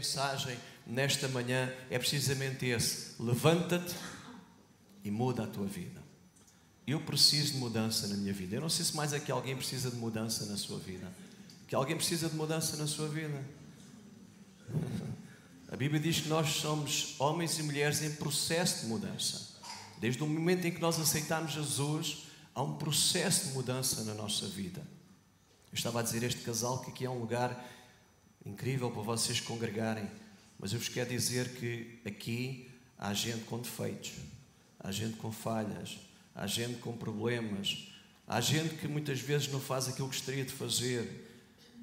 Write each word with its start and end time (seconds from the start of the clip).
mensagem 0.00 0.56
nesta 0.86 1.28
manhã 1.28 1.70
é 1.90 1.98
precisamente 1.98 2.64
esse: 2.64 3.22
levanta-te 3.22 3.94
e 5.04 5.10
muda 5.10 5.44
a 5.44 5.46
tua 5.46 5.66
vida. 5.66 6.00
Eu 6.86 7.00
preciso 7.02 7.52
de 7.52 7.58
mudança 7.58 8.08
na 8.08 8.16
minha 8.16 8.32
vida. 8.32 8.56
Eu 8.56 8.62
não 8.62 8.70
sei 8.70 8.84
se 8.84 8.96
mais 8.96 9.12
é 9.12 9.20
que 9.20 9.30
alguém 9.30 9.54
precisa 9.54 9.90
de 9.90 9.96
mudança 9.96 10.46
na 10.46 10.56
sua 10.56 10.78
vida. 10.78 11.06
Que 11.68 11.74
alguém 11.74 11.94
precisa 11.94 12.28
de 12.28 12.34
mudança 12.34 12.76
na 12.78 12.86
sua 12.86 13.08
vida. 13.08 13.44
A 15.70 15.76
Bíblia 15.76 16.00
diz 16.00 16.20
que 16.20 16.28
nós 16.28 16.48
somos 16.48 17.14
homens 17.20 17.58
e 17.58 17.62
mulheres 17.62 18.02
em 18.02 18.10
processo 18.12 18.80
de 18.80 18.86
mudança. 18.86 19.50
Desde 19.98 20.22
o 20.22 20.26
momento 20.26 20.66
em 20.66 20.72
que 20.72 20.80
nós 20.80 20.98
aceitamos 20.98 21.52
Jesus, 21.52 22.24
há 22.54 22.62
um 22.62 22.76
processo 22.76 23.48
de 23.48 23.52
mudança 23.52 24.02
na 24.02 24.14
nossa 24.14 24.48
vida. 24.48 24.80
Eu 25.70 25.74
estava 25.74 26.00
a 26.00 26.02
dizer 26.02 26.24
a 26.24 26.26
este 26.26 26.40
casal 26.40 26.80
que 26.80 26.90
aqui 26.90 27.04
é 27.04 27.10
um 27.10 27.20
lugar 27.20 27.54
incrível 28.44 28.90
para 28.90 29.02
vocês 29.02 29.40
congregarem, 29.40 30.08
mas 30.58 30.72
eu 30.72 30.78
vos 30.78 30.88
quero 30.88 31.10
dizer 31.10 31.48
que 31.54 31.98
aqui 32.04 32.70
há 32.98 33.12
gente 33.14 33.44
com 33.44 33.58
defeitos, 33.58 34.12
há 34.78 34.90
gente 34.92 35.16
com 35.16 35.32
falhas, 35.32 35.98
há 36.34 36.46
gente 36.46 36.78
com 36.78 36.96
problemas, 36.96 37.88
há 38.26 38.40
gente 38.40 38.74
que 38.74 38.88
muitas 38.88 39.20
vezes 39.20 39.48
não 39.48 39.60
faz 39.60 39.88
aquilo 39.88 40.08
que 40.08 40.16
gostaria 40.16 40.44
de 40.44 40.52
fazer, 40.52 41.28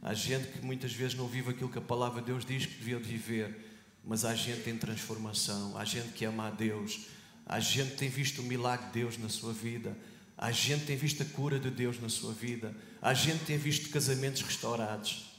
há 0.02 0.14
gente 0.14 0.48
que 0.48 0.66
muitas 0.66 0.94
vezes 0.94 1.16
não 1.16 1.28
vive 1.28 1.52
aquilo 1.52 1.70
que 1.70 1.78
a 1.78 1.82
palavra 1.82 2.22
de 2.22 2.28
Deus 2.28 2.46
diz 2.46 2.66
que 2.66 2.76
devia 2.76 3.00
de 3.00 3.06
viver, 3.06 3.66
mas 4.04 4.24
há 4.26 4.34
gente 4.34 4.70
em 4.70 4.78
transformação, 4.78 5.78
há 5.78 5.84
gente 5.84 6.10
que 6.10 6.26
ama 6.26 6.48
a 6.48 6.52
Deus, 6.52 7.08
há 7.46 7.60
gente 7.60 7.92
que 7.92 7.98
tem 7.98 8.10
visto 8.10 8.42
o 8.42 8.44
milagre 8.44 8.86
de 8.88 8.94
Deus 8.94 9.18
na 9.18 9.30
sua 9.30 9.54
vida, 9.54 9.98
há 10.38 10.52
gente 10.52 10.82
que 10.82 10.88
tem 10.88 10.98
visto 10.98 11.24
a 11.24 11.26
cura 11.26 11.60
de 11.60 11.70
Deus 11.70 12.00
na 12.00 12.10
sua 12.10 12.34
vida, 12.34 12.76
há 13.02 13.14
gente 13.14 13.40
que 13.40 13.46
tem 13.46 13.58
visto 13.58 13.90
casamentos 13.90 14.42
restaurados, 14.42 15.37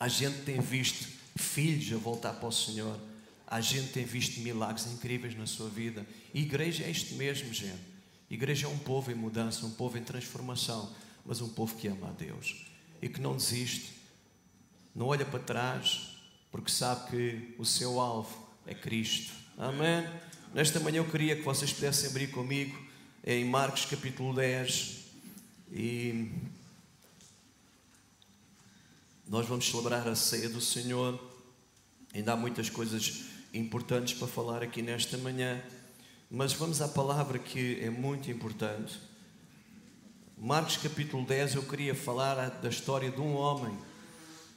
há 0.00 0.08
gente 0.08 0.40
tem 0.40 0.58
visto 0.58 1.06
filhos 1.36 1.92
a 1.92 1.98
voltar 1.98 2.32
para 2.32 2.48
o 2.48 2.52
Senhor. 2.52 2.98
Há 3.46 3.60
gente 3.60 3.92
tem 3.92 4.04
visto 4.04 4.40
milagres 4.40 4.86
incríveis 4.86 5.36
na 5.36 5.46
sua 5.46 5.68
vida. 5.68 6.06
E 6.32 6.40
igreja 6.40 6.84
é 6.84 6.90
isto 6.90 7.14
mesmo, 7.16 7.52
gente. 7.52 7.90
Igreja 8.30 8.66
é 8.66 8.70
um 8.70 8.78
povo 8.78 9.10
em 9.10 9.14
mudança, 9.14 9.66
um 9.66 9.70
povo 9.70 9.98
em 9.98 10.02
transformação, 10.02 10.90
mas 11.26 11.42
um 11.42 11.48
povo 11.48 11.76
que 11.76 11.88
ama 11.88 12.08
a 12.08 12.12
Deus 12.12 12.64
e 13.02 13.08
que 13.08 13.20
não 13.20 13.36
desiste, 13.36 13.92
não 14.94 15.06
olha 15.06 15.24
para 15.24 15.40
trás, 15.40 16.16
porque 16.50 16.70
sabe 16.70 17.10
que 17.10 17.54
o 17.58 17.64
seu 17.64 18.00
alvo 18.00 18.48
é 18.66 18.74
Cristo. 18.74 19.32
Amém? 19.58 20.08
Nesta 20.54 20.80
manhã 20.80 20.98
eu 20.98 21.10
queria 21.10 21.36
que 21.36 21.42
vocês 21.42 21.72
pudessem 21.72 22.10
abrir 22.10 22.28
comigo 22.28 22.78
em 23.24 23.44
Marcos 23.44 23.84
capítulo 23.84 24.34
10 24.34 24.98
e 25.72 26.30
nós 29.30 29.46
vamos 29.46 29.70
celebrar 29.70 30.08
a 30.08 30.16
ceia 30.16 30.48
do 30.48 30.60
Senhor. 30.60 31.16
Ainda 32.12 32.32
há 32.32 32.36
muitas 32.36 32.68
coisas 32.68 33.26
importantes 33.54 34.12
para 34.12 34.26
falar 34.26 34.60
aqui 34.60 34.82
nesta 34.82 35.16
manhã. 35.16 35.62
Mas 36.28 36.52
vamos 36.52 36.82
à 36.82 36.88
palavra 36.88 37.38
que 37.38 37.78
é 37.80 37.88
muito 37.90 38.28
importante. 38.28 38.98
Marcos 40.36 40.78
capítulo 40.78 41.24
10, 41.24 41.54
eu 41.54 41.62
queria 41.62 41.94
falar 41.94 42.50
da 42.60 42.68
história 42.68 43.08
de 43.08 43.20
um 43.20 43.36
homem 43.36 43.78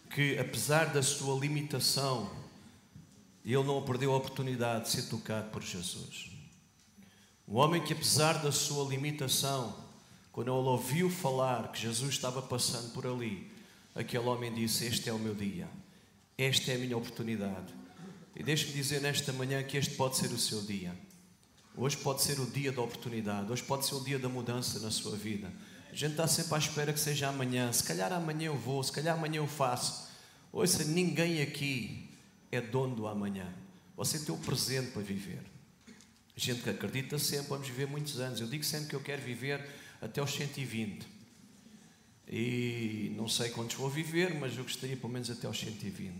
que, 0.10 0.40
apesar 0.40 0.86
da 0.86 1.04
sua 1.04 1.40
limitação, 1.40 2.32
ele 3.46 3.62
não 3.62 3.84
perdeu 3.84 4.12
a 4.12 4.18
oportunidade 4.18 4.86
de 4.86 4.90
ser 4.90 5.04
tocado 5.04 5.52
por 5.52 5.62
Jesus. 5.62 6.32
Um 7.48 7.58
homem 7.58 7.80
que, 7.80 7.94
apesar 7.94 8.42
da 8.42 8.52
sua 8.52 8.90
limitação, 8.90 9.76
quando 10.32 10.48
ele 10.48 10.68
ouviu 10.68 11.12
falar 11.12 11.72
que 11.72 11.80
Jesus 11.80 12.16
estava 12.16 12.42
passando 12.42 12.92
por 12.92 13.06
ali, 13.06 13.53
aquele 13.95 14.25
homem 14.25 14.53
disse: 14.53 14.86
Este 14.86 15.09
é 15.09 15.13
o 15.13 15.19
meu 15.19 15.36
dia, 15.36 15.67
esta 16.38 16.72
é 16.72 16.75
a 16.75 16.80
minha 16.80 16.97
oportunidade. 16.97 17.73
E 18.36 18.41
deixe-me 18.41 18.73
dizer 18.73 19.02
nesta 19.02 19.31
manhã 19.31 19.61
que 19.64 19.77
este 19.77 19.95
pode 19.95 20.17
ser 20.17 20.31
o 20.31 20.37
seu 20.39 20.61
dia. 20.64 20.93
Hoje 21.76 21.98
pode 21.98 22.21
ser 22.21 22.39
o 22.39 22.45
dia 22.45 22.71
da 22.71 22.82
oportunidade, 22.82 23.52
hoje 23.52 23.64
pode 23.64 23.86
ser 23.86 23.95
o 23.95 24.03
dia 24.03 24.20
da 24.20 24.30
mudança 24.30 24.80
na 24.80 24.92
sua 24.92 25.15
vida. 25.15 25.52
A 25.92 25.95
gente 25.95 26.11
está 26.11 26.27
sempre 26.27 26.55
à 26.55 26.58
espera 26.58 26.93
que 26.93 26.99
seja 26.99 27.30
amanhã. 27.30 27.71
Se 27.71 27.83
calhar 27.83 28.11
amanhã 28.11 28.48
eu 28.48 28.58
vou, 28.58 28.83
se 28.83 28.92
calhar 28.92 29.15
amanhã 29.15 29.37
eu 29.37 29.48
faço. 29.48 30.08
Ouça, 30.52 30.83
ninguém 30.83 31.42
aqui 31.42 32.09
é 32.52 32.61
dono 32.61 32.95
do 32.95 33.08
amanhã. 33.08 33.52
Você 33.95 34.20
tem 34.20 34.33
o 34.33 34.37
presente 34.37 34.92
para 34.92 35.02
viver. 35.02 35.42
Gente 36.36 36.64
que 36.64 36.70
acredita 36.70 37.20
sempre, 37.20 37.49
vamos 37.49 37.67
viver 37.67 37.87
muitos 37.87 38.20
anos. 38.20 38.42
Eu 38.42 38.48
digo 38.48 38.64
sempre 38.64 38.89
que 38.89 38.95
eu 38.95 39.02
quero 39.02 39.21
viver 39.21 39.64
até 40.02 40.21
os 40.21 40.32
120. 40.32 41.05
E 42.28 43.14
não 43.16 43.28
sei 43.28 43.50
quantos 43.50 43.76
vou 43.76 43.89
viver, 43.89 44.34
mas 44.36 44.58
eu 44.58 44.64
gostaria 44.64 44.95
pelo 44.95 45.11
menos 45.11 45.30
até 45.30 45.48
aos 45.48 45.60
120. 45.60 46.14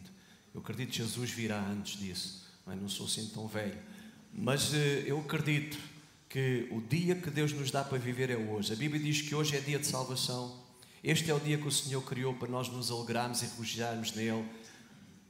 Eu 0.54 0.62
acredito 0.62 0.92
que 0.92 0.98
Jesus 0.98 1.32
virá 1.32 1.60
antes 1.60 2.00
disso. 2.00 2.46
Mas 2.66 2.80
não 2.80 2.88
sou 2.88 3.06
assim 3.06 3.28
tão 3.30 3.48
velho. 3.48 3.78
Mas 4.34 4.74
eh, 4.74 5.04
eu 5.06 5.20
acredito 5.20 5.78
que 6.30 6.68
o 6.72 6.82
dia 6.82 7.16
que 7.16 7.30
Deus 7.30 7.54
nos 7.54 7.70
dá 7.72 7.84
para 7.84 7.98
viver 7.98 8.30
é 8.30 8.38
hoje. 8.38 8.74
A 8.74 8.76
Bíblia 8.76 9.02
diz 9.02 9.22
que 9.22 9.36
hoje 9.36 9.56
é 9.56 9.60
dia 9.60 9.80
de 9.80 9.86
salvação. 9.86 10.64
Este 11.04 11.30
é 11.30 11.34
o 11.34 11.40
dia 11.40 11.58
que 11.58 11.68
o 11.68 11.72
Senhor 11.72 12.02
criou 12.02 12.34
para 12.34 12.48
nós 12.48 12.70
nos 12.70 12.90
alegrarmos 12.90 13.42
e 13.42 13.46
refugiarmos 13.46 14.14
nele. 14.14 14.46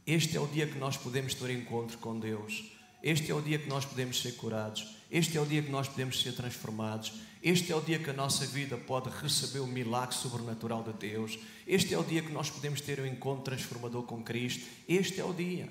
Este 0.05 0.37
é 0.37 0.39
o 0.39 0.47
dia 0.47 0.67
que 0.67 0.77
nós 0.77 0.97
podemos 0.97 1.33
ter 1.33 1.49
encontro 1.49 1.97
com 1.97 2.19
Deus. 2.19 2.71
Este 3.01 3.31
é 3.31 3.35
o 3.35 3.41
dia 3.41 3.59
que 3.59 3.67
nós 3.67 3.83
podemos 3.83 4.21
ser 4.21 4.33
curados. 4.33 4.95
Este 5.13 5.37
é 5.37 5.41
o 5.41 5.45
dia 5.45 5.61
que 5.61 5.69
nós 5.69 5.87
podemos 5.87 6.19
ser 6.19 6.33
transformados. 6.33 7.13
Este 7.39 7.71
é 7.71 7.75
o 7.75 7.81
dia 7.81 7.99
que 7.99 8.09
a 8.09 8.13
nossa 8.13 8.47
vida 8.47 8.75
pode 8.75 9.11
receber 9.11 9.59
o 9.59 9.67
milagre 9.67 10.15
sobrenatural 10.15 10.81
de 10.81 10.93
Deus. 10.93 11.37
Este 11.67 11.93
é 11.93 11.99
o 11.99 12.03
dia 12.03 12.23
que 12.23 12.31
nós 12.31 12.49
podemos 12.49 12.81
ter 12.81 12.99
um 12.99 13.05
encontro 13.05 13.43
transformador 13.43 14.01
com 14.03 14.23
Cristo. 14.23 14.65
Este 14.89 15.19
é 15.19 15.23
o 15.23 15.31
dia. 15.31 15.69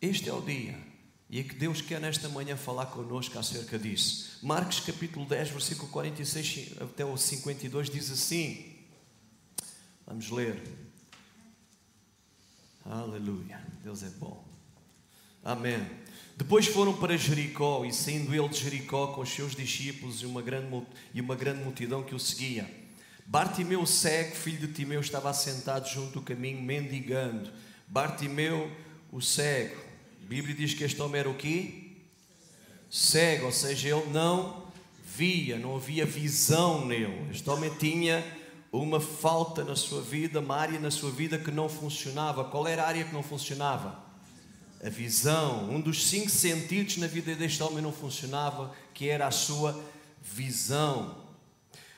Este 0.00 0.30
é 0.30 0.32
o 0.32 0.40
dia. 0.40 0.74
E 1.28 1.38
é 1.38 1.42
que 1.42 1.54
Deus 1.54 1.82
quer 1.82 2.00
nesta 2.00 2.30
manhã 2.30 2.56
falar 2.56 2.86
connosco 2.86 3.38
acerca 3.38 3.78
disso. 3.78 4.38
Marcos 4.42 4.80
capítulo 4.80 5.26
10, 5.26 5.50
versículo 5.50 5.90
46 5.90 6.80
até 6.80 7.04
o 7.04 7.18
52 7.18 7.90
diz 7.90 8.10
assim. 8.10 8.74
Vamos 10.06 10.30
ler. 10.30 10.62
Aleluia. 12.86 13.62
Deus 13.82 14.02
é 14.02 14.08
bom. 14.08 14.42
Amém. 15.42 16.03
Depois 16.36 16.66
foram 16.66 16.92
para 16.94 17.16
Jericó 17.16 17.84
e 17.84 17.92
saindo 17.92 18.34
ele 18.34 18.48
de 18.48 18.58
Jericó 18.58 19.08
com 19.08 19.20
os 19.20 19.28
seus 19.28 19.54
discípulos 19.54 20.22
e 20.22 20.26
uma 20.26 20.42
grande, 20.42 20.86
e 21.12 21.20
uma 21.20 21.36
grande 21.36 21.62
multidão 21.62 22.02
que 22.02 22.14
o 22.14 22.18
seguia. 22.18 22.68
Bartimeu 23.26 23.86
cego, 23.86 24.34
filho 24.34 24.66
de 24.66 24.74
Timeu, 24.74 25.00
estava 25.00 25.30
assentado 25.30 25.88
junto 25.88 26.14
do 26.14 26.22
caminho, 26.22 26.60
mendigando. 26.60 27.50
Bartimeu 27.88 28.70
o 29.10 29.20
cego 29.20 29.84
a 30.24 30.26
Bíblia 30.26 30.54
diz 30.54 30.72
que 30.72 30.82
este 30.82 31.02
homem 31.02 31.20
era 31.20 31.28
o 31.28 31.34
quê? 31.34 31.90
Cego, 32.88 33.44
ou 33.46 33.52
seja, 33.52 33.94
ele 33.94 34.08
não 34.10 34.64
via, 35.04 35.58
não 35.58 35.76
havia 35.76 36.06
visão 36.06 36.86
nele. 36.86 37.28
Este 37.30 37.48
homem 37.50 37.70
tinha 37.74 38.24
uma 38.72 39.00
falta 39.00 39.62
na 39.62 39.76
sua 39.76 40.00
vida, 40.00 40.40
uma 40.40 40.56
área 40.56 40.80
na 40.80 40.90
sua 40.90 41.10
vida 41.10 41.36
que 41.36 41.50
não 41.50 41.68
funcionava. 41.68 42.42
Qual 42.44 42.66
era 42.66 42.84
a 42.84 42.86
área 42.86 43.04
que 43.04 43.12
não 43.12 43.22
funcionava? 43.22 44.02
A 44.84 44.90
visão. 44.90 45.70
Um 45.70 45.80
dos 45.80 46.06
cinco 46.06 46.28
sentidos 46.28 46.98
na 46.98 47.06
vida 47.06 47.34
deste 47.34 47.62
homem 47.62 47.82
não 47.82 47.92
funcionava, 47.92 48.74
que 48.92 49.08
era 49.08 49.26
a 49.26 49.30
sua 49.30 49.82
visão. 50.22 51.24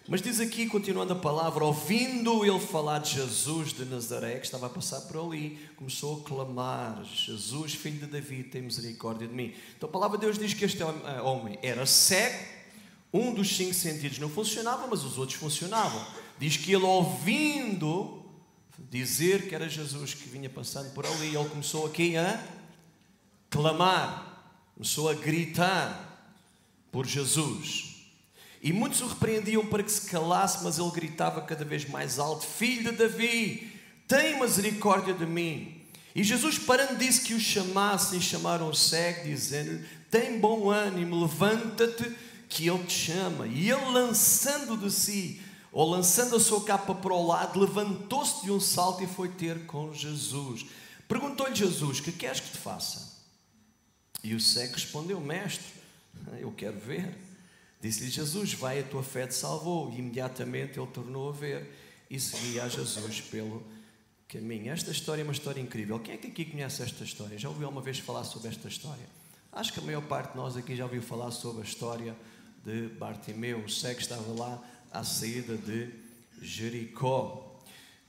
Mas 0.08 0.22
diz 0.22 0.38
aqui, 0.38 0.68
continuando 0.68 1.12
a 1.12 1.16
palavra, 1.16 1.64
ouvindo 1.64 2.44
ele 2.44 2.60
falar 2.60 3.00
de 3.00 3.14
Jesus 3.14 3.72
de 3.72 3.84
Nazaré, 3.84 4.38
que 4.38 4.44
estava 4.44 4.66
a 4.66 4.70
passar 4.70 5.00
por 5.00 5.20
ali, 5.20 5.58
começou 5.74 6.20
a 6.20 6.28
clamar: 6.28 7.02
Jesus, 7.04 7.74
filho 7.74 7.98
de 7.98 8.06
Davi, 8.06 8.44
tem 8.44 8.62
misericórdia 8.62 9.26
de 9.26 9.34
mim. 9.34 9.52
Então 9.76 9.88
a 9.88 9.92
palavra 9.92 10.16
de 10.16 10.24
Deus 10.24 10.38
diz 10.38 10.54
que 10.54 10.64
este 10.64 10.80
eh, 10.80 11.20
homem 11.22 11.58
era 11.60 11.84
cego, 11.86 12.38
um 13.12 13.34
dos 13.34 13.56
cinco 13.56 13.74
sentidos 13.74 14.20
não 14.20 14.28
funcionava, 14.28 14.86
mas 14.86 15.02
os 15.02 15.18
outros 15.18 15.36
funcionavam. 15.36 16.06
Diz 16.38 16.56
que 16.56 16.72
ele, 16.72 16.84
ouvindo 16.84 18.22
dizer 18.78 19.48
que 19.48 19.56
era 19.56 19.68
Jesus 19.68 20.14
que 20.14 20.28
vinha 20.28 20.48
passando 20.48 20.92
por 20.94 21.04
ali, 21.04 21.34
ele 21.34 21.48
começou 21.48 21.84
aqui 21.84 22.16
a 22.16 22.40
clamar, 23.56 24.44
começou 24.74 25.08
a 25.08 25.14
gritar 25.14 26.30
por 26.92 27.06
Jesus. 27.06 27.94
E 28.62 28.70
muitos 28.70 29.00
o 29.00 29.06
repreendiam 29.06 29.64
para 29.64 29.82
que 29.82 29.90
se 29.90 30.10
calasse, 30.10 30.62
mas 30.62 30.78
ele 30.78 30.90
gritava 30.90 31.40
cada 31.40 31.64
vez 31.64 31.88
mais 31.88 32.18
alto: 32.18 32.44
Filho 32.44 32.92
de 32.92 32.98
Davi, 32.98 33.72
tem 34.06 34.38
misericórdia 34.38 35.14
de 35.14 35.24
mim. 35.24 35.82
E 36.14 36.22
Jesus, 36.22 36.58
parando, 36.58 36.96
disse 36.96 37.22
que 37.22 37.32
o 37.32 37.40
chamassem, 37.40 38.20
chamaram 38.20 38.68
o 38.68 38.74
cego, 38.74 39.24
dizendo-lhe: 39.24 39.86
Tem 40.10 40.38
bom 40.38 40.70
ânimo, 40.70 41.22
levanta-te, 41.22 42.14
que 42.50 42.68
ele 42.68 42.84
te 42.84 42.92
chama. 42.92 43.46
E 43.46 43.70
ele, 43.70 43.90
lançando 43.90 44.76
de 44.76 44.90
si, 44.90 45.40
ou 45.72 45.88
lançando 45.88 46.36
a 46.36 46.40
sua 46.40 46.62
capa 46.62 46.94
para 46.94 47.12
o 47.12 47.26
lado, 47.26 47.58
levantou-se 47.58 48.44
de 48.44 48.52
um 48.52 48.60
salto 48.60 49.02
e 49.02 49.06
foi 49.06 49.28
ter 49.30 49.64
com 49.64 49.94
Jesus. 49.94 50.66
Perguntou-lhe 51.08 51.54
Jesus: 51.54 52.00
Que 52.00 52.12
queres 52.12 52.40
que 52.40 52.50
te 52.50 52.58
faça? 52.58 53.15
E 54.22 54.34
o 54.34 54.40
cego 54.40 54.74
respondeu: 54.74 55.20
Mestre, 55.20 55.66
eu 56.38 56.52
quero 56.52 56.78
ver. 56.78 57.16
Disse-lhe 57.80 58.10
Jesus: 58.10 58.54
Vai, 58.54 58.80
a 58.80 58.82
tua 58.82 59.02
fé 59.02 59.26
te 59.26 59.34
salvou. 59.34 59.92
E 59.92 59.98
imediatamente 59.98 60.78
ele 60.78 60.88
tornou 60.88 61.28
a 61.28 61.32
ver 61.32 61.72
e 62.10 62.18
seguia 62.18 62.64
a 62.64 62.68
Jesus 62.68 63.20
pelo 63.20 63.62
caminho. 64.28 64.72
Esta 64.72 64.90
história 64.90 65.22
é 65.22 65.24
uma 65.24 65.32
história 65.32 65.60
incrível. 65.60 65.98
Quem 66.00 66.14
é 66.14 66.16
que 66.16 66.28
aqui 66.28 66.44
conhece 66.44 66.82
esta 66.82 67.04
história? 67.04 67.38
Já 67.38 67.48
ouviu 67.48 67.66
alguma 67.66 67.82
vez 67.82 67.98
falar 67.98 68.24
sobre 68.24 68.48
esta 68.48 68.68
história? 68.68 69.06
Acho 69.52 69.72
que 69.72 69.80
a 69.80 69.82
maior 69.82 70.02
parte 70.02 70.32
de 70.32 70.36
nós 70.36 70.56
aqui 70.56 70.76
já 70.76 70.84
ouviu 70.84 71.00
falar 71.00 71.30
sobre 71.30 71.62
a 71.62 71.64
história 71.64 72.14
de 72.64 72.88
Bartimeu, 72.88 73.60
o 73.60 73.70
cego 73.70 74.00
estava 74.00 74.32
lá 74.32 74.62
à 74.92 75.04
saída 75.04 75.56
de 75.56 75.88
Jericó. 76.42 77.56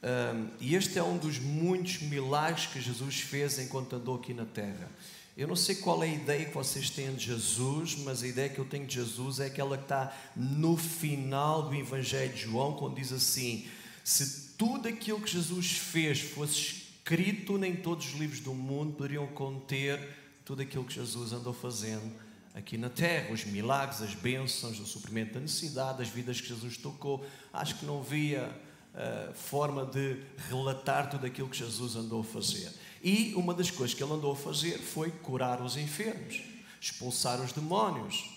Um, 0.03 0.49
e 0.59 0.75
este 0.75 0.97
é 0.97 1.03
um 1.03 1.17
dos 1.17 1.39
muitos 1.39 2.01
milagres 2.01 2.65
que 2.65 2.81
Jesus 2.81 3.19
fez 3.19 3.59
enquanto 3.59 3.95
andou 3.95 4.15
aqui 4.15 4.33
na 4.33 4.45
terra. 4.45 4.89
Eu 5.37 5.47
não 5.47 5.55
sei 5.55 5.75
qual 5.75 6.03
é 6.03 6.07
a 6.07 6.13
ideia 6.13 6.45
que 6.45 6.53
vocês 6.55 6.89
têm 6.89 7.13
de 7.13 7.25
Jesus, 7.25 7.95
mas 7.97 8.23
a 8.23 8.27
ideia 8.27 8.49
que 8.49 8.57
eu 8.57 8.65
tenho 8.65 8.87
de 8.87 8.95
Jesus 8.95 9.39
é 9.39 9.45
aquela 9.45 9.77
que 9.77 9.83
está 9.83 10.11
no 10.35 10.75
final 10.75 11.69
do 11.69 11.75
Evangelho 11.75 12.33
de 12.33 12.41
João, 12.41 12.73
quando 12.73 12.95
diz 12.95 13.13
assim: 13.13 13.67
se 14.03 14.55
tudo 14.57 14.87
aquilo 14.87 15.21
que 15.21 15.29
Jesus 15.29 15.73
fez 15.73 16.21
fosse 16.21 16.55
escrito, 16.55 17.55
nem 17.55 17.75
todos 17.75 18.07
os 18.07 18.19
livros 18.19 18.39
do 18.39 18.51
mundo 18.51 18.93
poderiam 18.93 19.27
conter 19.27 19.99
tudo 20.43 20.63
aquilo 20.63 20.83
que 20.83 20.95
Jesus 20.95 21.31
andou 21.31 21.53
fazendo 21.53 22.11
aqui 22.55 22.75
na 22.75 22.89
terra, 22.89 23.31
os 23.31 23.45
milagres, 23.45 24.01
as 24.01 24.15
bênçãos, 24.15 24.79
o 24.79 24.87
suprimento 24.87 25.35
da 25.35 25.39
necessidade, 25.39 26.01
as 26.01 26.09
vidas 26.09 26.41
que 26.41 26.47
Jesus 26.47 26.77
tocou. 26.77 27.23
Acho 27.53 27.75
que 27.75 27.85
não 27.85 27.99
havia 27.99 28.59
uh, 28.95 29.31
forma 29.35 29.85
de 29.85 30.19
relatar 30.49 31.11
tudo 31.11 31.27
aquilo 31.27 31.47
que 31.47 31.57
Jesus 31.57 31.95
andou 31.95 32.21
a 32.21 32.23
fazer. 32.23 32.71
E 33.03 33.33
uma 33.35 33.53
das 33.53 33.69
coisas 33.69 33.95
que 33.95 34.03
ele 34.03 34.13
andou 34.13 34.31
a 34.31 34.35
fazer 34.35 34.79
foi 34.79 35.11
curar 35.11 35.61
os 35.61 35.77
enfermos, 35.77 36.41
expulsar 36.81 37.39
os 37.41 37.51
demónios, 37.51 38.29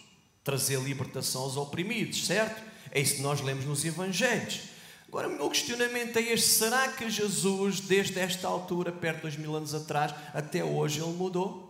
trazer 0.45 0.81
libertação 0.81 1.43
aos 1.43 1.57
oprimidos, 1.57 2.27
certo? 2.27 2.62
É 2.91 3.01
isso 3.01 3.17
que 3.17 3.23
nós 3.23 3.41
lemos 3.41 3.65
nos 3.65 3.85
Evangelhos. 3.85 4.62
Agora, 5.09 5.29
o 5.29 5.33
meu 5.33 5.51
questionamento 5.51 6.17
é 6.19 6.23
este: 6.23 6.49
será 6.49 6.89
que 6.89 7.11
Jesus, 7.11 7.81
desde 7.81 8.19
esta 8.19 8.47
altura, 8.47 8.93
perto 8.93 9.17
de 9.17 9.23
dois 9.23 9.37
mil 9.37 9.55
anos 9.55 9.75
atrás, 9.75 10.15
até 10.33 10.65
hoje, 10.65 11.01
ele 11.01 11.12
mudou? 11.12 11.69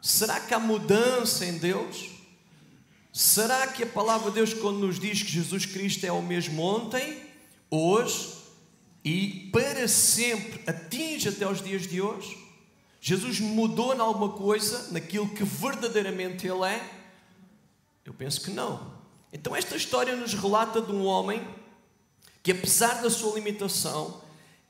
Será 0.00 0.40
que 0.40 0.52
há 0.52 0.58
mudança 0.58 1.46
em 1.46 1.58
Deus? 1.58 2.10
Será 3.12 3.66
que 3.68 3.84
a 3.84 3.86
palavra 3.86 4.30
de 4.30 4.36
Deus, 4.36 4.54
quando 4.54 4.78
nos 4.78 4.98
diz 4.98 5.22
que 5.22 5.30
Jesus 5.30 5.66
Cristo 5.66 6.04
é 6.04 6.10
o 6.10 6.22
mesmo 6.22 6.62
ontem, 6.62 7.22
hoje 7.70 8.41
e 9.04 9.50
para 9.52 9.88
sempre, 9.88 10.60
atinge 10.66 11.28
até 11.28 11.46
os 11.48 11.60
dias 11.60 11.82
de 11.82 12.00
hoje? 12.00 12.38
Jesus 13.00 13.40
mudou 13.40 13.94
em 13.94 13.98
alguma 13.98 14.30
coisa, 14.30 14.92
naquilo 14.92 15.28
que 15.28 15.42
verdadeiramente 15.42 16.46
Ele 16.46 16.64
é? 16.64 17.02
Eu 18.04 18.14
penso 18.14 18.40
que 18.40 18.50
não. 18.50 19.00
Então, 19.32 19.56
esta 19.56 19.74
história 19.76 20.14
nos 20.14 20.34
relata 20.34 20.80
de 20.80 20.92
um 20.92 21.04
homem 21.04 21.44
que 22.42 22.52
apesar 22.52 23.02
da 23.02 23.10
sua 23.10 23.34
limitação, 23.34 24.22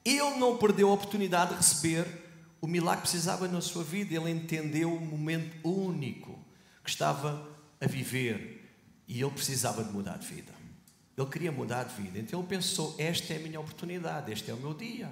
ele 0.05 0.39
não 0.39 0.57
perdeu 0.57 0.91
a 0.91 0.95
oportunidade 0.95 1.51
de 1.51 1.57
receber 1.57 2.07
o 2.61 2.67
milagre 2.67 3.03
que 3.03 3.11
precisava 3.11 3.49
na 3.49 3.61
sua 3.61 3.83
vida. 3.83 4.15
Ele 4.15 4.31
entendeu 4.31 4.95
o 4.95 5.01
momento 5.01 5.57
único 5.67 6.39
que 6.85 6.91
estava 6.91 7.49
a 7.81 7.87
viver 7.87 8.71
e 9.09 9.21
ele 9.21 9.31
precisava 9.31 9.83
de 9.83 9.91
mudar 9.91 10.19
de 10.19 10.27
vida. 10.27 10.62
Ele 11.17 11.27
queria 11.27 11.53
mudar 11.53 11.85
de 11.85 12.03
vida. 12.03 12.19
Então 12.19 12.41
ele 12.41 12.49
pensou: 12.49 12.95
esta 12.99 13.35
é 13.35 13.37
a 13.37 13.41
minha 13.41 13.61
oportunidade, 13.61 14.33
este 14.33 14.51
é 14.51 14.55
o 14.55 14.57
meu 14.57 14.75
dia. 14.75 15.11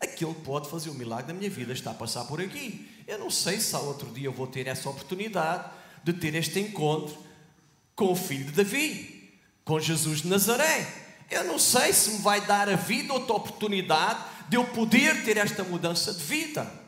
Aquele 0.00 0.34
pode 0.34 0.68
fazer 0.68 0.90
o 0.90 0.94
milagre 0.94 1.26
da 1.26 1.34
minha 1.34 1.50
vida 1.50 1.72
está 1.72 1.90
a 1.90 1.94
passar 1.94 2.24
por 2.24 2.40
aqui. 2.40 2.88
Eu 3.06 3.18
não 3.18 3.30
sei 3.30 3.60
se 3.60 3.74
ao 3.74 3.84
outro 3.84 4.10
dia 4.10 4.26
eu 4.26 4.32
vou 4.32 4.46
ter 4.46 4.66
essa 4.66 4.88
oportunidade 4.88 5.70
de 6.02 6.12
ter 6.14 6.34
este 6.34 6.58
encontro 6.58 7.16
com 7.94 8.12
o 8.12 8.16
filho 8.16 8.46
de 8.46 8.52
Davi, 8.52 9.30
com 9.62 9.78
Jesus 9.78 10.22
de 10.22 10.28
Nazaré. 10.28 10.86
Eu 11.30 11.44
não 11.44 11.58
sei 11.58 11.92
se 11.92 12.12
me 12.12 12.18
vai 12.18 12.40
dar 12.40 12.68
a 12.68 12.76
vida 12.76 13.12
outra 13.12 13.36
oportunidade 13.36 14.24
de 14.48 14.56
eu 14.56 14.64
poder 14.64 15.22
ter 15.22 15.36
esta 15.36 15.62
mudança 15.62 16.12
de 16.14 16.22
vida. 16.24 16.79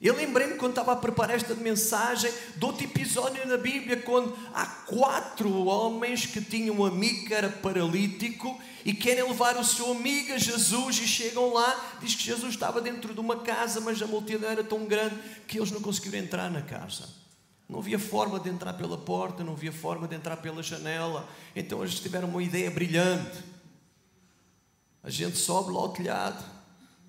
Eu 0.00 0.14
lembrei-me 0.14 0.54
quando 0.54 0.72
estava 0.72 0.92
a 0.92 0.96
preparar 0.96 1.36
esta 1.36 1.54
mensagem 1.54 2.32
de 2.56 2.64
outro 2.64 2.84
episódio 2.84 3.46
na 3.48 3.56
Bíblia, 3.56 4.00
quando 4.02 4.36
há 4.54 4.64
quatro 4.64 5.64
homens 5.64 6.24
que 6.24 6.40
tinham 6.40 6.76
um 6.76 6.84
amigo 6.84 7.26
que 7.26 7.34
era 7.34 7.48
paralítico 7.48 8.56
e 8.84 8.94
querem 8.94 9.24
levar 9.24 9.56
o 9.56 9.64
seu 9.64 9.90
amigo 9.90 10.32
a 10.32 10.38
Jesus 10.38 10.98
e 10.98 11.06
chegam 11.08 11.52
lá, 11.52 11.98
diz 12.00 12.14
que 12.14 12.22
Jesus 12.22 12.54
estava 12.54 12.80
dentro 12.80 13.12
de 13.12 13.18
uma 13.18 13.38
casa, 13.38 13.80
mas 13.80 14.00
a 14.00 14.06
multidão 14.06 14.48
era 14.48 14.62
tão 14.62 14.84
grande 14.84 15.16
que 15.48 15.58
eles 15.58 15.72
não 15.72 15.80
conseguiram 15.80 16.18
entrar 16.18 16.48
na 16.48 16.62
casa. 16.62 17.08
Não 17.68 17.80
havia 17.80 17.98
forma 17.98 18.38
de 18.38 18.48
entrar 18.48 18.74
pela 18.74 18.96
porta, 18.96 19.42
não 19.42 19.54
havia 19.54 19.72
forma 19.72 20.06
de 20.06 20.14
entrar 20.14 20.36
pela 20.36 20.62
janela. 20.62 21.28
Então 21.56 21.82
eles 21.82 21.98
tiveram 21.98 22.28
uma 22.28 22.42
ideia 22.42 22.70
brilhante 22.70 23.58
a 25.02 25.10
gente 25.10 25.38
sobe 25.38 25.72
lá 25.72 25.80
ao 25.80 25.88
telhado, 25.88 26.44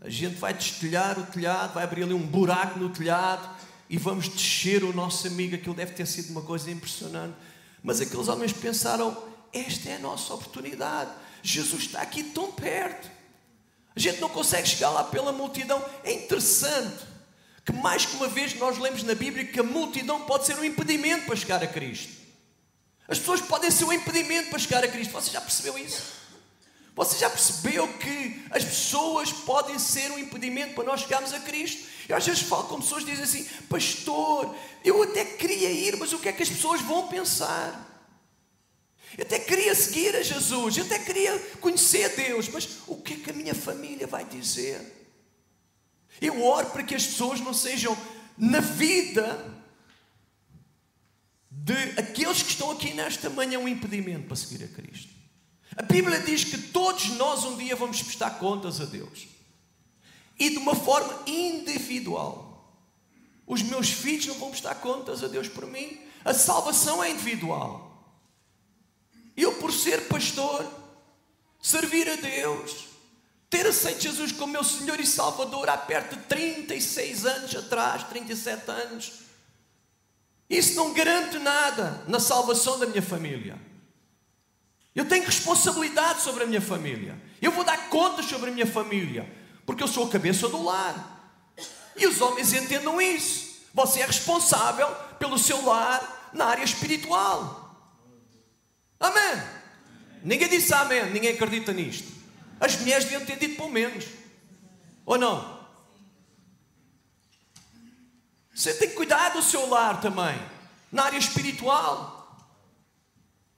a 0.01 0.09
gente 0.09 0.35
vai 0.35 0.53
destelhar 0.53 1.19
o 1.19 1.25
telhado, 1.25 1.73
vai 1.73 1.83
abrir 1.83 2.03
ali 2.03 2.13
um 2.13 2.25
buraco 2.25 2.79
no 2.79 2.89
telhado 2.89 3.49
e 3.89 3.97
vamos 3.97 4.29
descer 4.29 4.83
o 4.83 4.93
nosso 4.93 5.27
amigo. 5.27 5.55
Aquilo 5.55 5.75
deve 5.75 5.93
ter 5.93 6.05
sido 6.05 6.29
uma 6.29 6.41
coisa 6.41 6.71
impressionante. 6.71 7.35
Mas 7.83 7.99
aqueles 7.99 8.27
homens 8.27 8.53
pensaram: 8.53 9.17
esta 9.51 9.89
é 9.89 9.95
a 9.95 9.99
nossa 9.99 10.33
oportunidade. 10.33 11.11
Jesus 11.43 11.83
está 11.83 12.01
aqui 12.01 12.23
tão 12.23 12.51
perto. 12.51 13.09
A 13.95 13.99
gente 13.99 14.21
não 14.21 14.29
consegue 14.29 14.67
chegar 14.67 14.89
lá 14.91 15.03
pela 15.03 15.31
multidão. 15.31 15.83
É 16.03 16.13
interessante 16.13 17.03
que, 17.65 17.73
mais 17.73 18.05
que 18.05 18.15
uma 18.15 18.27
vez, 18.27 18.53
nós 18.57 18.77
lemos 18.77 19.03
na 19.03 19.15
Bíblia 19.15 19.45
que 19.45 19.59
a 19.59 19.63
multidão 19.63 20.21
pode 20.21 20.45
ser 20.45 20.57
um 20.57 20.63
impedimento 20.63 21.25
para 21.25 21.35
chegar 21.35 21.61
a 21.61 21.67
Cristo. 21.67 22.13
As 23.07 23.17
pessoas 23.19 23.41
podem 23.41 23.71
ser 23.71 23.83
um 23.85 23.91
impedimento 23.91 24.49
para 24.49 24.59
chegar 24.59 24.83
a 24.83 24.87
Cristo. 24.87 25.11
Você 25.11 25.31
já 25.31 25.41
percebeu 25.41 25.77
isso? 25.77 26.19
Você 26.99 27.17
já 27.17 27.29
percebeu 27.29 27.87
que 27.93 28.43
as 28.51 28.65
pessoas 28.65 29.31
podem 29.31 29.79
ser 29.79 30.11
um 30.11 30.19
impedimento 30.19 30.73
para 30.73 30.83
nós 30.83 30.99
chegarmos 30.99 31.31
a 31.31 31.39
Cristo? 31.39 31.87
Eu 32.09 32.17
às 32.17 32.25
vezes 32.25 32.41
falo 32.41 32.65
com 32.65 32.81
pessoas 32.81 33.05
que 33.05 33.11
dizem 33.11 33.23
assim: 33.23 33.63
Pastor, 33.69 34.53
eu 34.83 35.01
até 35.03 35.23
queria 35.23 35.71
ir, 35.71 35.95
mas 35.95 36.11
o 36.11 36.19
que 36.19 36.27
é 36.27 36.33
que 36.33 36.43
as 36.43 36.49
pessoas 36.49 36.81
vão 36.81 37.07
pensar? 37.07 37.87
Eu 39.17 39.23
até 39.23 39.39
queria 39.39 39.73
seguir 39.73 40.13
a 40.13 40.21
Jesus, 40.21 40.75
eu 40.75 40.83
até 40.83 40.99
queria 40.99 41.39
conhecer 41.61 42.03
a 42.03 42.07
Deus, 42.09 42.49
mas 42.49 42.67
o 42.85 42.97
que 42.97 43.13
é 43.13 43.15
que 43.15 43.29
a 43.29 43.33
minha 43.33 43.55
família 43.55 44.05
vai 44.05 44.25
dizer? 44.25 44.81
Eu 46.19 46.43
oro 46.43 46.69
para 46.69 46.83
que 46.83 46.95
as 46.95 47.05
pessoas 47.05 47.39
não 47.39 47.53
sejam 47.53 47.97
na 48.37 48.59
vida 48.59 49.57
de 51.49 51.97
aqueles 51.97 52.43
que 52.43 52.49
estão 52.49 52.71
aqui 52.71 52.93
nesta 52.93 53.29
manhã 53.29 53.57
um 53.57 53.69
impedimento 53.69 54.27
para 54.27 54.35
seguir 54.35 54.65
a 54.65 54.67
Cristo. 54.67 55.18
A 55.79 55.81
Bíblia 55.81 56.19
diz 56.19 56.43
que 56.43 56.57
todos 56.57 57.07
nós 57.11 57.45
um 57.45 57.55
dia 57.55 57.73
vamos 57.73 58.03
prestar 58.03 58.31
contas 58.31 58.81
a 58.81 58.85
Deus. 58.85 59.29
E 60.37 60.49
de 60.49 60.57
uma 60.57 60.75
forma 60.75 61.23
individual. 61.25 62.69
Os 63.47 63.61
meus 63.61 63.89
filhos 63.89 64.25
não 64.25 64.35
vão 64.35 64.49
prestar 64.49 64.75
contas 64.75 65.23
a 65.23 65.29
Deus 65.29 65.47
por 65.47 65.65
mim. 65.65 65.97
A 66.25 66.33
salvação 66.33 67.01
é 67.01 67.09
individual. 67.09 68.13
Eu, 69.37 69.53
por 69.53 69.71
ser 69.71 70.09
pastor, 70.09 70.69
servir 71.61 72.09
a 72.09 72.17
Deus, 72.17 72.87
ter 73.49 73.65
aceito 73.65 74.01
Jesus 74.01 74.33
como 74.33 74.51
meu 74.51 74.65
Senhor 74.65 74.99
e 74.99 75.07
Salvador 75.07 75.69
há 75.69 75.77
perto 75.77 76.17
de 76.17 76.23
36 76.23 77.25
anos 77.25 77.55
atrás, 77.55 78.03
37 78.03 78.69
anos, 78.69 79.13
isso 80.49 80.75
não 80.75 80.93
garante 80.93 81.39
nada 81.39 82.03
na 82.05 82.19
salvação 82.19 82.77
da 82.77 82.85
minha 82.85 83.01
família. 83.01 83.68
Eu 84.95 85.05
tenho 85.05 85.25
responsabilidade 85.25 86.21
sobre 86.21 86.43
a 86.43 86.47
minha 86.47 86.61
família. 86.61 87.19
Eu 87.41 87.51
vou 87.51 87.63
dar 87.63 87.89
contas 87.89 88.25
sobre 88.25 88.49
a 88.49 88.53
minha 88.53 88.67
família, 88.67 89.31
porque 89.65 89.83
eu 89.83 89.87
sou 89.87 90.07
a 90.07 90.09
cabeça 90.09 90.47
do 90.49 90.63
lar. 90.63 91.35
E 91.95 92.07
os 92.07 92.19
homens 92.21 92.53
entendam 92.53 93.01
isso. 93.01 93.67
Você 93.73 94.01
é 94.01 94.05
responsável 94.05 94.87
pelo 95.19 95.37
seu 95.37 95.63
lar 95.63 96.31
na 96.33 96.45
área 96.45 96.63
espiritual. 96.63 97.75
Amém. 98.99 99.43
Ninguém 100.23 100.49
disse 100.49 100.73
amém, 100.73 101.09
ninguém 101.11 101.33
acredita 101.33 101.71
nisto. 101.71 102.11
As 102.59 102.77
mulheres 102.77 103.05
deviam 103.05 103.25
ter 103.25 103.37
dito 103.37 103.55
pelo 103.55 103.69
menos. 103.69 104.05
Ou 105.05 105.17
não? 105.17 105.59
Você 108.53 108.73
tem 108.73 108.89
que 108.89 108.95
cuidar 108.95 109.29
do 109.29 109.41
seu 109.41 109.69
lar 109.69 110.01
também, 110.01 110.37
na 110.91 111.03
área 111.03 111.17
espiritual. 111.17 112.18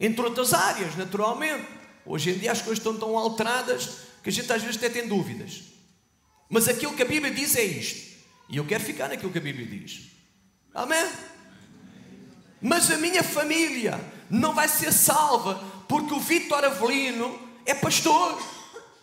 Entre 0.02 0.26
outras 0.26 0.52
áreas, 0.52 0.96
naturalmente. 0.96 1.68
Hoje 2.04 2.32
em 2.32 2.40
dia 2.40 2.52
as 2.52 2.60
coisas 2.60 2.80
estão 2.80 2.98
tão 2.98 3.16
alteradas 3.16 4.00
que 4.24 4.30
a 4.30 4.32
gente 4.32 4.52
às 4.52 4.64
vezes 4.64 4.78
até 4.78 4.90
tem 4.90 5.08
dúvidas. 5.08 5.62
Mas 6.50 6.68
aquilo 6.68 6.96
que 6.96 7.04
a 7.04 7.06
Bíblia 7.06 7.32
diz 7.32 7.56
é 7.56 7.64
isto. 7.64 8.18
E 8.50 8.58
eu 8.58 8.66
quero 8.66 8.84
ficar 8.84 9.08
naquilo 9.08 9.32
que 9.32 9.38
a 9.38 9.42
Bíblia 9.42 9.68
diz. 9.68 10.08
Amém? 10.74 11.08
Mas 12.60 12.90
a 12.90 12.98
minha 12.98 13.24
família 13.24 14.00
não 14.28 14.54
vai 14.54 14.68
ser 14.68 14.92
salva 14.92 15.64
porque 15.88 16.14
o 16.14 16.20
Vitor 16.20 16.66
Avelino 16.66 17.40
é 17.64 17.76
pastor 17.76 18.42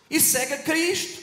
e 0.09 0.19
segue 0.19 0.53
a 0.55 0.63
Cristo 0.63 1.21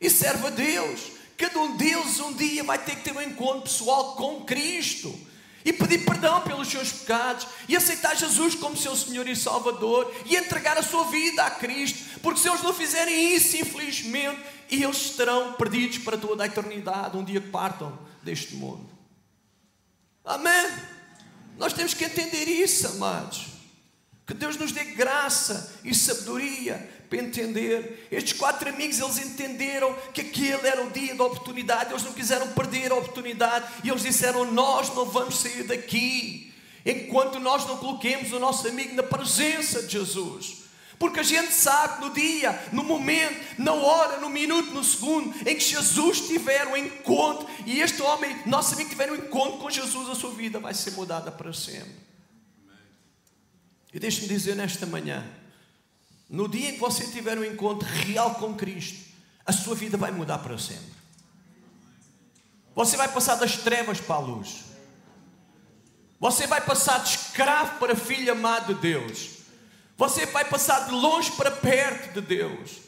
e 0.00 0.08
serve 0.08 0.46
a 0.46 0.50
Deus. 0.50 1.00
Cada 1.36 1.58
um 1.60 1.76
deles 1.76 2.18
um 2.18 2.32
dia 2.32 2.64
vai 2.64 2.78
ter 2.78 2.96
que 2.96 3.02
ter 3.02 3.12
um 3.12 3.20
encontro 3.20 3.62
pessoal 3.62 4.16
com 4.16 4.44
Cristo. 4.44 5.27
E 5.68 5.72
pedir 5.72 6.02
perdão 6.02 6.40
pelos 6.40 6.66
seus 6.66 6.90
pecados 6.90 7.46
e 7.68 7.76
aceitar 7.76 8.16
Jesus 8.16 8.54
como 8.54 8.74
seu 8.74 8.96
Senhor 8.96 9.28
e 9.28 9.36
Salvador 9.36 10.10
e 10.24 10.34
entregar 10.34 10.78
a 10.78 10.82
sua 10.82 11.04
vida 11.04 11.44
a 11.44 11.50
Cristo, 11.50 12.20
porque 12.22 12.40
se 12.40 12.48
eles 12.48 12.62
não 12.62 12.72
fizerem 12.72 13.34
isso, 13.34 13.54
infelizmente, 13.58 14.40
eles 14.70 14.96
estarão 14.96 15.52
perdidos 15.52 15.98
para 15.98 16.16
toda 16.16 16.42
a 16.42 16.46
eternidade, 16.46 17.18
um 17.18 17.24
dia 17.24 17.38
que 17.38 17.50
partam 17.50 17.98
deste 18.22 18.54
mundo. 18.54 18.88
Amém? 20.24 20.72
Nós 21.58 21.74
temos 21.74 21.92
que 21.92 22.04
entender 22.04 22.46
isso, 22.46 22.86
amados. 22.86 23.48
Que 24.26 24.32
Deus 24.32 24.56
nos 24.56 24.72
dê 24.72 24.84
graça 24.84 25.80
e 25.84 25.94
sabedoria 25.94 26.97
para 27.08 27.18
entender. 27.18 28.08
Estes 28.10 28.34
quatro 28.34 28.68
amigos, 28.68 28.98
eles 28.98 29.18
entenderam 29.18 29.94
que 30.12 30.20
aquele 30.20 30.66
era 30.66 30.84
o 30.84 30.90
dia 30.90 31.14
da 31.14 31.24
oportunidade, 31.24 31.90
eles 31.90 32.04
não 32.04 32.12
quiseram 32.12 32.48
perder 32.48 32.92
a 32.92 32.96
oportunidade 32.96 33.66
e 33.84 33.88
eles 33.88 34.02
disseram: 34.02 34.50
Nós 34.52 34.94
não 34.94 35.06
vamos 35.06 35.38
sair 35.38 35.64
daqui 35.64 36.52
enquanto 36.84 37.38
nós 37.38 37.66
não 37.66 37.78
coloquemos 37.78 38.32
o 38.32 38.38
nosso 38.38 38.66
amigo 38.68 38.94
na 38.94 39.02
presença 39.02 39.82
de 39.82 39.92
Jesus. 39.92 40.68
Porque 40.98 41.20
a 41.20 41.22
gente 41.22 41.52
sabe 41.52 42.04
no 42.04 42.12
dia, 42.12 42.60
no 42.72 42.82
momento, 42.82 43.40
na 43.56 43.72
hora, 43.72 44.18
no 44.18 44.28
minuto, 44.28 44.72
no 44.72 44.82
segundo 44.82 45.32
em 45.48 45.54
que 45.54 45.60
Jesus 45.60 46.22
tiver 46.22 46.66
um 46.66 46.76
encontro 46.76 47.48
e 47.64 47.80
este 47.80 48.02
homem, 48.02 48.36
nosso 48.46 48.74
amigo, 48.74 48.90
tiver 48.90 49.10
um 49.12 49.14
encontro 49.14 49.58
com 49.58 49.70
Jesus, 49.70 50.08
a 50.08 50.14
sua 50.16 50.30
vida 50.30 50.58
vai 50.58 50.74
ser 50.74 50.92
mudada 50.92 51.30
para 51.30 51.52
sempre. 51.52 52.08
E 53.94 54.00
deixe-me 54.00 54.26
dizer 54.26 54.56
nesta 54.56 54.86
manhã: 54.86 55.24
no 56.28 56.48
dia 56.48 56.70
em 56.70 56.74
que 56.74 56.80
você 56.80 57.06
tiver 57.06 57.38
um 57.38 57.44
encontro 57.44 57.88
real 57.88 58.34
com 58.34 58.54
Cristo, 58.54 59.08
a 59.46 59.52
sua 59.52 59.74
vida 59.74 59.96
vai 59.96 60.10
mudar 60.10 60.38
para 60.38 60.58
sempre. 60.58 60.98
Você 62.74 62.96
vai 62.96 63.08
passar 63.08 63.36
das 63.36 63.56
trevas 63.56 64.00
para 64.00 64.16
a 64.16 64.20
luz. 64.20 64.64
Você 66.20 66.46
vai 66.46 66.60
passar 66.60 67.02
de 67.02 67.10
escravo 67.10 67.78
para 67.78 67.96
filho 67.96 68.32
amado 68.32 68.74
de 68.74 68.80
Deus. 68.80 69.38
Você 69.96 70.26
vai 70.26 70.44
passar 70.44 70.86
de 70.86 70.92
longe 70.92 71.32
para 71.32 71.50
perto 71.50 72.14
de 72.14 72.20
Deus. 72.20 72.87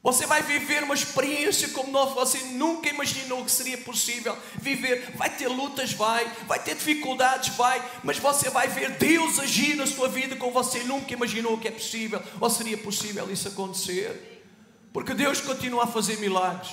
Você 0.00 0.26
vai 0.26 0.42
viver 0.42 0.84
uma 0.84 0.94
experiência 0.94 1.68
como 1.70 1.92
você 2.14 2.38
nunca 2.52 2.88
imaginou 2.88 3.44
que 3.44 3.50
seria 3.50 3.76
possível 3.78 4.36
viver. 4.60 5.10
Vai 5.16 5.28
ter 5.36 5.48
lutas, 5.48 5.92
vai, 5.92 6.24
vai 6.46 6.62
ter 6.62 6.76
dificuldades, 6.76 7.54
vai, 7.56 7.84
mas 8.04 8.18
você 8.18 8.48
vai 8.48 8.68
ver 8.68 8.92
Deus 8.92 9.40
agir 9.40 9.74
na 9.74 9.86
sua 9.86 10.08
vida 10.08 10.36
como 10.36 10.52
você 10.52 10.84
nunca 10.84 11.12
imaginou 11.12 11.58
que 11.58 11.66
é 11.66 11.72
possível 11.72 12.22
ou 12.40 12.48
seria 12.48 12.78
possível 12.78 13.30
isso 13.30 13.48
acontecer. 13.48 14.44
Porque 14.92 15.14
Deus 15.14 15.40
continua 15.40 15.84
a 15.84 15.88
fazer 15.88 16.18
milagres, 16.18 16.72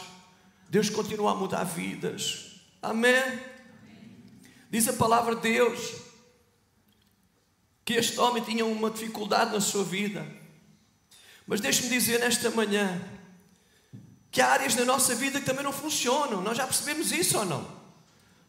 Deus 0.69 0.89
continua 0.89 1.31
a 1.31 1.35
mudar 1.35 1.63
vidas. 1.63 2.61
Amém? 2.79 3.39
Diz 4.69 4.87
a 4.87 4.93
palavra 4.93 5.35
de 5.35 5.41
Deus 5.41 5.93
que 7.83 7.93
este 7.93 8.19
homem 8.19 8.43
tinha 8.43 8.65
uma 8.65 8.91
dificuldade 8.91 9.51
na 9.51 9.61
sua 9.61 9.83
vida. 9.83 10.25
Mas 11.47 11.61
deixe-me 11.61 11.89
dizer 11.89 12.19
nesta 12.19 12.49
manhã 12.49 13.14
que 14.35 14.41
há 14.41 14.49
áreas 14.49 14.75
na 14.75 14.83
nossa 14.83 15.15
vida 15.15 15.39
que 15.39 15.45
também 15.45 15.63
não 15.63 15.71
funcionam. 15.71 16.41
Nós 16.41 16.57
já 16.57 16.65
percebemos 16.67 17.09
isso 17.13 17.37
ou 17.37 17.45
não? 17.45 17.65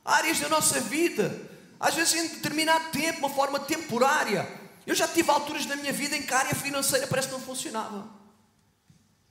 Há 0.05 0.16
áreas 0.16 0.40
da 0.40 0.49
nossa 0.49 0.81
vida, 0.81 1.49
às 1.78 1.95
vezes 1.95 2.12
em 2.14 2.26
determinado 2.26 2.90
tempo, 2.90 3.21
uma 3.21 3.31
forma 3.31 3.61
temporária. 3.61 4.49
Eu 4.85 4.97
já 4.97 5.07
tive 5.07 5.31
alturas 5.31 5.64
na 5.64 5.76
minha 5.76 5.93
vida 5.93 6.16
em 6.16 6.23
que 6.23 6.35
a 6.35 6.38
área 6.38 6.57
financeira 6.57 7.07
parece 7.07 7.28
que 7.28 7.35
não 7.35 7.40
funcionava. 7.40 8.05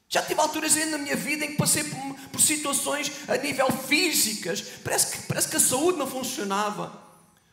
Já 0.07 0.21
tive 0.21 0.39
alturas 0.39 0.73
na 0.75 0.97
minha 0.97 1.17
vida 1.17 1.43
em 1.43 1.49
que 1.49 1.57
passei 1.57 1.83
por, 1.83 2.15
por 2.31 2.39
situações 2.39 3.11
a 3.27 3.35
nível 3.35 3.69
físicas, 3.69 4.61
parece 4.81 5.11
que, 5.11 5.27
parece 5.27 5.49
que 5.49 5.57
a 5.57 5.59
saúde 5.59 5.97
não 5.97 6.07
funcionava. 6.07 7.03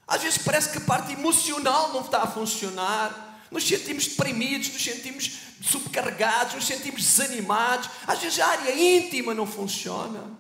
Às 0.07 0.23
vezes 0.23 0.39
parece 0.39 0.69
que 0.71 0.79
a 0.79 0.83
parte 0.83 1.13
emocional 1.13 1.93
não 1.93 2.03
está 2.03 2.23
a 2.23 2.27
funcionar 2.29 3.32
nos 3.53 3.69
sentimos 3.69 4.07
deprimidos, 4.09 4.73
nos 4.73 4.83
sentimos 4.83 5.39
subcarregados, 5.61 6.55
nos 6.55 6.67
sentimos 6.67 7.03
desanimados. 7.03 7.89
Às 8.07 8.21
vezes 8.21 8.41
a 8.41 8.49
área 8.49 8.75
íntima 8.75 9.35
não 9.35 9.47
funciona. 9.47 10.39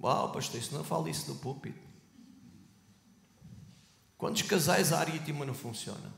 Uau, 0.00 0.30
pastor, 0.32 0.60
isso 0.60 0.72
não 0.72 0.84
fala 0.84 1.10
isso 1.10 1.28
no 1.28 1.36
púlpito. 1.36 1.84
Quantos 4.16 4.42
casais 4.42 4.92
a 4.92 5.00
área 5.00 5.14
íntima 5.14 5.44
não 5.44 5.52
funciona? 5.52 6.14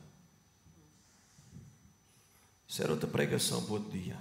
Isso 2.67 2.83
era 2.83 2.91
outra 2.91 3.09
pregação 3.09 3.63
para 3.63 3.73
outro 3.73 3.91
dia. 3.91 4.17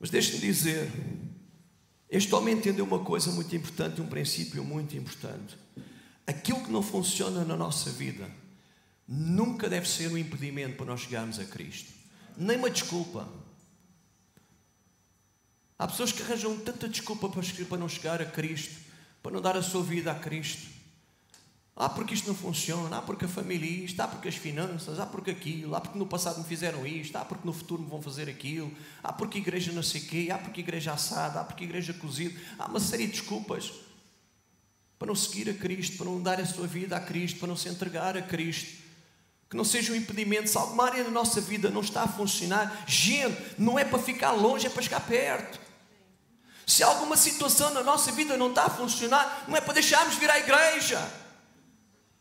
Mas 0.00 0.10
deixe-me 0.10 0.40
dizer, 0.40 0.90
este 2.10 2.34
homem 2.34 2.56
entendeu 2.56 2.84
uma 2.84 3.04
coisa 3.04 3.30
muito 3.30 3.54
importante, 3.54 4.00
um 4.00 4.08
princípio 4.08 4.64
muito 4.64 4.96
importante 4.96 5.61
aquilo 6.26 6.62
que 6.62 6.70
não 6.70 6.82
funciona 6.82 7.44
na 7.44 7.56
nossa 7.56 7.90
vida 7.90 8.30
nunca 9.06 9.68
deve 9.68 9.88
ser 9.88 10.10
um 10.10 10.16
impedimento 10.16 10.76
para 10.76 10.86
nós 10.86 11.00
chegarmos 11.00 11.38
a 11.38 11.44
Cristo, 11.44 11.92
nem 12.36 12.56
uma 12.56 12.70
desculpa. 12.70 13.28
Há 15.78 15.86
pessoas 15.88 16.12
que 16.12 16.22
arranjam 16.22 16.56
tanta 16.58 16.88
desculpa 16.88 17.28
para 17.28 17.78
não 17.78 17.88
chegar 17.88 18.22
a 18.22 18.26
Cristo, 18.26 18.74
para 19.22 19.32
não 19.32 19.40
dar 19.40 19.56
a 19.56 19.62
sua 19.62 19.82
vida 19.82 20.12
a 20.12 20.14
Cristo. 20.14 20.70
Ah, 21.74 21.88
porque 21.88 22.14
isto 22.14 22.28
não 22.28 22.34
funciona, 22.34 22.98
ah, 22.98 23.02
porque 23.02 23.24
a 23.24 23.28
família 23.28 23.66
é 23.66 23.84
isto, 23.84 23.98
ah, 24.00 24.06
porque 24.06 24.28
as 24.28 24.36
finanças, 24.36 25.00
ah, 25.00 25.06
porque 25.06 25.30
aquilo, 25.30 25.74
ah, 25.74 25.80
porque 25.80 25.98
no 25.98 26.06
passado 26.06 26.38
me 26.38 26.44
fizeram 26.44 26.86
isto, 26.86 27.16
ah, 27.16 27.24
porque 27.24 27.46
no 27.46 27.52
futuro 27.52 27.82
me 27.82 27.88
vão 27.88 28.00
fazer 28.00 28.28
aquilo, 28.28 28.70
ah, 29.02 29.12
porque 29.12 29.38
igreja 29.38 29.72
não 29.72 29.82
sei 29.82 30.02
o 30.02 30.06
quê, 30.06 30.28
ah, 30.30 30.38
porque 30.38 30.60
igreja 30.60 30.92
assada, 30.92 31.40
ah, 31.40 31.44
porque 31.44 31.64
igreja 31.64 31.94
cozida, 31.94 32.38
há 32.58 32.66
uma 32.66 32.78
série 32.78 33.06
de 33.06 33.12
desculpas 33.12 33.72
para 35.02 35.08
não 35.08 35.16
seguir 35.16 35.50
a 35.50 35.52
Cristo, 35.52 35.96
para 35.96 36.06
não 36.06 36.22
dar 36.22 36.40
a 36.40 36.46
sua 36.46 36.64
vida 36.64 36.96
a 36.96 37.00
Cristo, 37.00 37.40
para 37.40 37.48
não 37.48 37.56
se 37.56 37.68
entregar 37.68 38.16
a 38.16 38.22
Cristo. 38.22 38.80
Que 39.50 39.56
não 39.56 39.64
seja 39.64 39.92
um 39.92 39.96
impedimento. 39.96 40.48
Se 40.48 40.56
alguma 40.56 40.84
área 40.84 41.02
da 41.02 41.10
nossa 41.10 41.40
vida 41.40 41.68
não 41.70 41.80
está 41.80 42.04
a 42.04 42.06
funcionar, 42.06 42.84
gente, 42.86 43.36
não 43.58 43.76
é 43.76 43.84
para 43.84 43.98
ficar 43.98 44.30
longe, 44.30 44.68
é 44.68 44.70
para 44.70 44.80
chegar 44.80 45.00
perto. 45.00 45.58
Se 46.64 46.84
alguma 46.84 47.16
situação 47.16 47.74
na 47.74 47.82
nossa 47.82 48.12
vida 48.12 48.36
não 48.36 48.50
está 48.50 48.66
a 48.66 48.70
funcionar, 48.70 49.46
não 49.48 49.56
é 49.56 49.60
para 49.60 49.74
deixarmos 49.74 50.14
vir 50.14 50.30
à 50.30 50.38
igreja. 50.38 51.04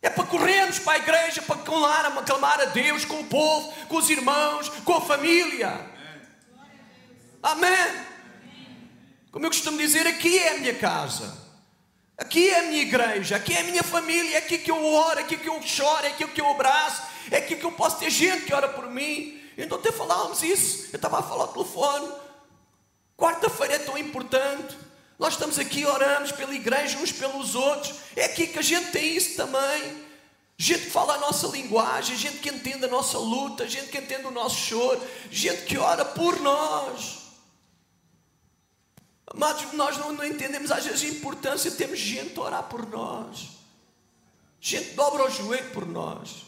É 0.01 0.09
para 0.09 0.25
corrermos 0.25 0.79
para 0.79 0.93
a 0.93 0.97
igreja, 0.97 1.43
para 1.43 1.57
clamar, 1.57 2.25
clamar 2.25 2.61
a 2.61 2.65
Deus 2.65 3.05
com 3.05 3.19
o 3.19 3.27
povo, 3.27 3.71
com 3.85 3.97
os 3.97 4.09
irmãos, 4.09 4.69
com 4.69 4.95
a 4.95 5.01
família. 5.01 5.87
Amém. 7.43 8.05
Como 9.31 9.45
eu 9.45 9.51
costumo 9.51 9.77
dizer, 9.77 10.07
aqui 10.07 10.39
é 10.39 10.55
a 10.55 10.57
minha 10.57 10.73
casa. 10.73 11.40
Aqui 12.21 12.51
é 12.51 12.59
a 12.59 12.63
minha 12.63 12.83
igreja, 12.83 13.35
aqui 13.35 13.51
é 13.51 13.61
a 13.61 13.63
minha 13.63 13.81
família, 13.81 14.35
é 14.35 14.37
aqui 14.37 14.59
que 14.59 14.69
eu 14.69 14.85
oro, 14.85 15.17
é 15.17 15.23
aqui 15.23 15.37
que 15.37 15.49
eu 15.49 15.59
choro, 15.63 16.05
é 16.05 16.09
aqui 16.09 16.27
que 16.27 16.39
eu 16.39 16.51
abraço, 16.51 17.01
é 17.31 17.37
aqui 17.37 17.55
que 17.55 17.63
eu 17.63 17.71
posso 17.71 17.97
ter 17.97 18.11
gente 18.11 18.45
que 18.45 18.53
ora 18.53 18.69
por 18.69 18.87
mim. 18.91 19.41
Então 19.57 19.79
até 19.79 19.91
falávamos 19.91 20.43
isso, 20.43 20.89
eu 20.93 20.97
estava 20.97 21.17
a 21.17 21.23
falar 21.23 21.45
ao 21.45 21.47
telefone. 21.47 22.11
Quarta-feira 23.17 23.73
é 23.73 23.79
tão 23.79 23.97
importante. 23.97 24.77
Nós 25.17 25.33
estamos 25.33 25.57
aqui, 25.57 25.83
oramos 25.83 26.31
pela 26.31 26.53
igreja 26.53 26.99
uns 26.99 27.11
pelos 27.11 27.55
outros. 27.55 27.95
É 28.15 28.25
aqui 28.25 28.45
que 28.45 28.59
a 28.59 28.61
gente 28.61 28.91
tem 28.91 29.15
isso 29.17 29.35
também. 29.35 30.05
Gente 30.55 30.83
que 30.83 30.91
fala 30.91 31.15
a 31.15 31.17
nossa 31.17 31.47
linguagem, 31.47 32.15
gente 32.15 32.37
que 32.37 32.49
entende 32.49 32.85
a 32.85 32.87
nossa 32.87 33.17
luta, 33.17 33.67
gente 33.67 33.87
que 33.87 33.97
entende 33.97 34.27
o 34.27 34.31
nosso 34.31 34.57
choro, 34.57 35.01
gente 35.31 35.63
que 35.63 35.75
ora 35.75 36.05
por 36.05 36.39
nós. 36.39 37.20
Amados, 39.33 39.71
nós 39.73 39.97
não, 39.97 40.11
não, 40.11 40.25
entendemos 40.25 40.71
às 40.71 40.85
vezes 40.85 41.03
a 41.03 41.15
importância 41.15 41.71
de 41.71 41.77
termos 41.77 41.99
gente 41.99 42.37
a 42.37 42.41
orar 42.41 42.63
por 42.63 42.85
nós. 42.87 43.49
Gente 44.59 44.93
dobra 44.93 45.25
o 45.25 45.29
joelho 45.29 45.71
por 45.71 45.85
nós. 45.85 46.43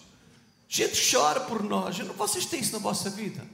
Gente 0.67 1.11
chora 1.11 1.39
por 1.41 1.63
nós. 1.63 1.97
Vocês 1.97 2.45
têm 2.45 2.59
isso 2.59 2.73
na 2.73 2.79
vossa 2.79 3.09
vida? 3.09 3.47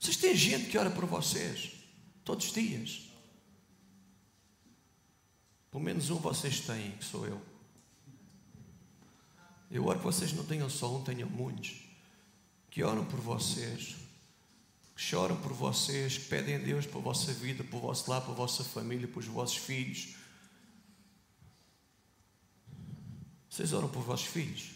Vocês 0.00 0.16
têm 0.16 0.34
gente 0.34 0.70
que 0.70 0.78
ora 0.78 0.90
por 0.90 1.04
vocês 1.04 1.72
todos 2.24 2.46
os 2.46 2.52
dias? 2.52 3.02
Pelo 5.70 5.84
menos 5.84 6.10
um 6.10 6.16
vocês 6.16 6.60
têm, 6.60 6.92
que 6.92 7.04
sou 7.04 7.26
eu. 7.26 7.40
Eu 9.70 9.86
oro 9.86 9.98
que 9.98 10.04
vocês 10.04 10.32
não 10.32 10.44
tenham 10.44 10.68
só 10.68 10.94
um, 10.96 11.04
tenham 11.04 11.28
muitos 11.28 11.82
que 12.70 12.82
oram 12.82 13.04
por 13.04 13.20
vocês 13.20 14.01
que 14.94 15.02
choram 15.02 15.36
por 15.36 15.52
vocês, 15.52 16.18
que 16.18 16.24
pedem 16.26 16.56
a 16.56 16.58
Deus 16.58 16.86
a 16.86 16.98
vossa 16.98 17.32
vida, 17.32 17.64
o 17.70 17.80
vosso 17.80 18.10
lar, 18.10 18.22
a 18.22 18.32
vossa 18.32 18.62
família, 18.62 19.08
para 19.08 19.20
os 19.20 19.26
vossos 19.26 19.56
filhos. 19.56 20.16
Vocês 23.48 23.72
oram 23.72 23.88
por 23.88 24.02
vossos 24.02 24.26
filhos? 24.26 24.70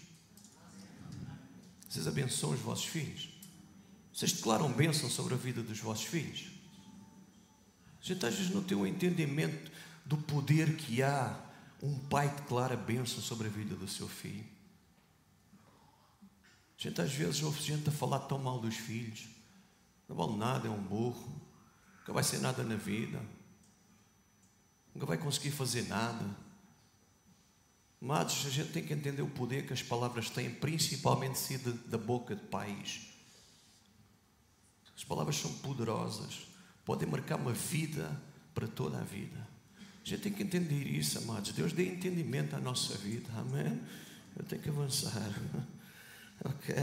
Vocês 1.89 2.07
abençoam 2.07 2.55
os 2.55 2.61
vossos 2.61 2.87
filhos? 2.87 3.29
Vocês 4.13 4.33
declaram 4.33 4.73
bênção 4.73 5.09
sobre 5.09 5.35
a 5.35 5.37
vida 5.37 5.63
dos 5.63 5.79
vossos 5.79 6.05
filhos? 6.05 6.47
A 8.01 8.05
gente 8.05 8.25
às 8.25 8.35
vezes 8.35 8.55
não 8.55 8.63
tem 8.63 8.77
um 8.77 8.87
entendimento 8.87 9.71
do 10.05 10.17
poder 10.17 10.77
que 10.77 11.03
há 11.03 11.39
um 11.83 11.99
pai 11.99 12.29
declara 12.29 12.77
bênção 12.77 13.21
sobre 13.21 13.49
a 13.49 13.51
vida 13.51 13.75
do 13.75 13.89
seu 13.89 14.09
filho. 14.09 14.45
A 16.79 16.83
gente 16.83 17.01
às 17.01 17.13
vezes 17.13 17.43
ouve 17.43 17.63
gente 17.63 17.89
a 17.89 17.93
falar 17.93 18.21
tão 18.21 18.39
mal 18.39 18.61
dos 18.61 18.77
filhos. 18.77 19.27
Não 20.09 20.17
vale 20.17 20.37
nada, 20.37 20.69
é 20.69 20.71
um 20.71 20.83
burro. 20.83 21.41
Nunca 22.01 22.13
vai 22.13 22.23
ser 22.23 22.39
nada 22.39 22.63
na 22.63 22.77
vida. 22.77 23.21
nunca 24.95 25.07
vai 25.07 25.19
conseguir 25.19 25.51
fazer 25.51 25.89
nada. 25.89 26.25
Mas 28.01 28.47
a 28.47 28.51
gente 28.51 28.73
tem 28.73 28.85
que 28.85 28.93
entender 28.93 29.23
o 29.23 29.29
poder 29.29 29.67
que 29.67 29.73
as 29.73 29.83
palavras 29.83 30.31
têm, 30.31 30.51
principalmente 30.51 31.39
se 31.39 31.59
da 31.59 31.99
boca 31.99 32.37
de 32.37 32.43
pais. 32.43 33.09
As 34.97 35.05
palavras 35.05 35.37
são 35.37 35.53
poderosas, 35.59 36.47
podem 36.85 37.09
marcar 37.09 37.37
uma 37.37 37.53
vida 37.53 38.11
para 38.55 38.67
toda 38.67 38.99
a 38.99 39.05
vida. 39.05 39.47
A 40.05 40.09
gente 40.09 40.23
tem 40.23 40.33
que 40.33 40.43
entender 40.43 40.87
isso, 40.87 41.19
amados. 41.19 41.53
Deus 41.53 41.73
dê 41.73 41.89
entendimento 41.89 42.55
à 42.55 42.61
nossa 42.61 42.97
vida. 42.97 43.29
Amém? 43.37 43.83
Eu 44.37 44.45
tenho 44.45 44.63
que 44.63 44.69
avançar. 44.69 45.13
Ok? 46.45 46.75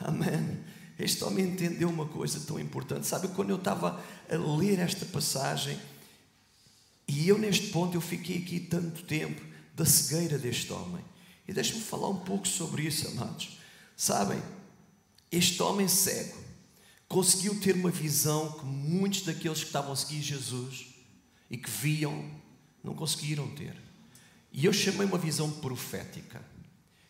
Amém. 0.00 0.64
Este 1.02 1.24
homem 1.24 1.46
entendeu 1.46 1.88
uma 1.88 2.06
coisa 2.06 2.40
tão 2.40 2.60
importante. 2.60 3.06
Sabe, 3.06 3.28
quando 3.28 3.50
eu 3.50 3.56
estava 3.56 4.02
a 4.28 4.36
ler 4.36 4.78
esta 4.78 5.06
passagem, 5.06 5.78
e 7.08 7.26
eu 7.26 7.38
neste 7.38 7.68
ponto 7.68 7.96
eu 7.96 8.00
fiquei 8.00 8.38
aqui 8.38 8.60
tanto 8.60 9.02
tempo 9.04 9.40
da 9.74 9.84
cegueira 9.84 10.38
deste 10.38 10.72
homem. 10.72 11.04
E 11.48 11.52
deixe-me 11.52 11.80
falar 11.80 12.08
um 12.08 12.20
pouco 12.20 12.46
sobre 12.46 12.82
isso, 12.82 13.08
amados. 13.08 13.58
Sabem, 13.96 14.40
este 15.32 15.62
homem 15.62 15.88
cego 15.88 16.38
conseguiu 17.08 17.58
ter 17.58 17.74
uma 17.74 17.90
visão 17.90 18.52
que 18.52 18.64
muitos 18.64 19.22
daqueles 19.22 19.60
que 19.60 19.66
estavam 19.66 19.92
a 19.92 19.96
seguir 19.96 20.22
Jesus 20.22 20.86
e 21.50 21.56
que 21.56 21.68
viam 21.68 22.30
não 22.84 22.94
conseguiram 22.94 23.48
ter. 23.48 23.76
E 24.52 24.64
eu 24.64 24.72
chamei 24.72 25.06
uma 25.06 25.18
visão 25.18 25.50
profética. 25.50 26.38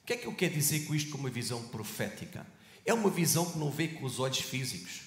O 0.03 0.07
que 0.07 0.15
é 0.15 0.17
que 0.17 0.27
eu 0.27 0.35
quero 0.35 0.55
dizer 0.55 0.87
com 0.87 0.95
isto, 0.95 1.11
com 1.11 1.19
uma 1.19 1.29
visão 1.29 1.63
profética? 1.65 2.47
É 2.85 2.95
uma 2.95 3.11
visão 3.11 3.51
que 3.51 3.59
não 3.59 3.71
vê 3.71 3.89
com 3.89 4.05
os 4.05 4.19
olhos 4.19 4.39
físicos, 4.39 5.03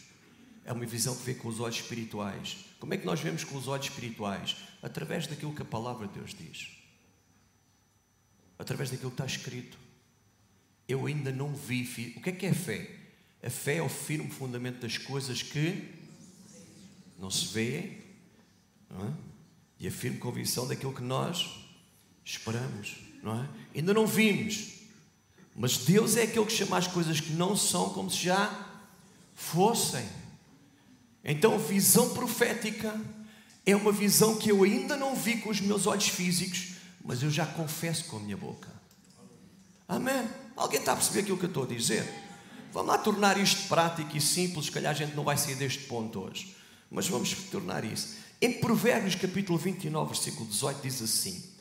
é 0.66 0.72
uma 0.72 0.86
visão 0.86 1.16
que 1.16 1.24
vê 1.24 1.34
com 1.34 1.48
os 1.48 1.60
olhos 1.60 1.78
espirituais. 1.78 2.58
Como 2.80 2.94
é 2.94 2.98
que 2.98 3.06
nós 3.06 3.20
vemos 3.20 3.44
com 3.44 3.58
os 3.58 3.68
olhos 3.68 3.88
espirituais? 3.88 4.56
Através 4.82 5.28
daquilo 5.28 5.54
que 5.54 5.62
a 5.62 5.66
palavra 5.66 6.08
de 6.08 6.14
Deus 6.14 6.34
diz, 6.34 6.70
através 8.58 8.90
daquilo 8.90 9.12
que 9.12 9.22
está 9.22 9.26
escrito. 9.26 9.78
Eu 10.88 11.06
ainda 11.06 11.32
não 11.32 11.56
vi. 11.56 12.14
O 12.18 12.22
que 12.22 12.30
é 12.30 12.34
que 12.34 12.46
é 12.46 12.54
fé? 12.54 12.90
A 13.42 13.50
fé 13.50 13.78
é 13.78 13.82
o 13.82 13.90
firme 13.90 14.30
fundamento 14.30 14.82
das 14.82 14.98
coisas 14.98 15.42
que 15.42 15.94
não 17.18 17.30
se 17.30 17.54
vê, 17.54 18.00
não 18.90 19.08
é? 19.08 19.14
e 19.84 19.88
a 19.88 19.92
firme 19.92 20.18
convicção 20.18 20.66
daquilo 20.66 20.94
que 20.94 21.02
nós 21.02 21.60
esperamos, 22.24 22.96
não 23.22 23.44
é? 23.44 23.50
Ainda 23.76 23.94
não 23.94 24.08
vimos, 24.08 24.73
mas 25.56 25.78
Deus 25.78 26.18
é 26.18 26.24
aquele 26.24 26.46
que 26.46 26.54
chama 26.54 26.78
as 26.78 26.88
coisas 26.88 27.20
que 27.20 27.32
não 27.32 27.56
são 27.56 27.90
como 27.90 28.10
se 28.10 28.24
já 28.24 28.70
fossem. 29.36 30.06
Então, 31.24 31.58
visão 31.60 32.10
profética 32.14 33.00
é 33.66 33.76
uma 33.76 33.92
visão 33.92 34.36
que 34.36 34.50
eu 34.50 34.64
ainda 34.64 34.98
não 34.98 35.16
vi 35.16 35.38
com 35.38 35.50
os 35.50 35.62
meus 35.62 35.88
olhos 35.88 36.08
físicos, 36.08 36.74
mas 37.04 37.22
eu 37.22 37.30
já 37.30 37.46
confesso 37.46 38.06
com 38.06 38.18
a 38.18 38.20
minha 38.20 38.38
boca. 38.38 38.70
Amém? 39.88 40.28
Alguém 40.56 40.80
está 40.80 40.94
a 40.94 40.96
perceber 40.96 41.22
aquilo 41.22 41.38
que 41.38 41.46
eu 41.46 41.50
estou 41.50 41.64
a 41.64 41.68
dizer? 41.68 42.08
Vamos 42.72 42.90
lá 42.90 42.98
tornar 42.98 43.38
isto 43.38 43.68
prático 43.68 44.18
e 44.18 44.22
simples, 44.22 44.66
se 44.66 44.72
calhar 44.72 44.92
a 44.92 44.96
gente 44.96 45.16
não 45.16 45.24
vai 45.24 45.38
sair 45.38 45.56
deste 45.56 45.84
ponto 45.84 46.20
hoje, 46.20 46.56
mas 46.90 47.08
vamos 47.08 47.32
tornar 47.52 47.84
isso. 47.84 48.16
Em 48.42 48.54
Provérbios 48.54 49.16
capítulo 49.16 49.58
29, 49.58 50.10
versículo 50.10 50.50
18, 50.50 50.82
diz 50.82 51.02
assim: 51.02 51.53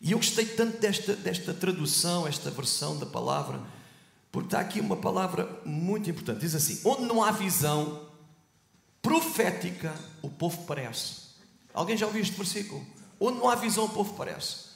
e 0.00 0.12
eu 0.12 0.18
gostei 0.18 0.44
tanto 0.44 0.78
desta, 0.78 1.14
desta 1.14 1.54
tradução, 1.54 2.26
esta 2.26 2.50
versão 2.50 2.98
da 2.98 3.06
palavra, 3.06 3.60
porque 4.30 4.48
está 4.48 4.60
aqui 4.60 4.80
uma 4.80 4.96
palavra 4.96 5.60
muito 5.64 6.10
importante. 6.10 6.40
Diz 6.40 6.54
assim: 6.54 6.80
onde 6.84 7.02
não 7.02 7.22
há 7.22 7.30
visão 7.30 8.06
profética, 9.00 9.94
o 10.20 10.28
povo 10.28 10.64
parece. 10.66 11.26
Alguém 11.72 11.96
já 11.96 12.06
ouviu 12.06 12.22
este 12.22 12.36
versículo? 12.36 12.84
Onde 13.20 13.38
não 13.38 13.48
há 13.48 13.54
visão, 13.54 13.84
o 13.84 13.88
povo 13.88 14.14
parece. 14.14 14.66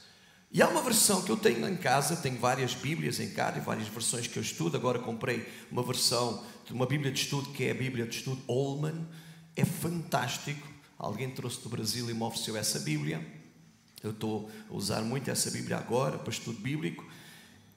E 0.51 0.61
há 0.61 0.67
uma 0.67 0.81
versão 0.81 1.21
que 1.21 1.31
eu 1.31 1.37
tenho 1.37 1.67
em 1.67 1.77
casa, 1.77 2.15
tenho 2.15 2.37
várias 2.37 2.73
Bíblias 2.73 3.19
em 3.19 3.29
casa 3.29 3.57
e 3.57 3.61
várias 3.61 3.87
versões 3.87 4.27
que 4.27 4.37
eu 4.37 4.43
estudo. 4.43 4.75
Agora 4.75 4.99
comprei 4.99 5.47
uma 5.71 5.81
versão 5.81 6.43
de 6.65 6.73
uma 6.73 6.85
Bíblia 6.85 7.11
de 7.11 7.19
estudo 7.19 7.49
que 7.51 7.65
é 7.65 7.71
a 7.71 7.73
Bíblia 7.73 8.05
de 8.05 8.17
estudo 8.17 8.41
Olman. 8.47 9.07
É 9.55 9.63
fantástico. 9.63 10.67
Alguém 10.97 11.29
trouxe 11.29 11.61
do 11.61 11.69
Brasil 11.69 12.09
e 12.09 12.13
me 12.13 12.23
ofereceu 12.23 12.57
essa 12.57 12.79
Bíblia. 12.79 13.40
Eu 14.03 14.11
estou 14.11 14.49
a 14.69 14.73
usar 14.73 15.01
muito 15.01 15.29
essa 15.29 15.51
Bíblia 15.51 15.77
agora 15.77 16.17
para 16.17 16.31
estudo 16.31 16.59
bíblico. 16.59 17.05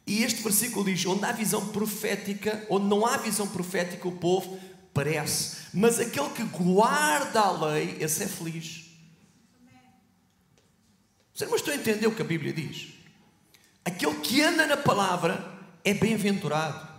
E 0.06 0.22
este 0.22 0.42
versículo 0.42 0.84
diz: 0.84 1.04
onde 1.06 1.24
há 1.24 1.32
visão 1.32 1.68
profética, 1.68 2.64
onde 2.70 2.86
não 2.86 3.04
há 3.04 3.16
visão 3.16 3.46
profética, 3.46 4.08
o 4.08 4.12
povo 4.12 4.58
parece. 4.92 5.56
Mas 5.72 5.98
aquele 5.98 6.30
que 6.30 6.44
guarda 6.44 7.40
a 7.40 7.66
lei, 7.66 7.96
esse 8.00 8.22
é 8.22 8.28
feliz. 8.28 8.84
Você 11.34 11.46
não 11.46 11.56
estou 11.56 11.74
a 11.74 11.76
entender 11.76 12.06
o 12.06 12.14
que 12.14 12.22
a 12.22 12.24
Bíblia 12.24 12.52
diz? 12.52 12.94
Aquele 13.84 14.14
que 14.20 14.40
anda 14.40 14.66
na 14.66 14.76
palavra 14.76 15.52
é 15.84 15.92
bem-aventurado. 15.92 16.94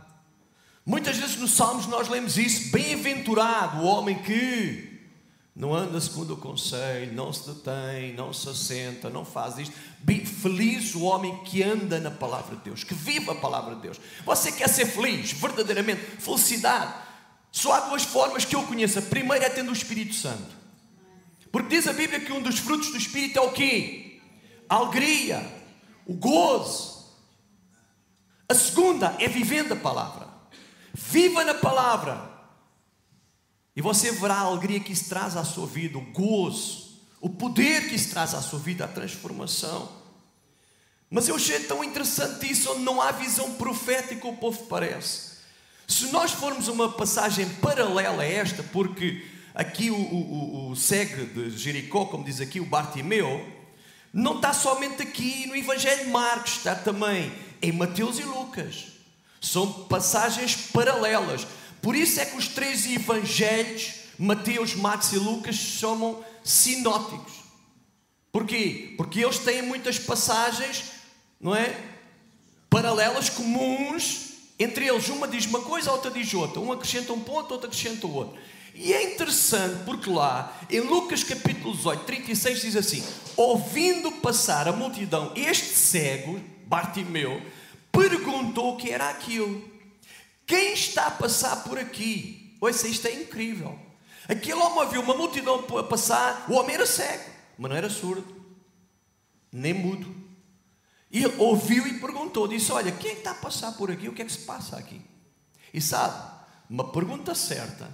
Muitas 0.86 1.18
vezes 1.18 1.38
nos 1.38 1.54
Salmos 1.54 1.88
nós 1.88 2.08
lemos 2.10 2.38
isso: 2.38 2.72
bem-aventurado 2.72 3.80
o 3.80 3.86
homem 3.86 4.22
que 4.22 4.95
não 5.56 5.74
anda 5.74 6.02
segundo 6.02 6.34
o 6.34 6.38
conselho, 6.38 7.14
não 7.14 7.32
se 7.32 7.50
detém, 7.50 8.14
não 8.14 8.34
se 8.34 8.50
assenta, 8.50 9.10
não 9.10 9.24
faz 9.24 9.58
isto. 9.58 9.74
Feliz 10.42 10.94
o 10.94 11.04
homem 11.04 11.44
que 11.46 11.64
anda 11.64 11.98
na 11.98 12.12
palavra 12.12 12.58
de 12.58 12.64
Deus, 12.64 12.84
que 12.84 12.94
vive 12.94 13.32
a 13.32 13.36
palavra 13.36 13.74
de 13.76 13.82
Deus. 13.82 14.00
Você 14.26 14.52
quer 14.52 14.68
ser 14.68 14.86
feliz, 14.86 15.32
verdadeiramente, 15.32 16.02
felicidade. 16.20 16.94
Só 17.54 17.72
há 17.72 17.80
duas 17.82 18.04
formas 18.04 18.44
que 18.44 18.54
eu 18.54 18.64
conheço. 18.64 19.00
A 19.00 19.02
primeira 19.02 19.46
é 19.46 19.50
tendo 19.50 19.70
o 19.70 19.74
Espírito 19.74 20.14
Santo. 20.14 20.54
Porque 21.54 21.70
diz 21.70 21.88
a 21.88 21.94
Bíblia 21.94 22.20
que 22.20 22.34
um 22.34 22.42
dos 22.42 22.60
frutos 22.60 22.92
do 22.92 22.98
Espírito 22.98 23.40
é 23.40 23.42
o 23.42 23.54
quê? 23.54 24.20
A 24.68 24.76
alegria, 24.76 25.42
o 26.06 26.14
gozo. 26.14 27.06
A 28.50 28.54
segunda 28.54 29.16
é 29.20 29.28
vivendo 29.30 29.72
a 29.72 29.78
palavra. 29.78 30.28
Viva 30.94 31.46
na 31.46 31.54
palavra 31.54 32.35
e 33.76 33.82
você 33.82 34.12
verá 34.12 34.36
a 34.36 34.42
alegria 34.42 34.80
que 34.80 34.94
isso 34.94 35.10
traz 35.10 35.36
à 35.36 35.44
sua 35.44 35.68
vida, 35.68 35.98
o 35.98 36.02
gozo, 36.02 36.86
o 37.20 37.30
poder 37.30 37.90
que 37.90 37.96
isso 37.96 38.10
traz 38.10 38.34
à 38.34 38.42
sua 38.42 38.60
vida, 38.60 38.86
a 38.86 38.88
transformação. 38.88 39.92
Mas 41.10 41.28
eu 41.28 41.36
achei 41.36 41.60
tão 41.62 41.84
interessante 41.84 42.50
isso, 42.50 42.72
onde 42.72 42.82
não 42.82 43.02
há 43.02 43.12
visão 43.12 43.54
profética, 43.54 44.28
o 44.28 44.38
povo 44.38 44.66
parece. 44.66 45.36
Se 45.88 46.08
nós 46.08 46.32
formos 46.32 46.68
uma 46.68 46.92
passagem 46.92 47.48
paralela 47.62 48.24
a 48.24 48.26
esta, 48.26 48.64
porque 48.64 49.26
aqui 49.54 49.92
o, 49.92 49.96
o, 49.96 50.72
o 50.72 50.76
de 50.76 51.50
Jericó, 51.58 52.06
como 52.06 52.24
diz 52.24 52.42
aqui 52.42 52.60
o 52.60 52.66
Bartimeu, 52.66 53.46
não 54.12 54.38
está 54.38 54.54
somente 54.54 55.02
aqui 55.02 55.46
no 55.48 55.56
Evangelho 55.56 56.06
de 56.06 56.10
Marcos, 56.12 56.58
está 56.58 56.74
também 56.74 57.32
em 57.62 57.72
Mateus 57.72 58.18
e 58.20 58.24
Lucas. 58.24 58.88
São 59.42 59.72
passagens 59.86 60.56
paralelas. 60.56 61.46
Por 61.86 61.96
isso 61.96 62.20
é 62.20 62.26
que 62.26 62.36
os 62.36 62.48
três 62.48 62.84
evangelhos, 62.88 63.92
Mateus, 64.18 64.74
Marcos 64.74 65.14
e 65.14 65.20
Lucas, 65.20 65.54
chamam 65.54 66.26
sinóticos. 66.44 67.32
Porquê? 68.32 68.96
Porque 68.98 69.24
eles 69.24 69.38
têm 69.38 69.62
muitas 69.62 70.00
passagens, 70.00 70.86
não 71.40 71.56
é? 71.56 71.80
Paralelas, 72.72 73.30
comuns, 73.30 74.32
entre 74.58 74.88
eles. 74.88 75.10
Uma 75.10 75.28
diz 75.28 75.46
uma 75.46 75.62
coisa, 75.62 75.92
a 75.92 75.94
outra 75.94 76.10
diz 76.10 76.34
outra. 76.34 76.60
Um 76.60 76.72
acrescenta 76.72 77.14
um 77.14 77.20
ponto, 77.20 77.52
outro 77.52 77.68
acrescenta 77.68 78.08
o 78.08 78.16
outro. 78.16 78.36
E 78.74 78.92
é 78.92 79.14
interessante 79.14 79.84
porque 79.86 80.10
lá, 80.10 80.60
em 80.72 80.80
Lucas 80.80 81.24
capítulo 81.24 81.76
18, 81.76 82.04
36, 82.04 82.62
diz 82.62 82.76
assim: 82.76 83.04
Ouvindo 83.38 84.12
passar 84.12 84.68
a 84.68 84.72
multidão, 84.72 85.32
este 85.36 85.68
cego, 85.68 86.42
Bartimeu, 86.66 87.40
perguntou 87.92 88.74
o 88.74 88.76
que 88.76 88.90
era 88.90 89.08
aquilo. 89.08 89.75
Quem 90.46 90.74
está 90.74 91.08
a 91.08 91.12
passar 91.12 91.64
por 91.64 91.78
aqui? 91.78 92.58
Ouça, 92.62 92.88
isto 92.88 93.08
é 93.08 93.14
incrível. 93.14 93.78
Aquele 94.28 94.60
homem 94.60 94.90
viu 94.90 95.02
uma 95.02 95.16
multidão 95.16 95.66
a 95.78 95.84
passar, 95.84 96.46
o 96.50 96.54
homem 96.54 96.76
era 96.76 96.86
cego, 96.86 97.30
mas 97.58 97.70
não 97.70 97.78
era 97.78 97.90
surdo, 97.90 98.26
nem 99.52 99.74
mudo. 99.74 100.16
E 101.12 101.26
ouviu 101.38 101.86
e 101.88 102.00
perguntou: 102.00 102.48
disse, 102.48 102.72
Olha, 102.72 102.92
quem 102.92 103.14
está 103.14 103.32
a 103.32 103.36
passar 103.36 103.74
por 103.74 103.92
aqui? 103.92 104.10
O 104.10 104.14
que 104.14 104.22
é 104.22 104.26
que 104.26 104.32
se 104.32 104.40
passa 104.40 104.78
aqui? 104.78 105.02
E 105.74 105.80
sabe, 105.80 106.32
uma 106.70 106.92
pergunta 106.92 107.36
certa, 107.36 107.90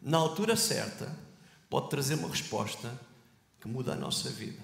na 0.00 0.18
altura 0.18 0.56
certa, 0.56 1.14
pode 1.68 1.90
trazer 1.90 2.14
uma 2.14 2.28
resposta 2.28 2.98
que 3.60 3.68
muda 3.68 3.92
a 3.92 3.96
nossa 3.96 4.30
vida 4.30 4.62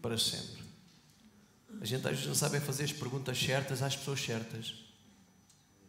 para 0.00 0.16
sempre. 0.16 0.62
A 1.80 1.84
gente 1.84 2.06
às 2.06 2.12
vezes 2.12 2.26
não 2.26 2.34
sabe 2.34 2.60
fazer 2.60 2.84
as 2.84 2.92
perguntas 2.92 3.38
certas 3.38 3.82
às 3.82 3.96
pessoas 3.96 4.20
certas. 4.20 4.87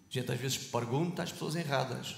A 0.09 0.11
gente 0.11 0.31
às 0.31 0.39
vezes 0.39 0.57
pergunta 0.57 1.21
às 1.21 1.31
pessoas 1.31 1.55
erradas. 1.55 2.15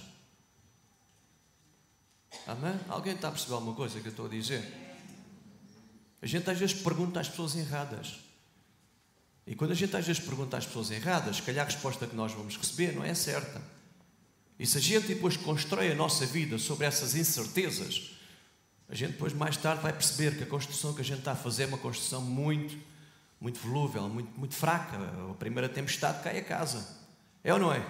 Amém? 2.48 2.80
Alguém 2.88 3.14
está 3.14 3.28
a 3.28 3.32
perceber 3.32 3.56
alguma 3.56 3.76
coisa 3.76 4.00
que 4.00 4.08
eu 4.08 4.12
estou 4.12 4.28
a 4.28 4.30
dizer? 4.30 4.64
A 6.22 6.26
gente 6.26 6.50
às 6.50 6.58
vezes 6.58 6.82
pergunta 6.82 7.20
às 7.20 7.28
pessoas 7.28 7.56
erradas. 7.56 8.20
E 9.46 9.56
quando 9.56 9.72
a 9.72 9.76
gente 9.76 9.96
às 9.96 10.06
vezes 10.06 10.24
pergunta 10.24 10.56
às 10.56 10.66
pessoas 10.66 10.92
erradas, 10.92 11.38
se 11.38 11.42
calhar 11.42 11.66
a 11.66 11.70
resposta 11.70 12.08
que 12.08 12.16
nós 12.16 12.32
vamos 12.32 12.56
receber 12.56 12.94
não 12.94 13.04
é 13.04 13.14
certa. 13.14 13.62
E 14.58 14.66
se 14.66 14.78
a 14.78 14.82
gente 14.82 15.08
depois 15.08 15.36
constrói 15.36 15.92
a 15.92 15.96
nossa 15.96 16.26
vida 16.26 16.58
sobre 16.58 16.86
essas 16.86 17.16
incertezas, 17.16 18.12
A 18.92 18.96
gente 18.96 19.14
depois, 19.14 19.32
mais 19.32 19.56
tarde, 19.56 19.82
vai 19.82 19.94
perceber 19.94 20.36
que 20.36 20.44
a 20.44 20.46
construção 20.46 20.94
que 20.94 21.00
a 21.00 21.04
gente 21.04 21.20
está 21.20 21.32
a 21.32 21.36
fazer 21.36 21.64
é 21.64 21.66
uma 21.66 21.78
construção 21.78 22.22
muito, 22.22 22.78
muito 23.40 23.58
volúvel, 23.60 24.10
muito, 24.10 24.38
muito 24.38 24.54
fraca. 24.54 24.98
A 25.32 25.34
primeira 25.36 25.70
tempestade 25.70 26.22
cai 26.22 26.40
a 26.40 26.44
casa. 26.44 26.86
É 27.44 27.54
ou 27.54 27.60
não 27.60 27.74
é? 27.74 27.84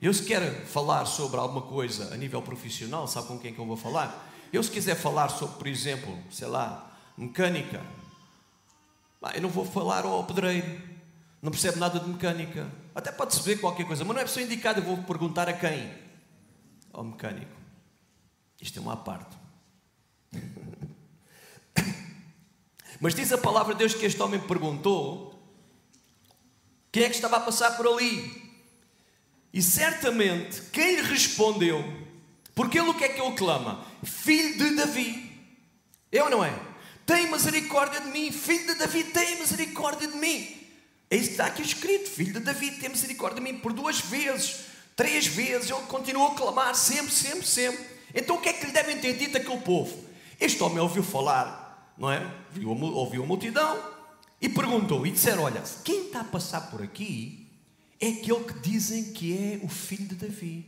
Eu, 0.00 0.12
se 0.12 0.24
quero 0.24 0.66
falar 0.66 1.04
sobre 1.04 1.38
alguma 1.38 1.62
coisa 1.62 2.12
a 2.12 2.16
nível 2.16 2.42
profissional, 2.42 3.06
sabe 3.06 3.28
com 3.28 3.38
quem 3.38 3.52
é 3.52 3.54
que 3.54 3.60
eu 3.60 3.66
vou 3.66 3.76
falar? 3.76 4.28
Eu, 4.52 4.62
se 4.62 4.70
quiser 4.70 4.96
falar 4.96 5.28
sobre, 5.28 5.56
por 5.56 5.66
exemplo, 5.66 6.18
sei 6.30 6.48
lá, 6.48 6.90
mecânica, 7.16 7.80
eu 9.34 9.42
não 9.42 9.48
vou 9.48 9.64
falar 9.64 10.04
ao 10.04 10.24
pedreiro, 10.24 10.80
não 11.40 11.52
percebe 11.52 11.78
nada 11.78 12.00
de 12.00 12.08
mecânica. 12.08 12.68
Até 12.94 13.12
pode 13.12 13.34
saber 13.34 13.60
qualquer 13.60 13.86
coisa, 13.86 14.04
mas 14.04 14.14
não 14.14 14.22
é 14.22 14.24
pessoa 14.24 14.44
indicada, 14.44 14.80
eu 14.80 14.84
vou 14.84 14.96
perguntar 14.98 15.48
a 15.48 15.52
quem? 15.52 15.92
Ao 16.92 17.04
mecânico. 17.04 17.56
Isto 18.60 18.78
é 18.78 18.82
uma 18.82 18.96
parte. 18.96 19.36
Mas 23.00 23.14
diz 23.14 23.32
a 23.32 23.38
palavra 23.38 23.74
de 23.74 23.80
Deus 23.80 23.94
que 23.94 24.06
este 24.06 24.22
homem 24.22 24.38
perguntou 24.38 25.32
quem 26.92 27.02
é 27.02 27.08
que 27.08 27.16
estava 27.16 27.38
a 27.38 27.40
passar 27.40 27.76
por 27.76 27.88
ali. 27.88 28.41
E 29.52 29.60
certamente 29.60 30.62
quem 30.72 30.96
lhe 30.96 31.02
respondeu, 31.02 31.84
porque 32.54 32.78
ele 32.78 32.88
o 32.88 32.94
que 32.94 33.04
é 33.04 33.08
que 33.08 33.20
ele 33.20 33.36
clama? 33.36 33.84
Filho 34.02 34.56
de 34.56 34.76
Davi. 34.76 35.30
É 36.10 36.22
ou 36.22 36.30
não 36.30 36.44
é? 36.44 36.52
Tem 37.04 37.30
misericórdia 37.30 38.00
de 38.00 38.08
mim, 38.08 38.30
filho 38.30 38.66
de 38.66 38.74
Davi, 38.76 39.04
tem 39.04 39.38
misericórdia 39.38 40.08
de 40.08 40.16
mim. 40.16 40.62
É 41.10 41.16
isso 41.16 41.26
que 41.26 41.32
está 41.32 41.46
aqui 41.46 41.60
escrito: 41.60 42.08
Filho 42.08 42.32
de 42.32 42.40
Davi, 42.40 42.70
tem 42.70 42.88
misericórdia 42.88 43.42
de 43.42 43.52
mim. 43.52 43.58
Por 43.58 43.72
duas 43.72 44.00
vezes, 44.00 44.60
três 44.96 45.26
vezes, 45.26 45.70
ele 45.70 45.80
continuou 45.82 46.28
a 46.28 46.34
clamar, 46.34 46.74
sempre, 46.74 47.12
sempre, 47.12 47.46
sempre. 47.46 47.84
Então 48.14 48.36
o 48.36 48.40
que 48.40 48.48
é 48.48 48.52
que 48.54 48.66
lhe 48.66 48.72
devem 48.72 48.98
ter 48.98 49.16
dito 49.18 49.36
aquele 49.36 49.60
povo? 49.60 50.06
Este 50.40 50.62
homem 50.62 50.78
ouviu 50.78 51.02
falar, 51.02 51.92
não 51.98 52.10
é? 52.10 52.26
Ouviu 52.64 53.22
a 53.22 53.26
multidão 53.26 53.78
e 54.40 54.48
perguntou: 54.48 55.06
e 55.06 55.10
disseram: 55.10 55.42
Olha, 55.42 55.62
quem 55.84 56.06
está 56.06 56.20
a 56.20 56.24
passar 56.24 56.70
por 56.70 56.82
aqui 56.82 57.41
é 58.02 58.08
aquele 58.08 58.42
que 58.42 58.58
dizem 58.58 59.12
que 59.12 59.32
é 59.32 59.64
o 59.64 59.68
filho 59.68 60.08
de 60.08 60.16
Davi. 60.16 60.66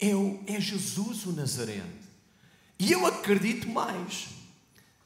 É, 0.00 0.16
o, 0.16 0.42
é 0.48 0.60
Jesus 0.60 1.24
o 1.24 1.32
Nazareno. 1.32 1.96
E 2.76 2.90
eu 2.90 3.06
acredito 3.06 3.68
mais. 3.68 4.26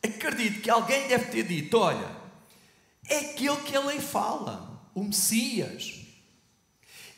Acredito 0.03 0.62
que 0.62 0.70
alguém 0.70 1.07
deve 1.09 1.27
ter 1.27 1.42
dito: 1.42 1.77
olha, 1.77 2.11
é 3.07 3.18
aquele 3.18 3.57
que 3.57 3.77
a 3.77 3.81
lei 3.81 4.01
fala, 4.01 4.88
o 4.94 5.05
Messias. 5.05 6.01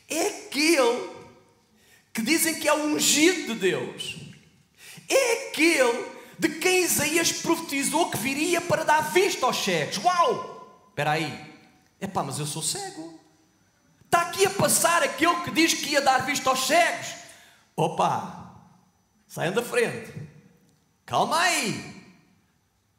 É 0.09 0.27
aquele 0.27 1.09
que 2.13 2.21
dizem 2.21 2.59
que 2.59 2.67
é 2.67 2.73
o 2.73 2.87
ungido 2.87 3.53
de 3.53 3.61
Deus. 3.61 4.17
É 5.07 5.47
aquele 5.47 6.05
de 6.37 6.49
quem 6.49 6.83
Isaías 6.83 7.31
profetizou 7.31 8.11
que 8.11 8.17
viria 8.17 8.59
para 8.59 8.83
dar 8.83 9.13
vista 9.13 9.45
aos 9.45 9.63
cegos. 9.63 9.97
Uau! 9.99 10.85
Espera 10.89 11.11
aí. 11.11 11.55
Epá, 12.01 12.23
mas 12.23 12.39
eu 12.39 12.45
sou 12.45 12.61
cego. 12.61 13.24
Está 14.15 14.29
aqui 14.29 14.45
a 14.45 14.49
passar 14.49 15.03
aquele 15.03 15.41
que 15.41 15.51
diz 15.51 15.73
que 15.73 15.89
ia 15.89 15.99
dar 15.99 16.25
vista 16.25 16.49
aos 16.49 16.65
cegos. 16.65 17.15
Opa! 17.75 18.55
Saiam 19.27 19.51
da 19.51 19.61
frente. 19.61 20.09
Calma 21.05 21.37
aí. 21.37 22.15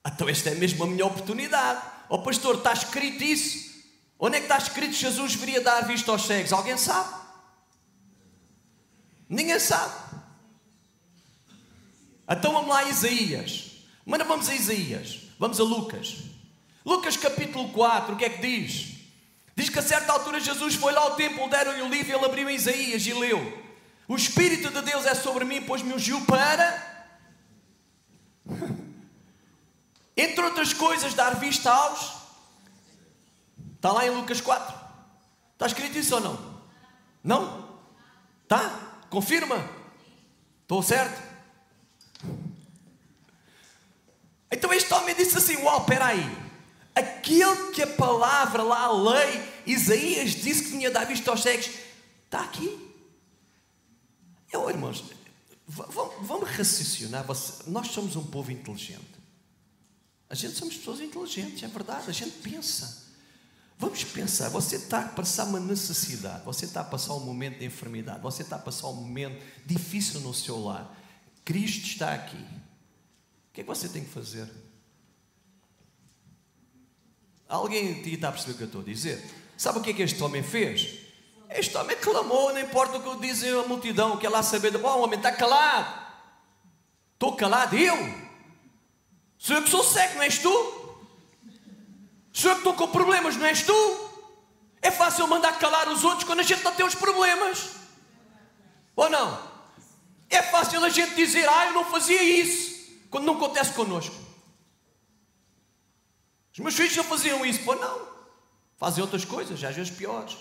Então 0.07 0.29
esta 0.29 0.51
é 0.51 0.55
mesmo 0.57 0.85
a 0.85 0.87
minha 0.87 1.07
oportunidade. 1.07 1.81
Ó 2.11 2.17
oh, 2.17 2.19
pastor, 2.23 2.57
está 2.57 2.75
escrito 2.75 3.25
isso? 3.25 3.83
Onde 4.19 4.37
é 4.37 4.41
que 4.41 4.45
está 4.45 4.59
escrito 4.59 4.91
que 4.91 5.01
Jesus 5.01 5.35
viria 5.35 5.63
dar 5.63 5.87
vista 5.87 6.13
aos 6.13 6.27
cegos? 6.27 6.53
Alguém 6.53 6.77
sabe? 6.77 7.15
Ninguém 9.27 9.59
sabe. 9.59 9.95
Então 12.29 12.53
vamos 12.53 12.69
lá 12.69 12.81
a 12.81 12.89
Isaías. 12.91 13.71
Mas 14.05 14.19
não 14.19 14.27
vamos 14.27 14.51
a 14.51 14.55
Isaías. 14.55 15.23
Vamos 15.39 15.59
a 15.59 15.65
Lucas. 15.65 16.19
Lucas 16.85 17.17
capítulo 17.17 17.71
4, 17.71 18.13
o 18.15 18.19
que 18.19 18.25
é 18.27 18.29
que 18.29 18.43
diz? 18.43 18.96
Diz 19.57 19.71
que 19.71 19.79
a 19.79 19.83
certa 19.83 20.12
altura 20.12 20.38
Jesus 20.38 20.75
foi 20.75 20.92
lá 20.92 21.01
ao 21.01 21.16
templo, 21.16 21.49
deram-lhe 21.49 21.83
o 21.83 21.88
livro 21.88 22.12
e 22.12 22.14
ele 22.14 22.25
abriu 22.25 22.49
em 22.49 22.55
Isaías 22.55 23.07
e 23.07 23.14
leu. 23.14 23.64
O 24.07 24.14
Espírito 24.14 24.71
de 24.71 24.83
Deus 24.83 25.07
é 25.07 25.14
sobre 25.14 25.45
mim, 25.45 25.62
pois 25.62 25.83
me 25.83 25.95
ungiu 25.95 26.21
para 26.27 26.95
Entre 30.16 30.42
outras 30.42 30.73
coisas, 30.73 31.12
dar 31.12 31.37
vista 31.37 31.71
aos. 31.71 32.14
Está 33.75 33.92
lá 33.92 34.07
em 34.07 34.11
Lucas 34.11 34.40
4. 34.40 34.75
Está 35.53 35.66
escrito 35.66 35.99
isso 35.99 36.14
ou 36.14 36.21
não? 36.21 36.61
Não? 37.23 37.79
Tá? 38.49 39.03
Confirma? 39.11 39.69
Estou 40.62 40.83
certo? 40.83 41.23
Então 44.51 44.73
este 44.73 44.92
homem 44.95 45.14
disse 45.14 45.37
assim: 45.37 45.57
Uau, 45.57 45.81
espera 45.81 46.07
aí. 46.07 46.46
Aquele 46.97 47.73
que 47.73 47.83
a 47.83 47.87
palavra 47.87 48.63
lá, 48.63 48.85
a 48.85 48.93
lei, 48.93 49.43
Isaías 49.67 50.31
disse 50.31 50.65
que 50.65 50.71
tinha 50.71 50.91
dado 50.91 51.09
vista 51.09 51.31
aos 51.31 51.43
cegos, 51.43 51.69
está 52.25 52.41
aqui. 52.41 52.95
Eu, 54.51 54.71
irmãos, 54.71 55.05
vamos 55.67 56.49
raciocinar. 56.49 57.27
Nós 57.67 57.89
somos 57.89 58.17
um 58.17 58.25
povo 58.25 58.51
inteligente. 58.51 59.05
A 60.31 60.35
gente 60.35 60.55
somos 60.55 60.75
pessoas 60.75 61.01
inteligentes, 61.01 61.63
é 61.63 61.69
verdade, 61.69 62.09
a 62.09 62.13
gente 62.13 62.39
pensa. 62.39 63.05
Vamos 63.79 64.03
pensar, 64.03 64.49
você 64.49 64.77
está 64.77 65.01
a 65.01 65.09
passar 65.09 65.45
uma 65.45 65.61
necessidade, 65.61 66.45
você 66.47 66.65
está 66.65 66.81
a 66.81 66.85
passar 66.85 67.13
um 67.13 67.21
momento 67.21 67.59
de 67.59 67.67
enfermidade, 67.67 68.23
você 68.23 68.41
está 68.43 68.57
a 68.57 68.59
passar 68.59 68.89
um 68.89 68.95
momento 68.95 69.39
difícil 69.67 70.21
no 70.21 70.33
seu 70.33 70.59
lar. 70.59 70.99
Cristo 71.45 71.87
está 71.87 72.15
aqui. 72.15 72.39
O 72.39 73.53
que 73.53 73.61
é 73.61 73.65
que 73.65 73.69
você 73.69 73.87
tem 73.87 74.03
que 74.03 74.11
fazer? 74.11 74.51
Alguém 77.49 78.03
está 78.03 78.29
a 78.29 78.33
perceber 78.33 78.53
o 78.53 78.57
que 78.57 78.63
eu 78.63 78.67
estou 78.67 78.81
a 78.81 78.85
dizer? 78.85 79.25
Sabe 79.57 79.79
o 79.79 79.83
que 79.83 79.91
é 79.91 79.93
que 79.93 80.03
este 80.03 80.23
homem 80.23 80.43
fez? 80.43 80.99
Este 81.49 81.77
homem 81.77 81.97
clamou, 81.97 82.53
não 82.53 82.61
importa 82.61 82.99
o 82.99 83.03
que 83.03 83.27
dizem 83.27 83.51
a 83.53 83.63
multidão, 83.63 84.17
quer 84.17 84.29
lá 84.29 84.43
saber, 84.43 84.77
bom, 84.77 84.99
o 84.99 85.03
homem 85.03 85.19
está 85.19 85.31
calado. 85.31 86.07
Estou 87.15 87.37
calado, 87.37 87.77
eu? 87.77 87.97
Sou 89.39 89.57
eu 89.57 89.63
que 89.63 89.71
sou 89.71 89.85
cego, 89.85 90.17
não 90.17 90.23
és 90.23 90.39
tu? 90.39 90.49
Sou 92.33 92.51
eu 92.51 92.57
que 92.57 92.61
estou 92.61 92.75
com 92.75 92.89
problemas, 92.89 93.37
não 93.37 93.47
és 93.47 93.63
tu? 93.63 94.11
É 94.83 94.91
fácil 94.91 95.27
mandar 95.27 95.59
calar 95.59 95.89
os 95.89 96.05
outros 96.05 96.25
quando 96.25 96.41
a 96.41 96.43
gente 96.43 96.63
não 96.65 96.75
tem 96.75 96.85
os 96.85 96.95
problemas. 96.95 97.71
Ou 98.95 99.09
não? 99.09 99.39
É 100.29 100.43
fácil 100.43 100.85
a 100.85 100.89
gente 100.89 101.15
dizer, 101.15 101.49
ah, 101.49 101.67
eu 101.67 101.73
não 101.75 101.85
fazia 101.85 102.23
isso, 102.23 102.91
quando 103.09 103.25
não 103.25 103.37
acontece 103.37 103.73
connosco. 103.73 104.26
Os 106.57 106.61
meus 106.61 106.75
filhos 106.75 106.97
não 106.97 107.05
faziam 107.05 107.45
isso, 107.45 107.61
pô, 107.61 107.75
não. 107.75 108.09
Fazem 108.79 109.03
outras 109.03 109.27
coisas, 109.27 109.62
às 109.62 109.77
vezes 109.77 109.95
piores. 109.95 110.38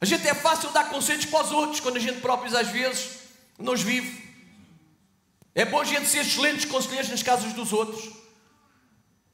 A 0.00 0.04
gente 0.04 0.26
é 0.28 0.34
fácil 0.34 0.70
dar 0.70 0.90
conselhos 0.90 1.24
para 1.24 1.44
os 1.44 1.50
outros, 1.50 1.80
quando 1.80 1.96
a 1.96 2.00
gente 2.00 2.20
próprios 2.20 2.54
às 2.54 2.68
vezes 2.68 3.18
não 3.58 3.72
os 3.72 3.82
vive. 3.82 4.30
É 5.56 5.64
bom 5.64 5.80
a 5.80 5.84
gente 5.84 6.06
ser 6.06 6.18
excelentes 6.18 6.64
conselheiros 6.64 7.10
nas 7.10 7.22
casas 7.22 7.52
dos 7.52 7.72
outros, 7.72 8.10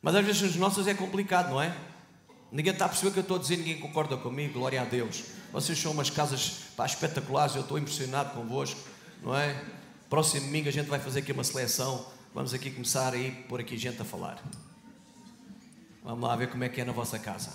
mas 0.01 0.15
às 0.15 0.25
vezes 0.25 0.41
nas 0.41 0.57
nossas 0.57 0.87
é 0.87 0.95
complicado, 0.95 1.51
não 1.51 1.61
é? 1.61 1.77
Ninguém 2.51 2.73
está 2.73 2.87
a 2.87 2.89
perceber 2.89 3.11
o 3.11 3.13
que 3.13 3.19
eu 3.19 3.23
estou 3.23 3.37
a 3.37 3.41
dizer, 3.41 3.59
ninguém 3.59 3.79
concorda 3.79 4.17
comigo, 4.17 4.55
glória 4.55 4.81
a 4.81 4.87
Deus. 4.87 5.25
Vocês 5.53 5.79
são 5.79 5.93
umas 5.93 6.09
casas 6.09 6.63
pá, 6.75 6.87
espetaculares, 6.87 7.55
eu 7.55 7.63
estou 7.63 7.79
impressionado 7.79 8.35
convosco, 8.35 8.81
não 9.23 9.37
é? 9.37 9.63
Próximo 10.09 10.47
domingo 10.47 10.69
a 10.69 10.73
gente 10.73 10.89
vai 10.89 10.99
fazer 10.99 11.21
aqui 11.21 11.31
uma 11.31 11.45
seleção, 11.45 12.07
vamos 12.35 12.55
aqui 12.55 12.71
começar 12.71 13.13
a 13.13 13.17
ir 13.19 13.33
por 13.49 13.61
aqui 13.61 13.77
gente 13.77 14.01
a 14.01 14.05
falar. 14.05 14.43
Vamos 16.03 16.29
lá 16.29 16.37
ver 16.37 16.51
como 16.51 16.65
é 16.65 16.69
que 16.69 16.81
é 16.81 16.85
na 16.85 16.93
vossa 16.93 17.19
casa. 17.19 17.53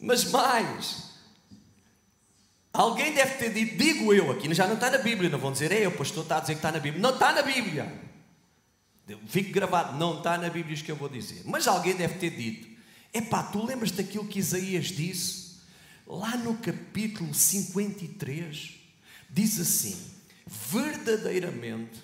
Mas 0.00 0.24
mais, 0.30 1.12
Alguém 2.72 3.12
deve 3.12 3.34
ter 3.34 3.52
dito, 3.52 3.76
digo 3.76 4.14
eu 4.14 4.30
aqui, 4.30 4.52
já 4.54 4.66
não 4.66 4.74
está 4.74 4.90
na 4.90 4.96
Bíblia, 4.96 5.28
não 5.28 5.38
vão 5.38 5.52
dizer, 5.52 5.70
é, 5.72 5.86
o 5.86 5.92
pastor 5.92 6.22
está 6.22 6.38
a 6.38 6.40
dizer 6.40 6.54
que 6.54 6.58
está 6.58 6.72
na 6.72 6.78
Bíblia. 6.78 7.02
Não 7.02 7.10
está 7.10 7.32
na 7.32 7.42
Bíblia. 7.42 8.00
Fique 9.26 9.50
gravado, 9.50 9.98
não 9.98 10.18
está 10.18 10.38
na 10.38 10.48
Bíblia 10.48 10.72
isto 10.72 10.86
que 10.86 10.90
eu 10.90 10.96
vou 10.96 11.08
dizer. 11.08 11.42
Mas 11.44 11.66
alguém 11.68 11.94
deve 11.94 12.14
ter 12.14 12.30
dito, 12.30 12.66
epá, 13.12 13.42
tu 13.42 13.66
lembras 13.66 13.90
daquilo 13.90 14.26
que 14.26 14.38
Isaías 14.38 14.86
disse? 14.86 15.58
Lá 16.06 16.34
no 16.38 16.56
capítulo 16.56 17.34
53, 17.34 18.70
diz 19.28 19.60
assim: 19.60 19.98
verdadeiramente, 20.46 22.00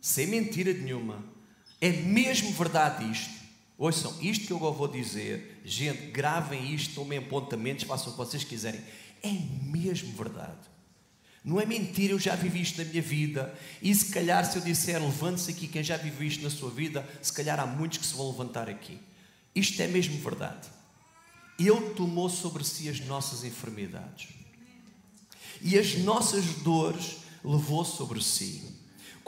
sem 0.00 0.26
mentira 0.26 0.72
nenhuma, 0.72 1.24
é 1.80 1.90
mesmo 1.90 2.52
verdade 2.52 3.10
isto. 3.10 3.38
Ouçam, 3.76 4.16
isto 4.20 4.46
que 4.46 4.52
eu 4.52 4.58
vou 4.58 4.88
dizer, 4.88 5.60
gente, 5.64 6.10
gravem 6.10 6.74
isto, 6.74 6.94
tomem 6.96 7.18
apontamentos, 7.18 7.84
façam 7.84 8.08
o 8.08 8.10
que 8.12 8.18
vocês 8.18 8.42
quiserem 8.42 8.80
é 9.22 9.32
mesmo 9.62 10.12
verdade. 10.12 10.68
Não 11.44 11.60
é 11.60 11.64
mentira, 11.64 12.12
eu 12.12 12.18
já 12.18 12.34
vivi 12.34 12.60
isto 12.60 12.78
na 12.78 12.84
minha 12.84 13.00
vida. 13.00 13.56
E 13.80 13.94
se 13.94 14.06
calhar, 14.06 14.44
se 14.44 14.58
eu 14.58 14.62
disser 14.62 15.00
levante-se 15.00 15.50
aqui, 15.50 15.66
quem 15.66 15.82
já 15.82 15.96
viveu 15.96 16.26
isto 16.26 16.42
na 16.42 16.50
sua 16.50 16.70
vida, 16.70 17.08
se 17.22 17.32
calhar 17.32 17.58
há 17.58 17.66
muitos 17.66 17.98
que 17.98 18.06
se 18.06 18.14
vão 18.14 18.30
levantar 18.30 18.68
aqui. 18.68 18.98
Isto 19.54 19.80
é 19.80 19.86
mesmo 19.86 20.18
verdade. 20.18 20.68
Ele 21.58 21.94
tomou 21.94 22.28
sobre 22.28 22.64
si 22.64 22.88
as 22.88 23.00
nossas 23.00 23.44
enfermidades. 23.44 24.28
e 25.60 25.76
as 25.76 25.96
nossas 25.96 26.44
dores 26.62 27.18
levou 27.42 27.84
sobre 27.84 28.22
si. 28.22 28.77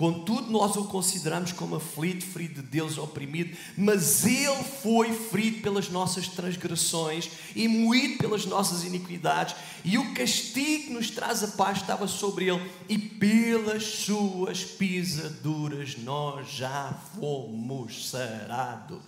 Contudo, 0.00 0.50
nós 0.50 0.76
o 0.76 0.84
consideramos 0.86 1.52
como 1.52 1.76
aflito, 1.76 2.24
ferido 2.24 2.62
de 2.62 2.68
Deus, 2.68 2.96
oprimido, 2.96 3.54
mas 3.76 4.24
ele 4.24 4.64
foi 4.82 5.12
ferido 5.12 5.60
pelas 5.60 5.90
nossas 5.90 6.26
transgressões 6.26 7.28
e 7.54 7.68
moído 7.68 8.16
pelas 8.16 8.46
nossas 8.46 8.82
iniquidades, 8.82 9.54
e 9.84 9.98
o 9.98 10.14
castigo 10.14 10.84
que 10.84 10.90
nos 10.94 11.10
traz 11.10 11.44
a 11.44 11.48
paz 11.48 11.82
estava 11.82 12.08
sobre 12.08 12.48
ele, 12.48 12.72
e 12.88 12.96
pelas 12.96 13.84
suas 13.84 14.64
pisaduras 14.64 15.98
nós 15.98 16.48
já 16.48 16.94
fomos 17.20 18.08
sarados. 18.08 19.02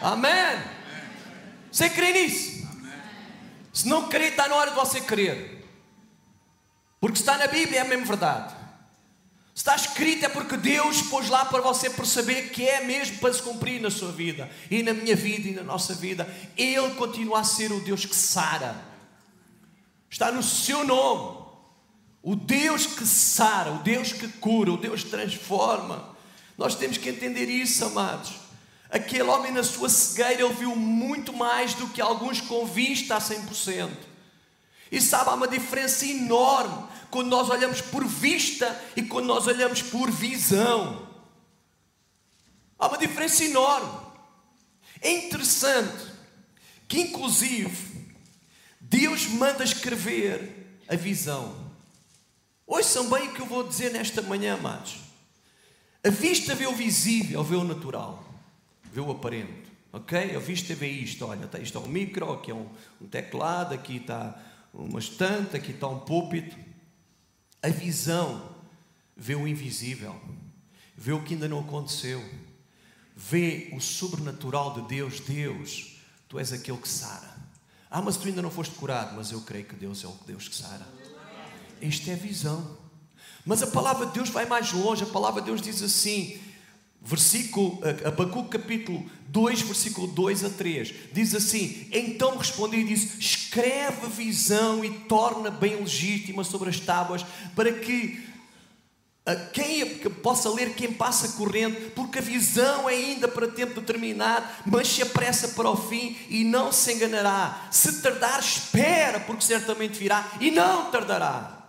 Amém. 0.00 0.58
Você 1.70 1.90
crê 1.90 2.14
nisso? 2.14 2.66
Se 3.74 3.86
não 3.86 4.08
crê, 4.08 4.28
está 4.28 4.48
na 4.48 4.54
hora 4.54 4.70
de 4.70 4.76
você 4.76 5.02
crer. 5.02 5.68
Porque 6.98 7.18
está 7.18 7.36
na 7.36 7.46
Bíblia, 7.46 7.80
é 7.80 7.82
a 7.82 7.84
mesma 7.84 8.06
verdade. 8.06 8.57
Está 9.58 9.74
escrito 9.74 10.24
é 10.24 10.28
porque 10.28 10.56
Deus 10.56 11.02
pôs 11.02 11.28
lá 11.28 11.44
para 11.44 11.60
você 11.60 11.90
perceber 11.90 12.50
que 12.50 12.62
é 12.62 12.84
mesmo 12.84 13.18
para 13.18 13.34
se 13.34 13.42
cumprir 13.42 13.80
na 13.80 13.90
sua 13.90 14.12
vida 14.12 14.48
e 14.70 14.84
na 14.84 14.94
minha 14.94 15.16
vida 15.16 15.48
e 15.48 15.52
na 15.52 15.64
nossa 15.64 15.96
vida. 15.96 16.32
Ele 16.56 16.94
continua 16.94 17.40
a 17.40 17.44
ser 17.44 17.72
o 17.72 17.80
Deus 17.80 18.04
que 18.04 18.14
sara. 18.14 18.76
Está 20.08 20.30
no 20.30 20.44
seu 20.44 20.84
nome. 20.84 21.44
O 22.22 22.36
Deus 22.36 22.86
que 22.86 23.04
sara, 23.04 23.72
o 23.72 23.78
Deus 23.78 24.12
que 24.12 24.28
cura, 24.28 24.70
o 24.70 24.76
Deus 24.76 25.02
que 25.02 25.10
transforma. 25.10 26.16
Nós 26.56 26.76
temos 26.76 26.96
que 26.96 27.08
entender 27.08 27.46
isso, 27.46 27.84
amados. 27.84 28.34
Aquele 28.88 29.24
homem 29.24 29.50
na 29.50 29.64
sua 29.64 29.88
cegueira, 29.88 30.44
ele 30.44 30.54
viu 30.54 30.76
muito 30.76 31.32
mais 31.32 31.74
do 31.74 31.88
que 31.88 32.00
alguns 32.00 32.40
com 32.40 32.64
vista 32.64 33.16
a 33.16 33.20
100%. 33.20 33.90
E 34.92 35.00
sabe, 35.00 35.30
há 35.30 35.34
uma 35.34 35.48
diferença 35.48 36.06
enorme 36.06 36.86
quando 37.10 37.28
nós 37.28 37.48
olhamos 37.48 37.80
por 37.80 38.06
vista 38.06 38.80
e 38.96 39.02
quando 39.02 39.26
nós 39.26 39.46
olhamos 39.46 39.82
por 39.82 40.10
visão. 40.10 41.08
Há 42.78 42.86
uma 42.86 42.98
diferença 42.98 43.44
enorme. 43.44 44.06
É 45.00 45.10
interessante 45.10 46.06
que, 46.86 47.00
inclusive, 47.00 48.06
Deus 48.80 49.26
manda 49.26 49.64
escrever 49.64 50.80
a 50.88 50.96
visão. 50.96 51.68
Ouçam 52.66 53.08
bem 53.08 53.28
o 53.28 53.34
que 53.34 53.40
eu 53.40 53.46
vou 53.46 53.66
dizer 53.66 53.92
nesta 53.92 54.22
manhã, 54.22 54.54
amados. 54.54 54.98
A 56.04 56.10
vista 56.10 56.54
vê 56.54 56.66
o 56.66 56.74
visível, 56.74 57.42
vê 57.42 57.56
o 57.56 57.64
natural, 57.64 58.24
vê 58.92 59.00
o 59.00 59.10
aparente. 59.10 59.68
Ok? 59.92 60.36
A 60.36 60.38
vista 60.38 60.74
vê 60.74 60.88
isto. 60.88 61.26
Olha, 61.26 61.48
isto 61.60 61.78
é 61.78 61.80
um 61.80 61.88
micro, 61.88 62.32
aqui 62.32 62.50
é 62.50 62.54
um, 62.54 62.68
um 63.00 63.06
teclado, 63.06 63.74
aqui 63.74 63.96
está 63.96 64.38
uma 64.72 64.98
estante, 64.98 65.56
aqui 65.56 65.72
está 65.72 65.88
um 65.88 65.98
púlpito. 66.00 66.56
A 67.62 67.68
visão 67.68 68.56
vê 69.16 69.34
o 69.34 69.46
invisível, 69.46 70.14
vê 70.96 71.12
o 71.12 71.22
que 71.22 71.34
ainda 71.34 71.48
não 71.48 71.60
aconteceu, 71.60 72.24
vê 73.16 73.70
o 73.72 73.80
sobrenatural 73.80 74.74
de 74.74 74.88
Deus. 74.88 75.20
Deus, 75.20 75.96
tu 76.28 76.38
és 76.38 76.52
aquele 76.52 76.78
que 76.78 76.88
sara. 76.88 77.36
Ah, 77.90 78.00
mas 78.00 78.16
tu 78.16 78.28
ainda 78.28 78.42
não 78.42 78.50
foste 78.50 78.74
curado, 78.74 79.16
mas 79.16 79.32
eu 79.32 79.40
creio 79.40 79.64
que 79.64 79.74
Deus 79.74 80.04
é 80.04 80.06
o 80.06 80.16
Deus 80.26 80.46
que 80.46 80.54
sara. 80.54 80.86
Esta 81.80 82.10
é 82.10 82.14
a 82.14 82.16
visão. 82.16 82.78
Mas 83.44 83.62
a 83.62 83.66
palavra 83.66 84.06
de 84.06 84.12
Deus 84.12 84.28
vai 84.28 84.44
mais 84.46 84.72
longe. 84.72 85.04
A 85.04 85.06
palavra 85.06 85.40
de 85.40 85.46
Deus 85.46 85.62
diz 85.62 85.82
assim: 85.82 86.40
Versículo, 87.00 87.80
Abacuque 88.04 88.58
capítulo 88.58 89.08
2, 89.28 89.62
versículo 89.62 90.06
2 90.08 90.44
a 90.44 90.50
3, 90.50 90.94
diz 91.12 91.34
assim: 91.34 91.86
Então 91.92 92.36
respondi 92.36 92.78
e 92.78 92.84
disse: 92.84 93.18
Escreve 93.18 94.06
a 94.06 94.08
visão 94.08 94.84
e 94.84 94.90
torna 94.90 95.50
bem 95.50 95.76
legítima 95.76 96.44
sobre 96.44 96.70
as 96.70 96.80
tábuas, 96.80 97.24
para 97.54 97.72
que 97.72 98.28
quem 99.52 99.98
possa 100.22 100.48
ler, 100.50 100.74
quem 100.74 100.92
passa 100.92 101.36
correndo, 101.36 101.90
porque 101.90 102.18
a 102.18 102.22
visão 102.22 102.88
é 102.88 102.94
ainda 102.94 103.28
para 103.28 103.48
tempo 103.48 103.80
determinado, 103.80 104.46
mas 104.64 104.88
se 104.88 105.02
apressa 105.02 105.48
para 105.48 105.70
o 105.70 105.76
fim 105.76 106.16
e 106.30 106.44
não 106.44 106.72
se 106.72 106.94
enganará. 106.94 107.68
Se 107.70 108.00
tardar, 108.00 108.40
espera, 108.40 109.20
porque 109.20 109.44
certamente 109.44 109.98
virá 109.98 110.32
e 110.40 110.50
não 110.50 110.90
tardará. 110.90 111.66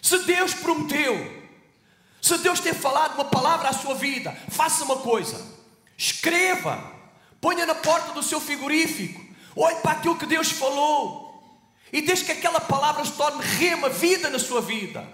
Se 0.00 0.18
Deus 0.20 0.54
prometeu, 0.54 1.39
se 2.20 2.36
Deus 2.38 2.60
ter 2.60 2.74
falado 2.74 3.14
uma 3.14 3.24
palavra 3.24 3.68
à 3.68 3.72
sua 3.72 3.94
vida, 3.94 4.36
faça 4.48 4.84
uma 4.84 4.96
coisa: 4.96 5.40
escreva, 5.96 6.92
ponha 7.40 7.64
na 7.64 7.74
porta 7.74 8.12
do 8.12 8.22
seu 8.22 8.40
frigorífico, 8.40 9.24
olhe 9.56 9.76
para 9.76 9.92
aquilo 9.92 10.16
que 10.16 10.26
Deus 10.26 10.50
falou 10.50 11.30
e 11.92 12.00
deixe 12.02 12.24
que 12.24 12.32
aquela 12.32 12.60
palavra 12.60 13.04
se 13.04 13.12
torne 13.12 13.42
rema, 13.42 13.88
vida 13.88 14.30
na 14.30 14.38
sua 14.38 14.60
vida. 14.60 15.06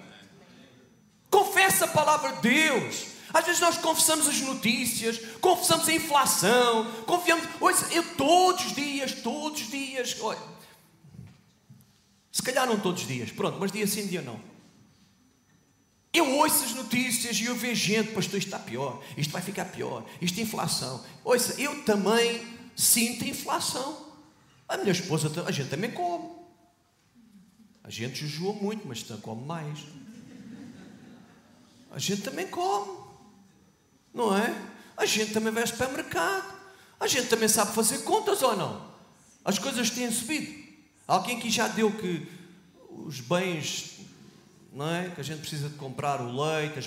Confesse 1.31 1.85
a 1.85 1.88
palavra 1.88 2.33
de 2.33 2.42
Deus. 2.42 3.07
Às 3.33 3.45
vezes 3.45 3.61
nós 3.61 3.77
confessamos 3.79 4.29
as 4.29 4.40
notícias, 4.40 5.21
confessamos 5.40 5.88
a 5.88 5.92
inflação, 5.92 6.90
confiamos. 7.07 7.45
Hoje, 7.61 7.85
eu 7.90 8.03
todos 8.14 8.66
os 8.66 8.75
dias, 8.75 9.12
todos 9.12 9.61
os 9.61 9.69
dias, 9.69 10.16
olha, 10.21 10.40
se 12.31 12.42
calhar 12.42 12.66
não 12.66 12.79
todos 12.79 13.03
os 13.03 13.09
dias, 13.09 13.31
pronto, 13.31 13.59
mas 13.59 13.73
dia 13.73 13.87
sim, 13.87 14.07
dia 14.07 14.23
não. 14.23 14.40
Eu 16.16 16.35
ouço 16.38 16.64
as 16.64 16.72
notícias 16.72 17.38
e 17.38 17.44
eu 17.44 17.55
vejo 17.55 17.88
gente, 17.88 18.12
pastor, 18.12 18.38
isto 18.38 18.48
está 18.48 18.59
pior, 18.59 19.02
isto 19.18 19.31
vai 19.31 19.42
ficar 19.42 19.66
pior, 19.66 20.02
isto 20.18 20.38
é 20.38 20.42
inflação. 20.42 21.05
Ouça, 21.22 21.61
eu 21.61 21.85
também 21.85 22.42
sinto 22.74 23.26
inflação. 23.26 24.14
A 24.66 24.79
minha 24.79 24.92
esposa, 24.92 25.31
a 25.46 25.52
gente 25.52 25.68
também 25.68 25.90
come. 25.90 26.31
A 27.85 27.90
gente 27.90 28.26
jejua 28.26 28.55
muito, 28.55 28.88
mas 28.88 29.02
também 29.02 29.20
come 29.20 29.44
mais. 29.44 29.79
A 31.90 31.98
gente 31.98 32.22
também 32.22 32.46
come, 32.46 32.98
não 34.14 34.35
é? 34.35 34.55
A 34.96 35.05
gente 35.05 35.35
também 35.35 35.52
vai 35.52 35.64
ao 35.64 35.68
supermercado. 35.68 36.57
A 36.98 37.07
gente 37.07 37.29
também 37.29 37.48
sabe 37.48 37.74
fazer 37.74 37.98
contas 37.98 38.42
ou 38.42 38.57
não? 38.57 38.90
As 39.44 39.59
coisas 39.59 39.90
têm 39.90 40.11
subido. 40.11 40.64
Alguém 41.07 41.38
que 41.38 41.50
já 41.50 41.68
deu 41.68 41.92
que 41.92 42.26
os 42.88 43.20
bens 43.20 43.96
não 44.77 44.95
é? 44.95 45.09
Que 45.09 45.23
a 45.23 45.25
gente 45.25 45.41
precisa 45.41 45.71
de 45.71 45.75
comprar 45.77 46.21
o 46.21 46.31
leite, 46.39 46.79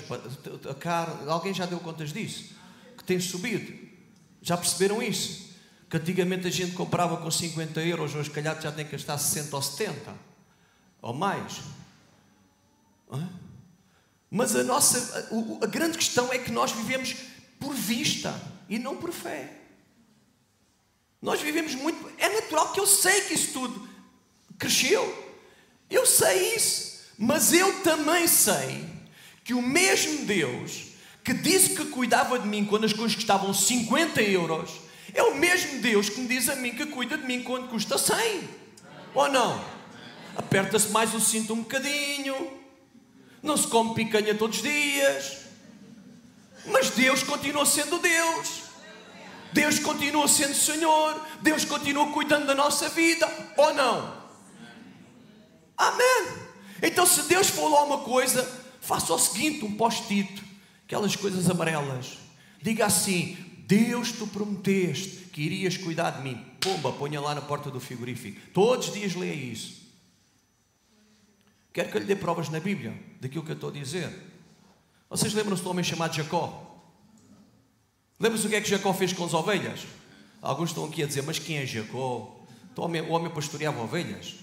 a 0.70 0.74
carne. 0.74 1.28
Alguém 1.28 1.52
já 1.52 1.66
deu 1.66 1.80
contas 1.80 2.12
disso? 2.12 2.54
Que 2.96 3.02
tem 3.02 3.18
subido. 3.18 3.76
Já 4.40 4.56
perceberam 4.56 5.02
isso? 5.02 5.50
Que 5.90 5.96
antigamente 5.96 6.46
a 6.46 6.50
gente 6.50 6.72
comprava 6.76 7.16
com 7.16 7.28
50 7.28 7.80
euros, 7.82 8.14
hoje, 8.14 8.30
calhar, 8.30 8.58
já 8.62 8.70
tem 8.70 8.84
que 8.84 8.92
gastar 8.92 9.18
60 9.18 9.56
ou 9.56 9.60
70 9.60 10.14
ou 11.02 11.12
mais. 11.12 11.58
É? 13.12 13.26
Mas 14.30 14.54
a 14.54 14.62
nossa, 14.62 15.28
a, 15.60 15.66
grande 15.66 15.98
questão 15.98 16.32
é 16.32 16.38
que 16.38 16.52
nós 16.52 16.70
vivemos 16.70 17.16
por 17.58 17.74
vista 17.74 18.40
e 18.68 18.78
não 18.78 18.98
por 18.98 19.10
fé. 19.10 19.52
Nós 21.20 21.40
vivemos 21.40 21.74
muito. 21.74 22.08
É 22.18 22.28
natural 22.28 22.72
que 22.72 22.78
eu 22.78 22.86
sei 22.86 23.22
que 23.22 23.34
isso 23.34 23.52
tudo 23.52 23.88
cresceu. 24.56 25.34
Eu 25.90 26.06
sei 26.06 26.54
isso. 26.54 26.89
Mas 27.22 27.52
eu 27.52 27.82
também 27.82 28.26
sei 28.26 28.82
que 29.44 29.52
o 29.52 29.60
mesmo 29.60 30.24
Deus 30.24 30.86
que 31.22 31.34
disse 31.34 31.76
que 31.76 31.84
cuidava 31.84 32.38
de 32.38 32.48
mim 32.48 32.64
quando 32.64 32.86
as 32.86 32.94
coisas 32.94 33.14
custavam 33.14 33.52
50 33.52 34.22
euros, 34.22 34.70
é 35.12 35.22
o 35.22 35.34
mesmo 35.34 35.82
Deus 35.82 36.08
que 36.08 36.18
me 36.18 36.26
diz 36.26 36.48
a 36.48 36.56
mim 36.56 36.72
que 36.72 36.86
cuida 36.86 37.18
de 37.18 37.26
mim 37.26 37.42
quando 37.42 37.68
custa 37.68 37.98
100. 37.98 38.48
Ou 39.12 39.28
não? 39.28 39.62
Aperta-se 40.34 40.88
mais 40.88 41.12
o 41.14 41.20
cinto 41.20 41.52
um 41.52 41.58
bocadinho, 41.58 42.58
não 43.42 43.54
se 43.54 43.66
come 43.66 43.94
picanha 43.94 44.34
todos 44.34 44.56
os 44.56 44.62
dias, 44.62 45.40
mas 46.64 46.88
Deus 46.88 47.22
continua 47.22 47.66
sendo 47.66 47.98
Deus. 47.98 48.62
Deus 49.52 49.78
continua 49.78 50.26
sendo 50.26 50.54
Senhor, 50.54 51.20
Deus 51.42 51.66
continua 51.66 52.10
cuidando 52.12 52.46
da 52.46 52.54
nossa 52.54 52.88
vida, 52.88 53.28
ou 53.58 53.74
não? 53.74 54.22
Amém. 55.76 56.49
Então, 56.82 57.06
se 57.06 57.22
Deus 57.28 57.48
falou 57.48 57.86
uma 57.86 57.98
coisa, 57.98 58.44
faça 58.80 59.12
o 59.12 59.18
seguinte: 59.18 59.64
um 59.64 59.76
post-it, 59.76 60.42
aquelas 60.84 61.14
coisas 61.16 61.48
amarelas. 61.48 62.18
Diga 62.62 62.86
assim: 62.86 63.36
Deus, 63.66 64.12
tu 64.12 64.26
prometeste 64.26 65.28
que 65.32 65.42
irias 65.42 65.76
cuidar 65.76 66.10
de 66.10 66.22
mim. 66.22 66.44
Pomba, 66.60 66.92
ponha 66.92 67.20
lá 67.20 67.34
na 67.34 67.40
porta 67.40 67.70
do 67.70 67.80
frigorífico. 67.80 68.40
Todos 68.52 68.88
os 68.88 68.94
dias 68.94 69.14
leia 69.14 69.34
isso. 69.34 69.80
Quero 71.72 71.90
que 71.90 71.96
eu 71.96 72.00
lhe 72.00 72.06
dê 72.06 72.16
provas 72.16 72.48
na 72.48 72.58
Bíblia 72.58 72.92
daquilo 73.20 73.44
que 73.44 73.50
eu 73.50 73.54
estou 73.54 73.70
a 73.70 73.72
dizer. 73.72 74.10
Vocês 75.08 75.32
lembram-se 75.32 75.62
do 75.62 75.70
homem 75.70 75.84
chamado 75.84 76.14
Jacó? 76.14 76.82
Lembram-se 78.18 78.46
o 78.46 78.50
que 78.50 78.56
é 78.56 78.60
que 78.60 78.68
Jacó 78.68 78.92
fez 78.92 79.12
com 79.12 79.24
as 79.24 79.34
ovelhas? 79.34 79.86
Alguns 80.42 80.70
estão 80.70 80.84
aqui 80.84 81.02
a 81.02 81.06
dizer, 81.06 81.22
mas 81.22 81.38
quem 81.38 81.58
é 81.58 81.66
Jacó? 81.66 82.36
O 82.76 82.82
homem, 82.82 83.02
o 83.02 83.10
homem 83.10 83.30
pastoreava 83.30 83.82
ovelhas. 83.82 84.36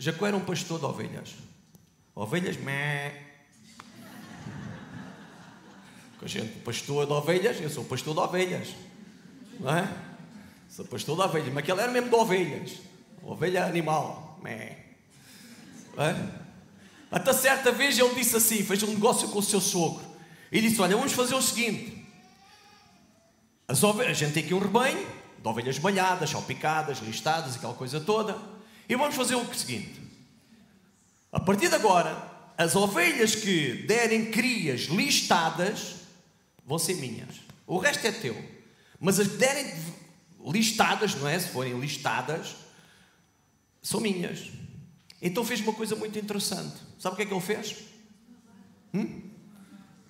Jacó 0.00 0.26
era 0.26 0.34
um 0.34 0.40
pastor 0.40 0.78
de 0.78 0.86
ovelhas. 0.86 1.34
Ovelhas, 2.14 2.56
mé. 2.56 3.22
a 6.22 6.26
gente, 6.26 6.58
pastor 6.60 7.04
de 7.04 7.12
ovelhas, 7.12 7.60
eu 7.60 7.68
sou 7.68 7.84
pastor 7.84 8.14
de 8.14 8.20
ovelhas. 8.20 8.68
Não 9.58 9.76
é? 9.76 9.86
Sou 10.70 10.86
pastor 10.86 11.16
de 11.16 11.22
ovelhas, 11.22 11.52
mas 11.52 11.62
aquele 11.62 11.82
era 11.82 11.92
mesmo 11.92 12.08
de 12.08 12.14
ovelhas. 12.14 12.78
Ovelha 13.22 13.66
animal, 13.66 14.38
mé. 14.42 14.86
É? 15.98 16.16
Até 17.10 17.34
certa 17.34 17.70
vez 17.70 17.98
ele 17.98 18.14
disse 18.14 18.36
assim: 18.36 18.64
fez 18.64 18.82
um 18.82 18.94
negócio 18.94 19.28
com 19.28 19.38
o 19.38 19.42
seu 19.42 19.60
sogro. 19.60 20.02
E 20.50 20.62
disse: 20.62 20.80
Olha, 20.80 20.96
vamos 20.96 21.12
fazer 21.12 21.34
o 21.34 21.42
seguinte: 21.42 22.06
as 23.68 23.82
ovelhas, 23.82 24.12
a 24.12 24.24
gente 24.24 24.32
tem 24.32 24.44
aqui 24.44 24.54
um 24.54 24.60
rebanho 24.60 25.06
de 25.38 25.46
ovelhas 25.46 25.78
malhadas, 25.78 26.30
salpicadas, 26.30 27.00
listadas, 27.00 27.56
aquela 27.56 27.74
coisa 27.74 28.00
toda. 28.00 28.59
E 28.90 28.96
vamos 28.96 29.14
fazer 29.14 29.36
o 29.36 29.54
seguinte: 29.54 30.02
a 31.30 31.38
partir 31.38 31.68
de 31.68 31.76
agora, 31.76 32.28
as 32.58 32.74
ovelhas 32.74 33.36
que 33.36 33.84
derem 33.86 34.32
crias 34.32 34.82
listadas 34.82 35.94
vão 36.66 36.76
ser 36.76 36.96
minhas. 36.96 37.36
O 37.68 37.78
resto 37.78 38.04
é 38.04 38.10
teu. 38.10 38.36
Mas 38.98 39.20
as 39.20 39.28
que 39.28 39.36
derem 39.36 39.72
listadas, 40.44 41.14
não 41.14 41.28
é? 41.28 41.38
Se 41.38 41.50
forem 41.50 41.78
listadas, 41.78 42.56
são 43.80 44.00
minhas. 44.00 44.50
Então 45.22 45.44
fez 45.44 45.60
uma 45.60 45.72
coisa 45.72 45.94
muito 45.94 46.18
interessante. 46.18 46.74
Sabe 46.98 47.14
o 47.14 47.16
que 47.16 47.22
é 47.22 47.26
que 47.26 47.32
ele 47.32 47.40
fez? 47.40 47.76
Hum? 48.92 49.29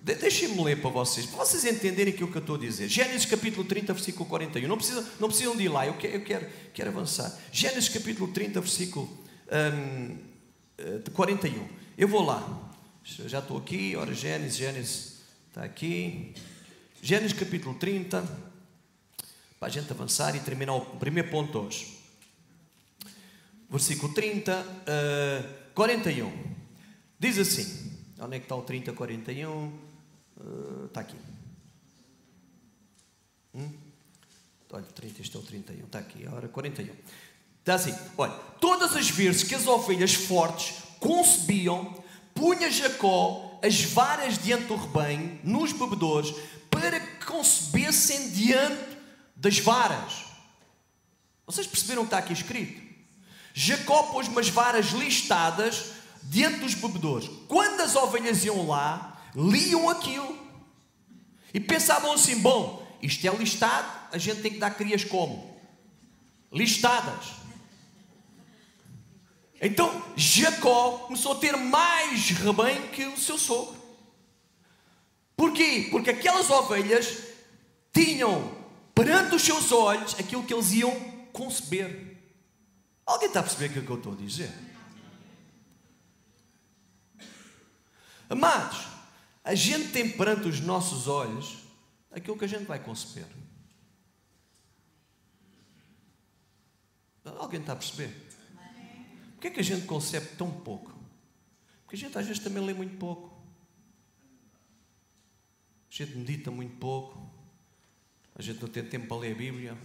De 0.01 0.15
Deixem-me 0.15 0.63
ler 0.63 0.81
para 0.81 0.89
vocês, 0.89 1.27
para 1.27 1.45
vocês 1.45 1.63
entenderem 1.63 2.11
aquilo 2.11 2.31
que 2.31 2.37
eu 2.37 2.41
estou 2.41 2.55
a 2.55 2.59
dizer. 2.59 2.87
Gênesis 2.87 3.25
capítulo 3.25 3.63
30, 3.63 3.93
versículo 3.93 4.27
41. 4.27 4.67
Não 4.67 4.75
precisam, 4.75 5.05
não 5.19 5.27
precisam 5.27 5.55
de 5.55 5.63
ir 5.63 5.69
lá, 5.69 5.85
eu 5.85 5.93
quero, 5.93 6.15
eu 6.15 6.23
quero, 6.23 6.49
quero 6.73 6.89
avançar. 6.89 7.37
Gênesis 7.51 7.87
capítulo 7.87 8.31
30, 8.33 8.59
versículo 8.61 9.07
um, 9.51 10.17
41. 11.13 11.53
Eh, 11.53 11.67
eu 11.99 12.07
vou 12.07 12.23
lá. 12.23 12.71
Já 13.03 13.39
estou 13.39 13.59
aqui, 13.59 13.95
ora 13.95 14.11
Gênesis, 14.11 14.57
Gênesis 14.57 15.21
está 15.47 15.63
aqui. 15.63 16.33
Gênesis 16.99 17.37
capítulo 17.37 17.75
30, 17.75 18.23
para 19.59 19.67
a 19.67 19.71
gente 19.71 19.91
avançar 19.91 20.35
e 20.35 20.39
terminar 20.39 20.73
o 20.73 20.81
primeiro 20.97 21.29
ponto 21.29 21.59
hoje. 21.59 21.99
Versículo 23.69 24.11
30, 24.15 24.59
uh, 24.59 25.73
41. 25.75 26.31
Diz 27.19 27.37
assim: 27.37 27.91
onde 28.19 28.37
é 28.37 28.39
que 28.39 28.45
está 28.45 28.55
o 28.55 28.63
30, 28.63 28.93
41? 28.93 29.90
Está 30.85 31.01
aqui. 31.01 31.17
Hum? 33.53 33.71
Olha, 34.71 34.85
30, 34.85 35.21
este 35.21 35.35
é 35.35 35.39
o 35.39 35.43
31, 35.43 35.85
está 35.85 35.99
aqui, 35.99 36.25
a 36.25 36.33
hora 36.33 36.47
41. 36.47 36.93
Está 37.59 37.75
assim, 37.75 37.93
olha, 38.17 38.33
todas 38.59 38.95
as 38.95 39.09
vezes 39.09 39.43
que 39.43 39.53
as 39.53 39.67
ovelhas 39.67 40.13
fortes 40.13 40.75
concebiam, 40.99 42.01
punha 42.33 42.71
Jacó 42.71 43.59
as 43.63 43.83
varas 43.83 44.37
diante 44.37 44.65
do 44.65 44.75
rebanho, 44.75 45.39
nos 45.43 45.71
bebedores, 45.71 46.33
para 46.69 46.99
que 46.99 47.25
concebessem 47.25 48.29
diante 48.31 48.97
das 49.35 49.59
varas. 49.59 50.25
Vocês 51.45 51.67
perceberam 51.67 52.01
o 52.01 52.05
que 52.05 52.07
está 52.07 52.17
aqui 52.17 52.33
escrito? 52.33 52.81
Jacó 53.53 54.03
pôs 54.03 54.27
umas 54.27 54.49
varas 54.49 54.87
listadas 54.87 55.91
diante 56.23 56.59
dos 56.59 56.73
bebedores. 56.73 57.29
Quando 57.47 57.81
as 57.81 57.95
ovelhas 57.95 58.45
iam 58.45 58.67
lá, 58.67 59.10
liam 59.35 59.89
aquilo 59.89 60.37
e 61.53 61.59
pensavam 61.59 62.13
assim: 62.13 62.39
bom, 62.39 62.85
isto 63.01 63.25
é 63.27 63.35
listado, 63.35 64.09
a 64.11 64.17
gente 64.17 64.41
tem 64.41 64.51
que 64.51 64.59
dar 64.59 64.71
crias 64.71 65.03
como? 65.03 65.59
Listadas. 66.51 67.41
Então 69.61 70.03
Jacó 70.15 70.99
começou 71.05 71.33
a 71.33 71.39
ter 71.39 71.55
mais 71.55 72.29
rebanho 72.31 72.87
que 72.89 73.05
o 73.05 73.17
seu 73.17 73.37
sogro. 73.37 73.79
Porquê? 75.35 75.87
Porque 75.91 76.09
aquelas 76.09 76.49
ovelhas 76.49 77.17
tinham 77.93 78.55
perante 78.93 79.35
os 79.35 79.41
seus 79.41 79.71
olhos 79.71 80.15
aquilo 80.19 80.43
que 80.43 80.53
eles 80.53 80.71
iam 80.73 80.91
conceber. 81.31 82.17
Alguém 83.05 83.27
está 83.27 83.39
a 83.39 83.43
perceber 83.43 83.79
o 83.79 83.83
que 83.83 83.89
eu 83.89 83.97
estou 83.97 84.13
a 84.13 84.15
dizer? 84.15 84.51
Amados, 88.29 88.87
a 89.43 89.55
gente 89.55 89.91
tem 89.91 90.09
perante 90.09 90.47
os 90.47 90.59
nossos 90.59 91.07
olhos 91.07 91.57
aquilo 92.11 92.37
que 92.37 92.45
a 92.45 92.47
gente 92.47 92.65
vai 92.65 92.79
conceber. 92.79 93.27
Alguém 97.23 97.59
está 97.59 97.73
a 97.73 97.75
perceber? 97.75 98.09
Porquê 99.33 99.47
é 99.47 99.51
que 99.51 99.59
a 99.59 99.63
gente 99.63 99.85
concebe 99.85 100.27
tão 100.37 100.51
pouco? 100.51 100.93
Porque 101.83 101.95
a 101.95 101.99
gente 101.99 102.17
às 102.17 102.25
vezes 102.25 102.41
também 102.41 102.63
lê 102.63 102.73
muito 102.73 102.97
pouco. 102.97 103.31
A 105.89 105.93
gente 105.93 106.15
medita 106.15 106.51
muito 106.51 106.77
pouco. 106.77 107.29
A 108.35 108.41
gente 108.41 108.61
não 108.61 108.69
tem 108.69 108.83
tempo 108.83 109.07
para 109.07 109.17
ler 109.17 109.33
a 109.33 109.35
Bíblia. 109.35 109.77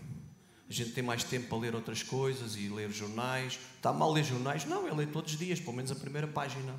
A 0.68 0.72
gente 0.72 0.92
tem 0.92 1.02
mais 1.02 1.24
tempo 1.24 1.48
para 1.48 1.58
ler 1.58 1.74
outras 1.74 2.02
coisas 2.02 2.56
e 2.56 2.68
ler 2.68 2.90
jornais. 2.90 3.58
Está 3.76 3.92
mal 3.92 4.12
ler 4.12 4.24
jornais? 4.24 4.64
Não, 4.64 4.86
eu 4.86 4.94
leio 4.94 5.10
todos 5.10 5.32
os 5.32 5.38
dias, 5.38 5.58
pelo 5.58 5.74
menos 5.74 5.90
a 5.90 5.94
primeira 5.94 6.26
página. 6.26 6.78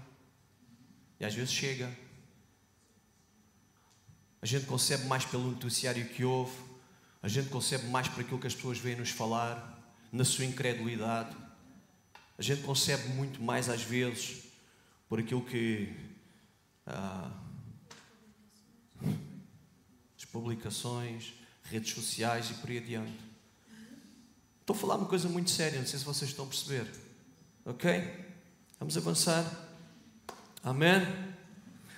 E 1.19 1.25
às 1.25 1.33
vezes 1.33 1.51
chega. 1.51 1.91
A 4.41 4.45
gente 4.45 4.65
concebe 4.65 5.06
mais 5.06 5.26
pelo 5.26 5.52
noticiário 5.52 6.08
que 6.10 6.23
houve, 6.23 6.56
a 7.21 7.28
gente 7.28 7.50
concebe 7.50 7.88
mais 7.88 8.08
por 8.08 8.21
aquilo 8.21 8.39
que 8.39 8.47
as 8.47 8.56
pessoas 8.56 8.78
vêm 8.78 8.95
nos 8.95 9.10
falar, 9.10 9.78
na 10.12 10.23
sua 10.23 10.45
incredulidade. 10.45 11.36
A 12.38 12.41
gente 12.41 12.62
concebe 12.62 13.10
muito 13.10 13.41
mais 13.41 13.67
às 13.69 13.82
vezes 13.82 14.43
por 15.10 15.19
aquilo 15.19 15.43
que 15.43 15.93
ah, 16.86 17.32
as 20.17 20.26
publicações, 20.26 21.34
redes 21.63 21.93
sociais 21.93 22.50
e 22.52 22.54
por 22.56 22.69
aí 22.69 22.78
adiante. 22.78 23.19
Estou 24.62 24.76
a 24.76 24.80
falar 24.80 24.95
uma 24.97 25.08
coisa 25.08 25.28
muito 25.30 25.50
séria, 25.50 25.80
não 25.80 25.88
sei 25.88 26.00
se 26.00 26.06
vocês 26.06 26.30
estão 26.30 26.45
a 26.45 26.47
perceber. 26.47 26.88
Ok? 27.65 28.26
Vamos 28.80 28.95
avançar. 28.97 29.45
Amém? 30.63 31.26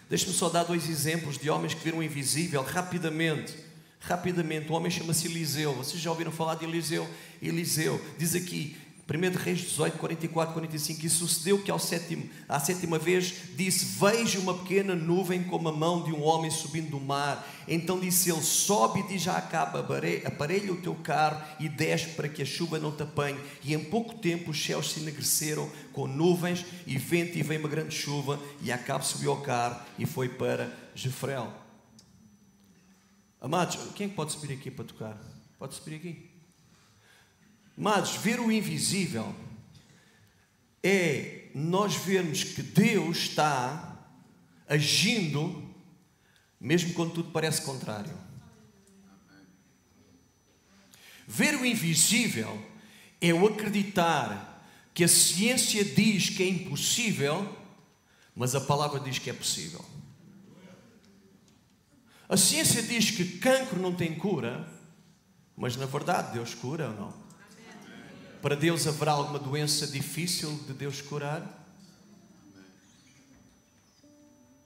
Deixe-me 0.09 0.33
só 0.33 0.49
dar 0.49 0.63
dois 0.63 0.89
exemplos 0.89 1.37
de 1.37 1.49
homens 1.49 1.75
que 1.75 1.83
viram 1.83 1.99
o 1.99 2.03
invisível 2.03 2.63
rapidamente. 2.63 3.53
Rapidamente, 3.99 4.71
o 4.71 4.73
homem 4.73 4.89
chama-se 4.89 5.27
Eliseu. 5.27 5.73
Vocês 5.75 6.01
já 6.01 6.09
ouviram 6.09 6.31
falar 6.31 6.55
de 6.55 6.65
Eliseu? 6.65 7.07
Eliseu 7.41 8.03
diz 8.17 8.33
aqui: 8.33 8.75
1 9.09 9.37
Reis 9.43 9.61
18, 9.61 9.97
44, 9.97 10.53
45, 10.53 11.03
e 11.03 11.09
sucedeu 11.09 11.63
que 11.63 11.71
ao 11.71 11.79
sétimo, 11.79 12.29
à 12.47 12.59
sétima 12.59 12.99
vez 12.99 13.33
disse: 13.55 13.97
Vejo 13.99 14.39
uma 14.39 14.53
pequena 14.53 14.93
nuvem 14.93 15.43
como 15.43 15.67
a 15.67 15.71
mão 15.71 16.03
de 16.03 16.11
um 16.11 16.21
homem 16.21 16.51
subindo 16.51 16.91
do 16.91 16.99
mar. 16.99 17.47
Então 17.67 17.99
disse 17.99 18.29
ele: 18.29 18.41
Sobe 18.43 18.99
e 18.99 19.07
diz 19.07 19.23
já 19.23 19.35
acaba, 19.35 19.79
aparelha 19.79 20.71
o 20.71 20.81
teu 20.81 20.93
carro 20.93 21.43
e 21.59 21.67
desce 21.67 22.09
para 22.09 22.29
que 22.29 22.43
a 22.43 22.45
chuva 22.45 22.77
não 22.77 22.91
te 22.91 23.01
apanhe. 23.01 23.39
E 23.63 23.73
em 23.73 23.83
pouco 23.83 24.13
tempo 24.19 24.51
os 24.51 24.63
céus 24.63 24.91
se 24.91 24.99
enegreceram 24.99 25.67
com 25.91 26.05
nuvens 26.05 26.63
e 26.85 26.95
vento, 26.97 27.35
e 27.35 27.41
veio 27.41 27.61
uma 27.61 27.69
grande 27.69 27.95
chuva. 27.95 28.39
E 28.61 28.71
Acabe 28.71 29.05
subiu 29.07 29.31
ao 29.31 29.41
carro 29.41 29.81
e 29.97 30.05
foi 30.05 30.29
para 30.29 30.71
Jefreel. 30.93 31.51
Amados, 33.41 33.79
quem 33.95 34.05
é 34.05 34.09
pode 34.09 34.33
subir 34.33 34.53
aqui 34.53 34.69
para 34.69 34.85
tocar? 34.85 35.17
Pode 35.57 35.73
subir 35.73 35.95
aqui. 35.95 36.28
Mas 37.79 38.13
ver 38.17 38.41
o 38.41 38.51
invisível 38.51 39.33
é 40.83 41.47
nós 41.55 41.95
vermos 41.95 42.43
que 42.43 42.61
Deus 42.61 43.19
está 43.19 43.97
agindo, 44.67 45.63
mesmo 46.59 46.93
quando 46.93 47.13
tudo 47.13 47.31
parece 47.31 47.61
contrário. 47.61 48.13
Ver 51.25 51.55
o 51.55 51.65
invisível 51.65 52.61
é 53.21 53.33
o 53.33 53.47
acreditar 53.47 54.61
que 54.93 55.05
a 55.05 55.07
ciência 55.07 55.85
diz 55.85 56.29
que 56.29 56.43
é 56.43 56.49
impossível, 56.49 57.57
mas 58.35 58.55
a 58.55 58.59
palavra 58.59 58.99
diz 58.99 59.19
que 59.19 59.29
é 59.29 59.33
possível. 59.33 59.85
A 62.27 62.35
ciência 62.35 62.83
diz 62.83 63.09
que 63.09 63.37
cancro 63.37 63.81
não 63.81 63.95
tem 63.95 64.15
cura, 64.15 64.69
mas 65.55 65.77
na 65.77 65.85
verdade 65.85 66.33
Deus 66.33 66.53
cura 66.53 66.89
ou 66.89 66.93
não? 66.93 67.28
Para 68.41 68.55
Deus 68.55 68.87
haverá 68.87 69.11
alguma 69.11 69.39
doença 69.39 69.85
difícil 69.85 70.51
de 70.65 70.73
Deus 70.73 71.01
curar? 71.01 71.57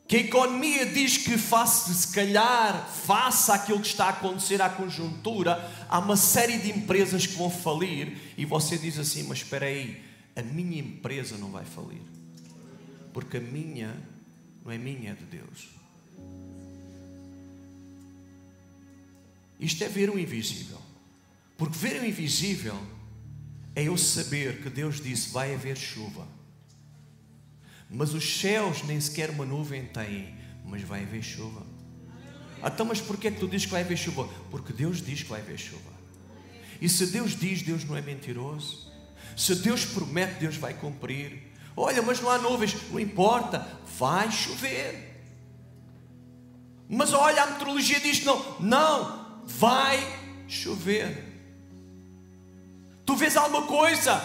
Que 0.07 0.17
a 0.17 0.19
economia 0.19 0.85
diz 0.85 1.17
que 1.17 1.37
face, 1.39 1.91
se 1.91 2.13
calhar, 2.13 2.87
face 2.87 3.51
àquilo 3.51 3.79
que 3.79 3.87
está 3.87 4.05
a 4.05 4.09
acontecer 4.09 4.61
à 4.61 4.69
conjuntura, 4.69 5.71
há 5.89 5.97
uma 5.97 6.15
série 6.15 6.59
de 6.59 6.69
empresas 6.69 7.25
que 7.25 7.35
vão 7.35 7.49
falir 7.49 8.15
e 8.37 8.45
você 8.45 8.77
diz 8.77 8.99
assim: 8.99 9.23
Mas 9.23 9.39
espera 9.39 9.65
aí, 9.65 10.03
a 10.35 10.43
minha 10.43 10.79
empresa 10.79 11.35
não 11.37 11.49
vai 11.49 11.65
falir, 11.65 12.01
porque 13.11 13.37
a 13.37 13.41
minha 13.41 13.95
não 14.63 14.71
é 14.71 14.77
minha, 14.77 15.11
é 15.11 15.15
de 15.15 15.25
Deus. 15.25 15.69
Isto 19.59 19.83
é 19.83 19.87
ver 19.87 20.11
o 20.11 20.19
invisível, 20.19 20.79
porque 21.57 21.75
ver 21.75 22.01
o 22.01 22.05
invisível 22.05 22.77
é 23.75 23.83
eu 23.83 23.97
saber 23.97 24.61
que 24.61 24.69
Deus 24.69 25.01
disse: 25.01 25.29
vai 25.29 25.53
haver 25.53 25.77
chuva. 25.77 26.27
Mas 27.89 28.13
os 28.13 28.39
céus 28.39 28.83
nem 28.83 28.99
sequer 28.99 29.29
uma 29.29 29.45
nuvem 29.45 29.85
têm, 29.85 30.35
mas 30.65 30.81
vai 30.81 31.03
haver 31.03 31.21
chuva. 31.21 31.65
Então, 32.63 32.85
mas 32.85 33.01
porquê 33.01 33.29
que 33.29 33.39
tu 33.39 33.47
dizes 33.47 33.65
que 33.65 33.71
vai 33.71 33.81
haver 33.81 33.97
chuva? 33.97 34.27
Porque 34.49 34.71
Deus 34.71 35.01
diz 35.01 35.21
que 35.21 35.29
vai 35.29 35.41
haver 35.41 35.59
chuva. 35.59 35.91
E 36.81 36.87
se 36.87 37.07
Deus 37.07 37.37
diz, 37.37 37.61
Deus 37.61 37.83
não 37.83 37.95
é 37.95 38.01
mentiroso. 38.01 38.91
Se 39.35 39.55
Deus 39.55 39.85
promete, 39.85 40.39
Deus 40.39 40.55
vai 40.55 40.73
cumprir. 40.73 41.51
Olha, 41.75 42.01
mas 42.01 42.21
não 42.21 42.29
há 42.29 42.37
nuvens. 42.37 42.75
Não 42.89 42.99
importa, 42.99 43.67
vai 43.97 44.31
chover. 44.31 45.13
Mas 46.89 47.13
olha, 47.13 47.43
a 47.43 47.47
meteorologia 47.47 47.99
diz 47.99 48.23
não. 48.23 48.59
Não, 48.59 49.43
vai 49.45 49.99
chover. 50.47 51.32
Tu 53.05 53.15
vês 53.15 53.35
alguma 53.35 53.67
coisa? 53.67 54.21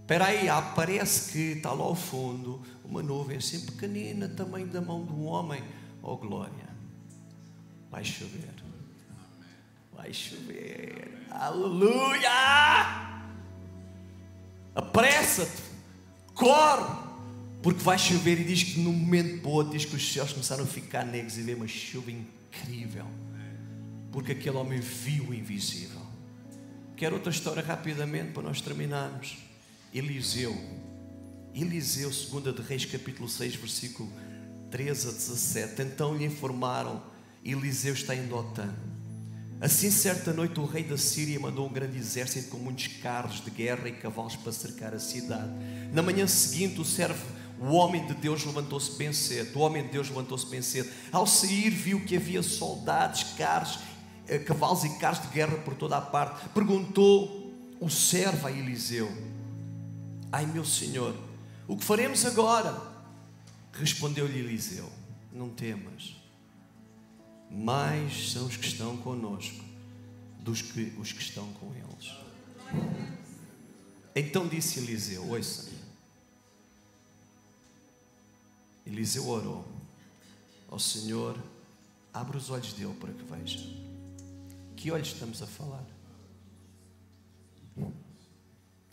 Espera 0.00 0.26
aí, 0.26 0.46
parece 0.74 1.32
que 1.32 1.38
está 1.58 1.72
lá 1.72 1.82
ao 1.82 1.96
fundo 1.96 2.62
uma 2.84 3.02
nuvem 3.02 3.38
assim 3.38 3.60
pequenina, 3.66 4.28
tamanho 4.28 4.68
da 4.68 4.80
mão 4.80 5.04
de 5.04 5.12
um 5.12 5.26
homem. 5.26 5.62
Oh 6.02 6.16
glória, 6.16 6.68
vai 7.90 8.04
chover. 8.04 8.54
Vai 9.92 10.12
chover. 10.12 11.26
Aleluia! 11.30 12.30
Apressa-te, 14.74 15.62
corre, 16.34 16.84
porque 17.62 17.82
vai 17.82 17.98
chover. 17.98 18.40
E 18.40 18.44
diz 18.44 18.62
que 18.62 18.80
no 18.80 18.92
momento 18.92 19.42
boa, 19.42 19.64
diz 19.64 19.84
que 19.84 19.96
os 19.96 20.12
céus 20.12 20.32
começaram 20.32 20.64
a 20.64 20.66
ficar 20.66 21.04
negros 21.04 21.38
e 21.38 21.42
veio 21.42 21.56
uma 21.56 21.66
chuva 21.66 22.10
incrível, 22.10 23.06
porque 24.12 24.32
aquele 24.32 24.56
homem 24.56 24.78
viu 24.78 25.30
o 25.30 25.34
invisível. 25.34 25.95
Quero 26.96 27.16
outra 27.16 27.30
história 27.30 27.62
rapidamente 27.62 28.32
para 28.32 28.42
nós 28.42 28.62
terminarmos. 28.62 29.36
Eliseu, 29.92 30.56
Eliseu, 31.54 32.08
2 32.08 32.54
de 32.54 32.62
Reis, 32.62 32.86
capítulo 32.86 33.28
6, 33.28 33.56
versículo 33.56 34.10
13 34.70 35.08
a 35.08 35.10
17. 35.10 35.82
Então 35.82 36.16
lhe 36.16 36.24
informaram: 36.24 37.02
Eliseu 37.44 37.92
está 37.92 38.16
em 38.16 38.26
Dotã. 38.26 38.74
Assim, 39.60 39.90
certa 39.90 40.32
noite, 40.32 40.58
o 40.58 40.64
rei 40.64 40.84
da 40.84 40.96
Síria 40.96 41.38
mandou 41.38 41.68
um 41.68 41.72
grande 41.72 41.98
exército 41.98 42.48
com 42.48 42.56
muitos 42.56 42.86
carros 42.86 43.44
de 43.44 43.50
guerra 43.50 43.88
e 43.88 43.92
cavalos 43.92 44.36
para 44.36 44.52
cercar 44.52 44.94
a 44.94 44.98
cidade. 44.98 45.52
Na 45.92 46.00
manhã 46.02 46.26
seguinte, 46.26 46.80
o 46.80 46.84
servo, 46.84 47.26
o 47.60 47.72
homem 47.74 48.06
de 48.06 48.14
Deus, 48.14 48.42
levantou-se 48.42 48.96
bem 48.96 49.12
cedo. 49.12 49.58
O 49.58 49.62
homem 49.62 49.84
de 49.84 49.90
Deus 49.90 50.08
levantou-se 50.08 50.46
bem 50.46 50.62
cedo. 50.62 50.90
Ao 51.12 51.26
sair, 51.26 51.68
viu 51.68 52.00
que 52.06 52.16
havia 52.16 52.42
soldados, 52.42 53.22
carros, 53.36 53.80
cavalos 54.44 54.84
e 54.84 54.98
carros 54.98 55.22
de 55.22 55.28
guerra 55.28 55.56
por 55.58 55.74
toda 55.74 55.96
a 55.96 56.00
parte. 56.00 56.48
Perguntou 56.50 57.52
o 57.80 57.88
servo 57.88 58.46
a 58.46 58.52
Eliseu: 58.52 59.10
Ai, 60.32 60.46
meu 60.46 60.64
senhor, 60.64 61.14
o 61.66 61.76
que 61.76 61.84
faremos 61.84 62.24
agora? 62.24 62.76
Respondeu-lhe 63.72 64.38
Eliseu: 64.38 64.90
Não 65.32 65.48
temas 65.50 66.16
mais 67.50 68.32
são 68.32 68.46
os 68.46 68.56
que 68.56 68.66
estão 68.66 68.96
conosco 68.98 69.64
dos 70.40 70.62
que 70.62 70.92
os 70.98 71.12
que 71.12 71.22
estão 71.22 71.46
com 71.54 71.72
eles. 71.74 72.14
Então 74.14 74.46
disse 74.46 74.78
Eliseu: 74.80 75.28
Ouça, 75.28 75.70
Eliseu 78.86 79.28
orou 79.28 79.64
ao 80.68 80.78
Senhor, 80.78 81.38
abre 82.12 82.36
os 82.36 82.50
olhos 82.50 82.72
dele 82.72 82.94
para 83.00 83.12
que 83.12 83.24
veja. 83.24 83.85
Que 84.86 84.92
olhos 84.92 85.08
estamos 85.08 85.42
a 85.42 85.48
falar? 85.48 85.84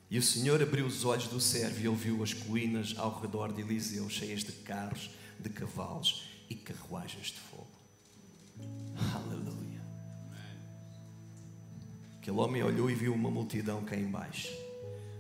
E 0.10 0.18
o 0.18 0.24
Senhor 0.24 0.60
abriu 0.60 0.88
os 0.88 1.06
olhos 1.06 1.28
do 1.28 1.40
servo 1.40 1.80
e 1.80 1.86
ele 1.86 1.96
viu 1.96 2.24
as 2.24 2.34
colinas 2.34 2.96
ao 2.98 3.22
redor 3.22 3.54
de 3.54 3.62
Eliseu 3.62 4.10
cheias 4.10 4.44
de 4.44 4.54
carros, 4.54 5.12
de 5.40 5.52
cavalos 5.52 6.28
e 6.50 6.56
carruagens 6.56 7.28
de 7.28 7.40
fogo. 7.40 7.68
Aleluia. 9.14 9.84
Aquele 12.18 12.38
homem 12.38 12.64
olhou 12.64 12.90
e 12.90 12.96
viu 12.96 13.14
uma 13.14 13.30
multidão 13.30 13.86
cá 13.86 13.96
embaixo. 13.96 14.50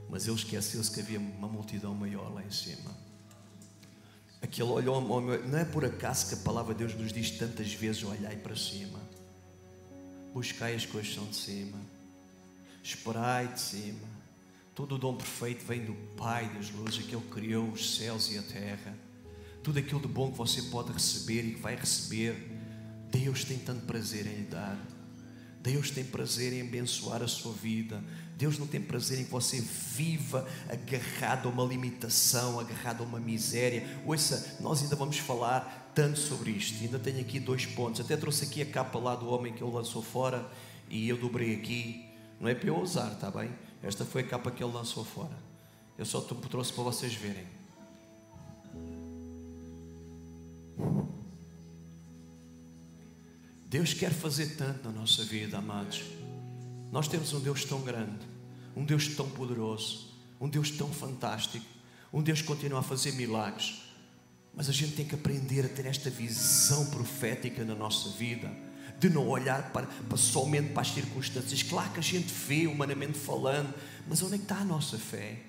Mas 0.09 0.25
ele 0.25 0.37
esqueceu-se 0.37 0.89
que 0.89 1.01
havia 1.01 1.19
uma 1.19 1.47
multidão 1.47 1.93
maior 1.93 2.33
lá 2.33 2.43
em 2.43 2.49
cima. 2.49 2.89
Aquele 4.41 4.69
olhou, 4.69 4.99
não 4.99 5.55
é 5.59 5.65
por 5.65 5.85
acaso 5.85 6.29
que 6.29 6.33
a 6.33 6.37
palavra 6.37 6.73
de 6.73 6.79
Deus 6.79 6.95
nos 6.99 7.13
diz 7.13 7.29
tantas 7.29 7.71
vezes: 7.73 8.03
olhai 8.03 8.37
para 8.37 8.55
cima, 8.55 9.12
buscai 10.33 10.75
as 10.75 10.85
coisas 10.85 11.13
que 11.13 11.25
de 11.25 11.35
cima, 11.35 11.77
esperai 12.83 13.47
de 13.47 13.59
cima. 13.59 14.13
Todo 14.75 14.95
o 14.95 14.97
dom 14.97 15.15
perfeito 15.15 15.63
vem 15.65 15.85
do 15.85 15.93
Pai 16.17 16.49
das 16.49 16.71
luzes, 16.71 17.05
que 17.05 17.15
Ele 17.15 17.25
criou 17.29 17.69
os 17.69 17.95
céus 17.95 18.31
e 18.31 18.37
a 18.37 18.41
terra. 18.41 18.97
Tudo 19.61 19.79
aquilo 19.79 20.01
de 20.01 20.07
bom 20.07 20.31
que 20.31 20.37
você 20.37 20.63
pode 20.63 20.91
receber 20.91 21.45
e 21.45 21.53
que 21.53 21.61
vai 21.61 21.75
receber 21.75 22.53
Deus 23.13 23.43
tem 23.43 23.59
tanto 23.59 23.85
prazer 23.85 24.25
em 24.25 24.37
lhe 24.37 24.45
dar. 24.45 24.75
Deus 25.61 25.91
tem 25.91 26.03
prazer 26.03 26.51
em 26.51 26.61
abençoar 26.61 27.21
a 27.21 27.27
sua 27.27 27.53
vida. 27.53 28.03
Deus 28.35 28.57
não 28.57 28.65
tem 28.65 28.81
prazer 28.81 29.19
em 29.19 29.23
que 29.23 29.31
você 29.31 29.61
viva 29.61 30.47
agarrado 30.67 31.47
a 31.47 31.51
uma 31.51 31.63
limitação, 31.63 32.59
agarrado 32.59 33.03
a 33.03 33.05
uma 33.05 33.19
miséria. 33.19 33.87
Ouça, 34.03 34.57
nós 34.59 34.81
ainda 34.81 34.95
vamos 34.95 35.19
falar 35.19 35.82
tanto 35.93 36.19
sobre 36.19 36.51
isto. 36.51 36.83
Ainda 36.83 36.99
tenho 36.99 37.19
aqui 37.19 37.39
dois 37.39 37.65
pontos. 37.65 38.01
Até 38.01 38.17
trouxe 38.17 38.45
aqui 38.45 38.61
a 38.61 38.65
capa 38.65 38.99
lá 38.99 39.15
do 39.15 39.29
homem 39.29 39.53
que 39.53 39.63
ele 39.63 39.71
lançou 39.71 40.01
fora 40.01 40.49
e 40.89 41.07
eu 41.07 41.17
dobrei 41.17 41.55
aqui. 41.55 42.05
Não 42.39 42.49
é 42.49 42.55
para 42.55 42.69
eu 42.69 42.79
usar, 42.79 43.13
está 43.13 43.31
bem? 43.31 43.51
Esta 43.81 44.05
foi 44.05 44.21
a 44.21 44.27
capa 44.27 44.51
que 44.51 44.63
ele 44.63 44.73
lançou 44.73 45.03
fora. 45.03 45.37
Eu 45.97 46.05
só 46.05 46.21
trouxe 46.21 46.73
para 46.73 46.83
vocês 46.83 47.13
verem. 47.13 47.45
Deus 53.65 53.93
quer 53.93 54.11
fazer 54.11 54.55
tanto 54.55 54.87
na 54.87 54.91
nossa 54.91 55.23
vida, 55.23 55.57
amados. 55.57 56.03
Nós 56.91 57.07
temos 57.07 57.33
um 57.33 57.39
Deus 57.39 57.65
tão 57.65 57.81
grande, 57.81 58.23
um 58.75 58.85
Deus 58.85 59.07
tão 59.15 59.27
poderoso, 59.27 60.13
um 60.39 60.47
Deus 60.47 60.69
tão 60.69 60.89
fantástico, 60.89 61.65
um 62.13 62.21
Deus 62.21 62.41
que 62.41 62.47
continua 62.47 62.81
a 62.81 62.83
fazer 62.83 63.13
milagres. 63.13 63.82
Mas 64.55 64.69
a 64.69 64.71
gente 64.71 64.93
tem 64.93 65.05
que 65.05 65.15
aprender 65.15 65.65
a 65.65 65.69
ter 65.69 65.85
esta 65.85 66.09
visão 66.09 66.85
profética 66.87 67.65
na 67.65 67.73
nossa 67.73 68.09
vida, 68.09 68.51
de 68.99 69.09
não 69.09 69.27
olhar 69.27 69.71
para, 69.71 69.87
para 69.87 70.17
somente 70.17 70.69
para 70.69 70.83
as 70.83 70.89
circunstâncias. 70.89 71.63
Claro 71.63 71.91
que 71.91 71.99
a 71.99 72.03
gente 72.03 72.31
vê, 72.31 72.67
humanamente 72.67 73.17
falando, 73.17 73.73
mas 74.07 74.21
onde 74.21 74.35
é 74.35 74.37
que 74.37 74.43
está 74.43 74.57
a 74.57 74.65
nossa 74.65 74.97
fé? 74.97 75.39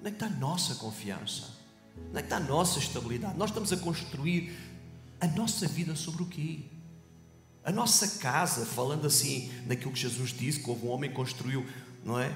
Onde 0.00 0.08
é 0.08 0.10
que 0.10 0.16
está 0.16 0.26
a 0.26 0.38
nossa 0.38 0.74
confiança? 0.76 1.50
Onde 2.08 2.18
é 2.18 2.20
que 2.22 2.26
está 2.26 2.38
a 2.38 2.40
nossa 2.40 2.78
estabilidade? 2.78 3.36
Nós 3.36 3.50
estamos 3.50 3.72
a 3.72 3.76
construir 3.76 4.56
a 5.20 5.26
nossa 5.26 5.68
vida 5.68 5.94
sobre 5.94 6.22
o 6.22 6.26
quê? 6.26 6.60
A 7.62 7.70
nossa 7.70 8.18
casa, 8.18 8.64
falando 8.64 9.06
assim, 9.06 9.52
naquilo 9.66 9.92
que 9.92 10.00
Jesus 10.00 10.30
disse, 10.30 10.60
que 10.60 10.70
houve 10.70 10.86
um 10.86 10.90
homem 10.90 11.10
que 11.10 11.16
construiu, 11.16 11.66
não 12.02 12.18
é? 12.18 12.34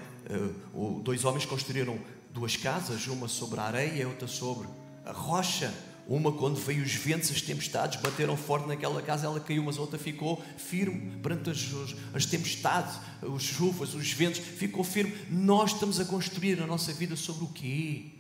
Uh, 0.75 1.01
dois 1.01 1.25
homens 1.25 1.47
construíram 1.47 1.99
duas 2.31 2.55
casas, 2.55 3.07
uma 3.07 3.27
sobre 3.27 3.59
a 3.61 3.63
areia 3.63 4.03
e 4.03 4.05
outra 4.05 4.29
sobre 4.29 4.69
a 5.05 5.13
rocha. 5.13 5.73
Uma, 6.07 6.31
quando 6.33 6.57
veio 6.57 6.83
os 6.83 6.95
ventos, 6.95 7.31
as 7.31 7.41
tempestades, 7.41 7.99
bateram 7.99 8.37
forte 8.37 8.69
naquela 8.69 9.01
casa, 9.01 9.27
ela 9.27 9.41
caiu, 9.41 9.63
mas 9.63 9.79
a 9.79 9.81
outra 9.81 9.99
ficou 9.99 10.43
firme 10.59 11.17
perante 11.23 11.49
as, 11.49 11.65
as 12.13 12.27
tempestades, 12.27 12.99
as 13.23 13.43
chuvas, 13.43 13.95
os 13.95 14.13
ventos, 14.13 14.39
ficou 14.39 14.85
firme. 14.85 15.17
Nós 15.31 15.73
estamos 15.73 15.99
a 15.99 16.05
construir 16.05 16.61
a 16.63 16.67
nossa 16.67 16.93
vida 16.93 17.17
sobre 17.17 17.45
o 17.45 17.49
quê? 17.49 18.11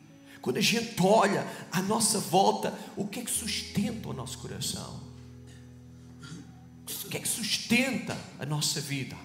Quando 0.40 0.56
a 0.56 0.62
gente 0.62 0.94
olha 1.02 1.46
à 1.70 1.82
nossa 1.82 2.18
volta, 2.18 2.72
o 2.96 3.06
que 3.06 3.20
é 3.20 3.24
que 3.24 3.30
sustenta 3.30 4.08
o 4.08 4.14
nosso 4.14 4.38
coração? 4.38 5.02
O 6.86 7.08
que 7.08 7.18
é 7.18 7.20
que 7.20 7.28
sustenta 7.28 8.16
a 8.38 8.46
nossa 8.46 8.80
vida? 8.80 9.16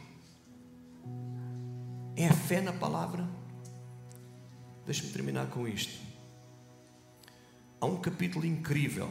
É 2.15 2.27
a 2.27 2.33
fé 2.33 2.61
na 2.61 2.73
palavra. 2.73 3.25
Deixa-me 4.85 5.11
terminar 5.11 5.47
com 5.47 5.67
isto. 5.67 6.08
Há 7.81 7.85
um 7.85 7.97
capítulo 7.97 8.45
incrível. 8.45 9.09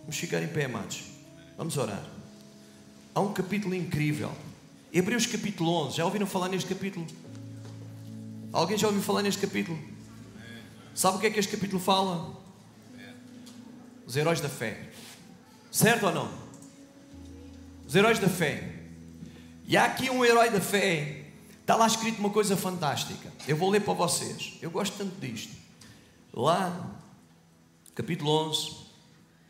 Vamos 0.00 0.16
ficar 0.16 0.42
em 0.42 0.48
pé, 0.48 0.64
amados. 0.64 1.04
Vamos 1.56 1.76
orar. 1.76 2.04
Há 3.14 3.20
um 3.20 3.32
capítulo 3.32 3.74
incrível. 3.74 4.32
Hebreus 4.92 5.26
capítulo 5.26 5.70
11. 5.86 5.96
Já 5.98 6.04
ouviram 6.04 6.26
falar 6.26 6.48
neste 6.48 6.68
capítulo? 6.68 7.06
Alguém 8.52 8.76
já 8.76 8.88
ouviu 8.88 9.02
falar 9.02 9.22
neste 9.22 9.40
capítulo? 9.40 9.78
Sabe 10.94 11.16
o 11.16 11.20
que 11.20 11.26
é 11.28 11.30
que 11.30 11.38
este 11.38 11.54
capítulo 11.54 11.80
fala? 11.80 12.36
Os 14.06 14.16
heróis 14.16 14.40
da 14.40 14.48
fé. 14.48 14.90
Certo 15.70 16.06
ou 16.06 16.12
não? 16.12 16.30
Os 17.86 17.94
heróis 17.94 18.18
da 18.18 18.28
fé. 18.28 18.74
E 19.66 19.76
há 19.76 19.84
aqui 19.84 20.10
um 20.10 20.24
herói 20.24 20.50
da 20.50 20.60
fé. 20.60 21.26
Está 21.60 21.76
lá 21.76 21.86
escrito 21.86 22.18
uma 22.18 22.30
coisa 22.30 22.56
fantástica. 22.56 23.32
Eu 23.46 23.56
vou 23.56 23.70
ler 23.70 23.80
para 23.80 23.94
vocês. 23.94 24.58
Eu 24.60 24.70
gosto 24.70 24.98
tanto 24.98 25.18
disto. 25.20 25.54
Lá, 26.34 27.01
capítulo 27.94 28.30
11. 28.48 28.76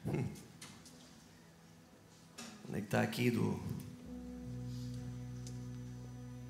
Hum. 0.07 0.25
Onde 2.69 2.79
é 2.79 2.81
que 2.81 2.87
está 2.87 3.03
aqui 3.03 3.31
do, 3.31 3.61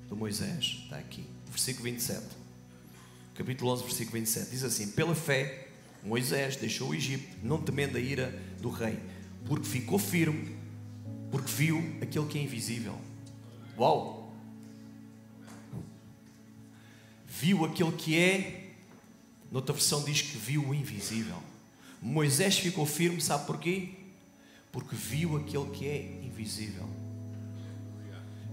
do 0.09 0.15
Moisés? 0.15 0.81
Está 0.83 0.97
aqui. 0.97 1.25
Versículo 1.47 1.85
27. 1.85 2.25
Capítulo 3.35 3.71
11, 3.71 3.83
versículo 3.83 4.13
27. 4.13 4.49
Diz 4.49 4.63
assim: 4.63 4.91
Pela 4.91 5.15
fé, 5.15 5.69
Moisés 6.03 6.55
deixou 6.55 6.89
o 6.89 6.95
Egito, 6.95 7.37
não 7.43 7.61
temendo 7.61 7.97
a 7.97 7.99
ira 7.99 8.31
do 8.61 8.69
rei, 8.69 8.99
porque 9.45 9.65
ficou 9.65 9.99
firme 9.99 10.63
porque 11.33 11.51
viu 11.51 11.79
aquele 11.99 12.27
que 12.27 12.37
é 12.37 12.43
invisível. 12.43 12.95
Uau! 13.75 14.31
Viu 17.27 17.65
aquele 17.65 17.91
que 17.93 18.15
é 18.15 18.63
Noutra 19.53 19.73
versão 19.73 20.03
diz 20.03 20.21
que 20.21 20.35
viu 20.35 20.63
o 20.63 20.73
invisível. 20.73 21.37
Moisés 22.03 22.59
ficou 22.59 22.85
firme, 22.85 23.21
sabe 23.21 23.47
porquê? 23.47 23.91
Porque 24.73 24.93
viu 24.93 25.37
aquele 25.37 25.69
que 25.71 25.87
é 25.87 26.21
invisível. 26.21 26.85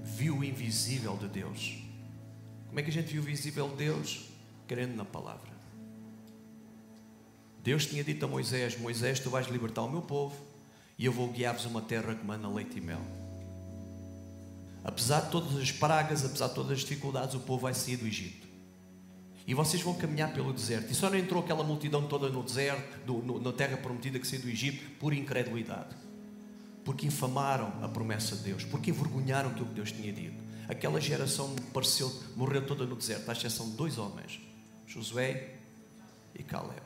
Viu 0.04 0.38
o 0.38 0.44
invisível 0.44 1.16
de 1.16 1.26
Deus. 1.26 1.78
Como 2.68 2.78
é 2.78 2.82
que 2.84 2.90
a 2.90 2.92
gente 2.92 3.08
viu 3.08 3.20
o 3.20 3.24
visível 3.24 3.68
de 3.70 3.74
Deus? 3.74 4.28
Crendo 4.68 4.94
na 4.94 5.04
palavra. 5.04 5.50
Deus 7.64 7.86
tinha 7.86 8.04
dito 8.04 8.24
a 8.24 8.28
Moisés: 8.28 8.78
Moisés, 8.78 9.18
tu 9.18 9.28
vais 9.30 9.48
libertar 9.48 9.82
o 9.82 9.90
meu 9.90 10.02
povo 10.02 10.36
e 10.96 11.04
eu 11.04 11.12
vou 11.12 11.28
guiar-vos 11.32 11.64
uma 11.64 11.82
terra 11.82 12.14
que 12.14 12.24
manda 12.24 12.48
leite 12.48 12.78
e 12.78 12.80
mel. 12.80 13.00
Apesar 14.84 15.22
de 15.22 15.30
todas 15.32 15.56
as 15.56 15.72
pragas, 15.72 16.24
apesar 16.24 16.48
de 16.48 16.54
todas 16.54 16.70
as 16.70 16.80
dificuldades, 16.80 17.34
o 17.34 17.40
povo 17.40 17.62
vai 17.62 17.74
sair 17.74 17.96
do 17.96 18.06
Egito. 18.06 18.39
E 19.50 19.54
vocês 19.54 19.82
vão 19.82 19.94
caminhar 19.94 20.32
pelo 20.32 20.52
deserto. 20.52 20.92
E 20.92 20.94
só 20.94 21.10
não 21.10 21.18
entrou 21.18 21.42
aquela 21.42 21.64
multidão 21.64 22.06
toda 22.06 22.28
no 22.28 22.40
deserto, 22.40 23.04
do, 23.04 23.14
no, 23.14 23.40
na 23.40 23.52
terra 23.52 23.76
prometida 23.76 24.16
que 24.16 24.24
saiu 24.24 24.42
do 24.42 24.48
Egito, 24.48 24.88
por 25.00 25.12
incredulidade. 25.12 25.96
Porque 26.84 27.04
infamaram 27.04 27.72
a 27.82 27.88
promessa 27.88 28.36
de 28.36 28.44
Deus. 28.44 28.62
Porque 28.62 28.90
envergonharam 28.90 29.50
aquilo 29.50 29.66
que 29.66 29.74
Deus 29.74 29.90
tinha 29.90 30.12
dito. 30.12 30.40
Aquela 30.68 31.00
geração 31.00 31.52
pareceu, 31.72 32.14
morreu 32.36 32.64
toda 32.64 32.86
no 32.86 32.94
deserto, 32.94 33.28
à 33.28 33.32
exceção 33.32 33.68
de 33.70 33.76
dois 33.76 33.98
homens: 33.98 34.38
Josué 34.86 35.54
e 36.38 36.44
Caleb. 36.44 36.80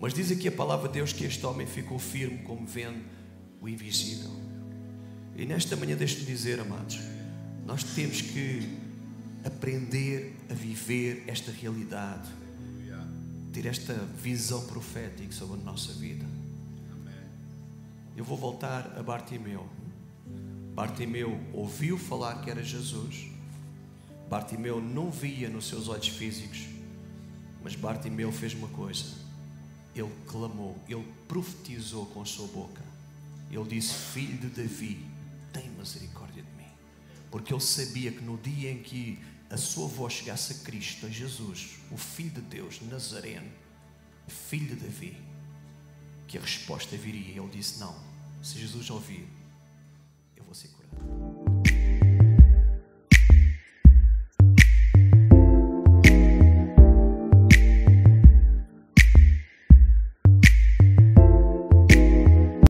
Mas 0.00 0.14
diz 0.14 0.32
aqui 0.32 0.48
a 0.48 0.52
palavra 0.52 0.88
de 0.88 0.94
Deus 0.94 1.12
que 1.12 1.26
este 1.26 1.44
homem 1.44 1.66
ficou 1.66 1.98
firme 1.98 2.38
como 2.38 2.66
vendo 2.66 3.04
o 3.60 3.68
invisível. 3.68 4.30
E 5.36 5.44
nesta 5.44 5.76
manhã, 5.76 5.94
deixe-me 5.94 6.24
dizer, 6.24 6.58
amados, 6.58 6.98
nós 7.66 7.84
temos 7.84 8.22
que 8.22 8.80
aprender 9.44 10.36
a 10.50 10.54
viver 10.54 11.24
esta 11.26 11.50
realidade, 11.50 12.28
ter 13.52 13.66
esta 13.66 13.94
visão 13.94 14.66
profética 14.66 15.32
sobre 15.32 15.60
a 15.60 15.64
nossa 15.64 15.92
vida. 15.92 16.24
Eu 18.16 18.24
vou 18.24 18.36
voltar 18.36 18.94
a 18.98 19.02
Bartimeu. 19.02 19.66
Bartimeu 20.74 21.38
ouviu 21.52 21.98
falar 21.98 22.42
que 22.42 22.50
era 22.50 22.62
Jesus. 22.62 23.28
Bartimeu 24.28 24.80
não 24.80 25.10
via 25.10 25.48
nos 25.48 25.66
seus 25.68 25.88
olhos 25.88 26.08
físicos, 26.08 26.66
mas 27.62 27.74
Bartimeu 27.74 28.32
fez 28.32 28.54
uma 28.54 28.68
coisa. 28.68 29.04
Ele 29.94 30.10
clamou, 30.26 30.78
ele 30.88 31.06
profetizou 31.28 32.06
com 32.06 32.22
a 32.22 32.24
sua 32.24 32.46
boca. 32.46 32.82
Ele 33.50 33.64
disse: 33.64 33.92
Filho 33.92 34.38
de 34.38 34.46
Davi, 34.48 35.04
tem 35.52 35.68
misericórdia 35.70 36.42
de 36.42 36.50
mim. 36.56 36.70
Porque 37.30 37.52
ele 37.52 37.60
sabia 37.60 38.10
que 38.10 38.22
no 38.22 38.38
dia 38.38 38.70
em 38.70 38.82
que 38.82 39.18
a 39.52 39.56
sua 39.58 39.86
voz 39.86 40.14
chegasse 40.14 40.54
a 40.54 40.56
Cristo, 40.64 41.04
a 41.04 41.10
Jesus, 41.10 41.76
o 41.90 41.96
Filho 41.98 42.30
de 42.30 42.40
Deus, 42.40 42.80
Nazareno, 42.80 43.52
filho 44.26 44.74
de 44.74 44.76
Davi, 44.76 45.22
que 46.26 46.38
a 46.38 46.40
resposta 46.40 46.96
viria. 46.96 47.38
Ele 47.42 47.50
disse: 47.50 47.78
Não, 47.78 47.94
se 48.42 48.58
Jesus 48.58 48.88
ouvir, 48.88 49.28
eu 50.34 50.42
vou 50.42 50.54
ser 50.54 50.68
curado. 50.68 51.41